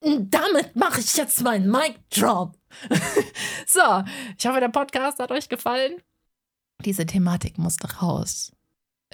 Damit 0.00 0.76
mache 0.76 1.00
ich 1.00 1.16
jetzt 1.16 1.42
meinen 1.42 1.70
Mic 1.70 1.94
Drop. 2.10 2.58
so, 3.66 3.80
ich 4.36 4.46
hoffe, 4.46 4.60
der 4.60 4.68
Podcast 4.68 5.18
hat 5.18 5.30
euch 5.30 5.48
gefallen. 5.48 5.94
Diese 6.84 7.06
Thematik 7.06 7.56
musste 7.56 7.90
raus. 7.98 8.53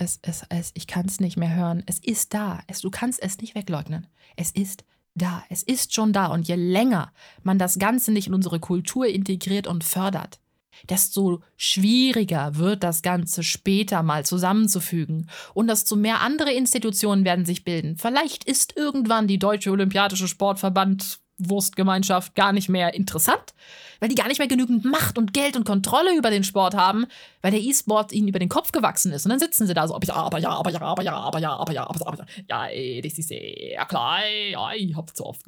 Es, 0.01 0.19
es, 0.23 0.45
es, 0.49 0.71
ich 0.73 0.87
kann 0.87 1.05
es 1.05 1.21
nicht 1.21 1.37
mehr 1.37 1.55
hören. 1.55 1.83
Es 1.85 1.99
ist 1.99 2.33
da. 2.33 2.61
Es, 2.69 2.81
du 2.81 2.91
kannst 2.91 3.23
es 3.23 3.37
nicht 3.39 3.55
wegleugnen. 3.55 4.07
Es 4.35 4.51
ist 4.51 4.83
da. 5.15 5.45
Es 5.51 5.63
ist 5.63 5.95
schon 5.95 6.15
da. 6.15 6.27
Und 6.27 6.49
je 6.49 6.55
länger 6.55 7.13
man 7.43 7.59
das 7.59 7.79
Ganze 7.79 8.11
nicht 8.11 8.27
in 8.27 8.33
unsere 8.33 8.61
Kultur 8.61 9.07
integriert 9.07 9.67
und 9.67 9.85
fördert, 9.85 10.41
desto 10.89 11.43
schwieriger 11.59 12.57
wird 12.57 12.83
das 12.83 13.03
Ganze 13.03 13.43
später 13.43 14.03
mal 14.03 14.25
zusammenzufügen. 14.25 15.29
Und 15.53 15.67
desto 15.67 15.97
mehr 15.97 16.23
andere 16.23 16.51
Institutionen 16.51 17.27
werden 17.27 17.45
sich 17.45 17.63
bilden. 17.63 17.99
Vielleicht 17.99 18.45
ist 18.45 18.79
irgendwann 18.79 19.27
die 19.27 19.39
Deutsche 19.39 19.71
Olympiadische 19.71 20.29
Sportverband 20.29 21.21
Wurstgemeinschaft 21.49 22.35
gar 22.35 22.53
nicht 22.53 22.69
mehr 22.69 22.95
interessant, 22.95 23.55
weil 24.01 24.09
die 24.09 24.15
gar 24.15 24.29
nicht 24.29 24.39
mehr 24.39 24.49
genügend 24.49 24.85
Macht 24.85 25.19
und 25.19 25.33
Geld 25.33 25.57
und 25.57 25.65
Kontrolle 25.65 26.17
über 26.17 26.31
den 26.31 26.45
Sport 26.45 26.75
haben, 26.75 27.07
weil 27.43 27.53
der 27.53 27.61
E-Sport 27.61 28.13
ihnen 28.13 28.29
über 28.29 28.39
den 28.39 28.49
Kopf 28.49 28.73
gewachsen 28.73 29.13
ist. 29.13 29.25
Und 29.25 29.31
dann 29.31 29.39
sitzen 29.39 29.67
sie 29.67 29.75
da 29.75 29.89
so, 29.89 29.95
aber 29.95 30.07
ja, 30.07 30.15
aber 30.15 30.39
ja, 30.39 30.51
aber 30.51 30.71
ja, 30.71 30.81
aber 30.81 31.03
ja, 31.03 31.15
aber 31.15 31.41
ja, 31.41 31.57
aber 31.57 31.73
ja, 31.73 31.89
aber 31.89 31.99
ja, 31.99 32.27
ja, 32.49 32.69
ja, 32.69 33.01
das 33.01 33.19
ist 33.19 33.31
ja 33.31 33.85
klar, 33.85 34.21
ja, 34.27 34.73
ich 34.75 34.97
hab 34.97 35.15
zu 35.17 35.25
oft 35.25 35.47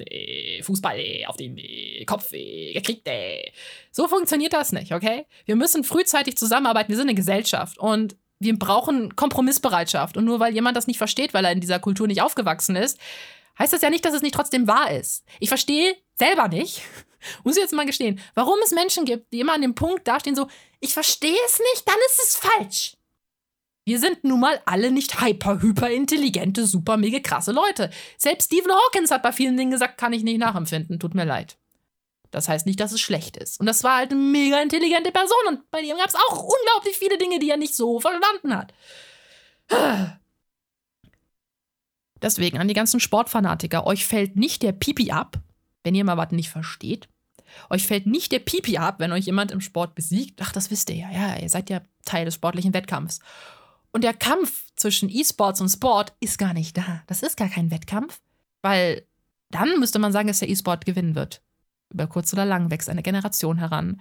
Fußball 0.62 0.98
auf 1.26 1.36
den 1.36 1.58
Kopf 2.06 2.30
gekriegt. 2.30 3.08
So 3.90 4.08
funktioniert 4.08 4.52
das 4.52 4.72
nicht, 4.72 4.92
okay? 4.92 5.26
Wir 5.44 5.56
müssen 5.56 5.84
frühzeitig 5.84 6.36
zusammenarbeiten, 6.36 6.90
wir 6.90 6.96
sind 6.96 7.08
eine 7.08 7.14
Gesellschaft 7.14 7.78
und 7.78 8.16
wir 8.42 8.58
brauchen 8.58 9.14
Kompromissbereitschaft. 9.14 10.16
Und 10.16 10.24
nur 10.24 10.40
weil 10.40 10.52
jemand 10.52 10.76
das 10.76 10.86
nicht 10.86 10.98
versteht, 10.98 11.32
weil 11.32 11.44
er 11.44 11.52
in 11.52 11.60
dieser 11.60 11.78
Kultur 11.78 12.06
nicht 12.06 12.22
aufgewachsen 12.22 12.76
ist, 12.76 12.98
heißt 13.62 13.72
das 13.72 13.82
ja 13.82 13.90
nicht, 13.90 14.04
dass 14.04 14.14
es 14.14 14.22
nicht 14.22 14.34
trotzdem 14.34 14.66
wahr 14.66 14.90
ist. 14.90 15.24
Ich 15.38 15.48
verstehe 15.48 15.96
selber 16.16 16.48
nicht, 16.48 16.82
muss 17.44 17.56
ich 17.56 17.62
jetzt 17.62 17.72
mal 17.72 17.86
gestehen, 17.86 18.20
warum 18.34 18.58
es 18.64 18.72
Menschen 18.72 19.04
gibt, 19.04 19.32
die 19.32 19.40
immer 19.40 19.54
an 19.54 19.62
dem 19.62 19.74
Punkt 19.74 20.06
dastehen, 20.06 20.36
so, 20.36 20.48
ich 20.80 20.92
verstehe 20.92 21.38
es 21.46 21.58
nicht, 21.58 21.86
dann 21.86 21.98
ist 22.06 22.20
es 22.24 22.36
falsch. 22.36 22.96
Wir 23.84 23.98
sind 23.98 24.22
nun 24.22 24.40
mal 24.40 24.60
alle 24.64 24.92
nicht 24.92 25.20
hyper, 25.20 25.60
hyper 25.60 25.90
intelligente, 25.90 26.66
super, 26.66 26.96
mega 26.96 27.18
krasse 27.18 27.50
Leute. 27.50 27.90
Selbst 28.16 28.46
Stephen 28.46 28.70
Hawkins 28.70 29.10
hat 29.10 29.22
bei 29.22 29.32
vielen 29.32 29.56
Dingen 29.56 29.72
gesagt, 29.72 29.98
kann 29.98 30.12
ich 30.12 30.22
nicht 30.22 30.38
nachempfinden, 30.38 31.00
tut 31.00 31.14
mir 31.14 31.24
leid. 31.24 31.56
Das 32.30 32.48
heißt 32.48 32.64
nicht, 32.66 32.80
dass 32.80 32.92
es 32.92 33.00
schlecht 33.00 33.36
ist. 33.36 33.60
Und 33.60 33.66
das 33.66 33.84
war 33.84 33.96
halt 33.96 34.12
eine 34.12 34.20
mega 34.20 34.60
intelligente 34.60 35.12
Person 35.12 35.46
und 35.48 35.70
bei 35.70 35.80
ihm 35.80 35.96
gab 35.96 36.08
es 36.08 36.14
auch 36.14 36.42
unglaublich 36.42 36.96
viele 36.96 37.18
Dinge, 37.18 37.38
die 37.38 37.50
er 37.50 37.56
nicht 37.56 37.74
so 37.74 38.00
verstanden 38.00 38.56
hat. 38.56 38.72
Deswegen 42.22 42.58
an 42.58 42.68
die 42.68 42.74
ganzen 42.74 43.00
Sportfanatiker, 43.00 43.86
euch 43.86 44.06
fällt 44.06 44.36
nicht 44.36 44.62
der 44.62 44.72
Pipi 44.72 45.10
ab, 45.10 45.40
wenn 45.82 45.94
ihr 45.94 46.04
mal 46.04 46.16
was 46.16 46.30
nicht 46.30 46.50
versteht. 46.50 47.08
Euch 47.68 47.86
fällt 47.86 48.06
nicht 48.06 48.32
der 48.32 48.38
Pipi 48.38 48.78
ab, 48.78 48.98
wenn 48.98 49.12
euch 49.12 49.26
jemand 49.26 49.50
im 49.50 49.60
Sport 49.60 49.94
besiegt. 49.94 50.40
Ach, 50.42 50.52
das 50.52 50.70
wisst 50.70 50.88
ihr 50.90 50.96
ja. 50.96 51.10
Ja, 51.10 51.36
ihr 51.36 51.48
seid 51.48 51.68
ja 51.68 51.82
Teil 52.04 52.24
des 52.24 52.34
sportlichen 52.34 52.72
Wettkampfs. 52.72 53.20
Und 53.90 54.04
der 54.04 54.14
Kampf 54.14 54.72
zwischen 54.76 55.10
E-Sports 55.10 55.60
und 55.60 55.68
Sport 55.68 56.14
ist 56.20 56.38
gar 56.38 56.54
nicht 56.54 56.78
da. 56.78 57.02
Das 57.08 57.22
ist 57.22 57.36
gar 57.36 57.48
kein 57.48 57.70
Wettkampf, 57.70 58.20
weil 58.62 59.06
dann 59.50 59.78
müsste 59.78 59.98
man 59.98 60.12
sagen, 60.12 60.28
dass 60.28 60.38
der 60.38 60.48
E-Sport 60.48 60.86
gewinnen 60.86 61.14
wird. 61.14 61.42
Über 61.92 62.06
kurz 62.06 62.32
oder 62.32 62.46
lang 62.46 62.70
wächst 62.70 62.88
eine 62.88 63.02
Generation 63.02 63.58
heran, 63.58 64.00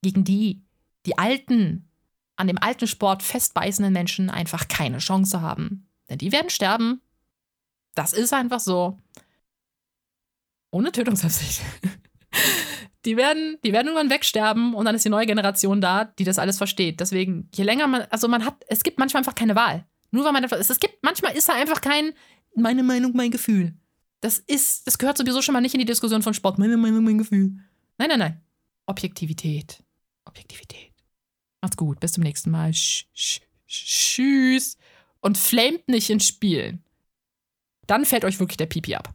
gegen 0.00 0.22
die 0.22 0.62
die 1.06 1.18
alten, 1.18 1.88
an 2.36 2.46
dem 2.46 2.58
alten 2.58 2.86
Sport 2.86 3.24
festbeißenden 3.24 3.92
Menschen 3.92 4.30
einfach 4.30 4.68
keine 4.68 4.98
Chance 4.98 5.40
haben. 5.40 5.88
Denn 6.08 6.18
die 6.18 6.30
werden 6.30 6.50
sterben 6.50 7.00
das 7.94 8.12
ist 8.12 8.32
einfach 8.32 8.60
so. 8.60 8.98
Ohne 10.70 10.92
Tötungsabsicht. 10.92 11.60
Die 13.04 13.16
werden, 13.16 13.58
die 13.64 13.72
werden 13.72 13.88
irgendwann 13.88 14.10
wegsterben 14.10 14.74
und 14.74 14.84
dann 14.84 14.94
ist 14.94 15.04
die 15.04 15.08
neue 15.08 15.26
Generation 15.26 15.80
da, 15.80 16.04
die 16.04 16.22
das 16.22 16.38
alles 16.38 16.56
versteht. 16.56 17.00
Deswegen, 17.00 17.48
je 17.52 17.64
länger 17.64 17.88
man, 17.88 18.02
also 18.10 18.28
man 18.28 18.44
hat, 18.44 18.62
es 18.68 18.84
gibt 18.84 19.00
manchmal 19.00 19.22
einfach 19.22 19.34
keine 19.34 19.56
Wahl. 19.56 19.84
Nur 20.12 20.24
weil 20.24 20.30
man 20.30 20.44
einfach, 20.44 20.56
es 20.56 20.78
gibt, 20.78 21.02
manchmal 21.02 21.36
ist 21.36 21.48
da 21.48 21.54
einfach 21.54 21.80
kein, 21.80 22.12
meine 22.54 22.84
Meinung, 22.84 23.10
mein 23.14 23.32
Gefühl. 23.32 23.74
Das 24.20 24.38
ist, 24.38 24.86
das 24.86 24.98
gehört 24.98 25.18
sowieso 25.18 25.42
schon 25.42 25.52
mal 25.52 25.60
nicht 25.60 25.74
in 25.74 25.80
die 25.80 25.84
Diskussion 25.84 26.22
von 26.22 26.32
Sport. 26.32 26.60
Meine 26.60 26.76
Meinung, 26.76 27.02
mein 27.02 27.18
Gefühl. 27.18 27.56
Nein, 27.98 28.08
nein, 28.08 28.18
nein. 28.20 28.40
Objektivität. 28.86 29.82
Objektivität. 30.24 30.92
Macht's 31.60 31.76
gut. 31.76 31.98
Bis 31.98 32.12
zum 32.12 32.22
nächsten 32.22 32.52
Mal. 32.52 32.72
Sch, 32.72 33.06
sch, 33.12 33.40
tschüss. 33.66 34.76
Und 35.18 35.38
flamet 35.38 35.88
nicht 35.88 36.08
in 36.08 36.20
Spielen 36.20 36.84
dann 37.86 38.04
fällt 38.04 38.24
euch 38.24 38.38
wirklich 38.40 38.56
der 38.56 38.66
Pipi 38.66 38.94
ab. 38.94 39.14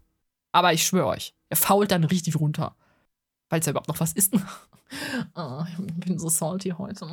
Aber 0.52 0.74
ich 0.74 0.86
schwöre 0.86 1.08
euch, 1.08 1.34
er 1.50 1.58
fault 1.58 1.92
dann 1.92 2.04
richtig 2.04 2.36
runter. 2.40 2.76
Falls 3.50 3.68
er 3.68 3.72
überhaupt 3.72 3.88
noch 3.88 4.00
was 4.00 4.14
ist. 4.14 4.34
oh, 5.36 5.64
ich 5.88 5.96
bin 5.96 6.20
so 6.20 6.30
salty 6.30 6.70
heute. 6.72 7.08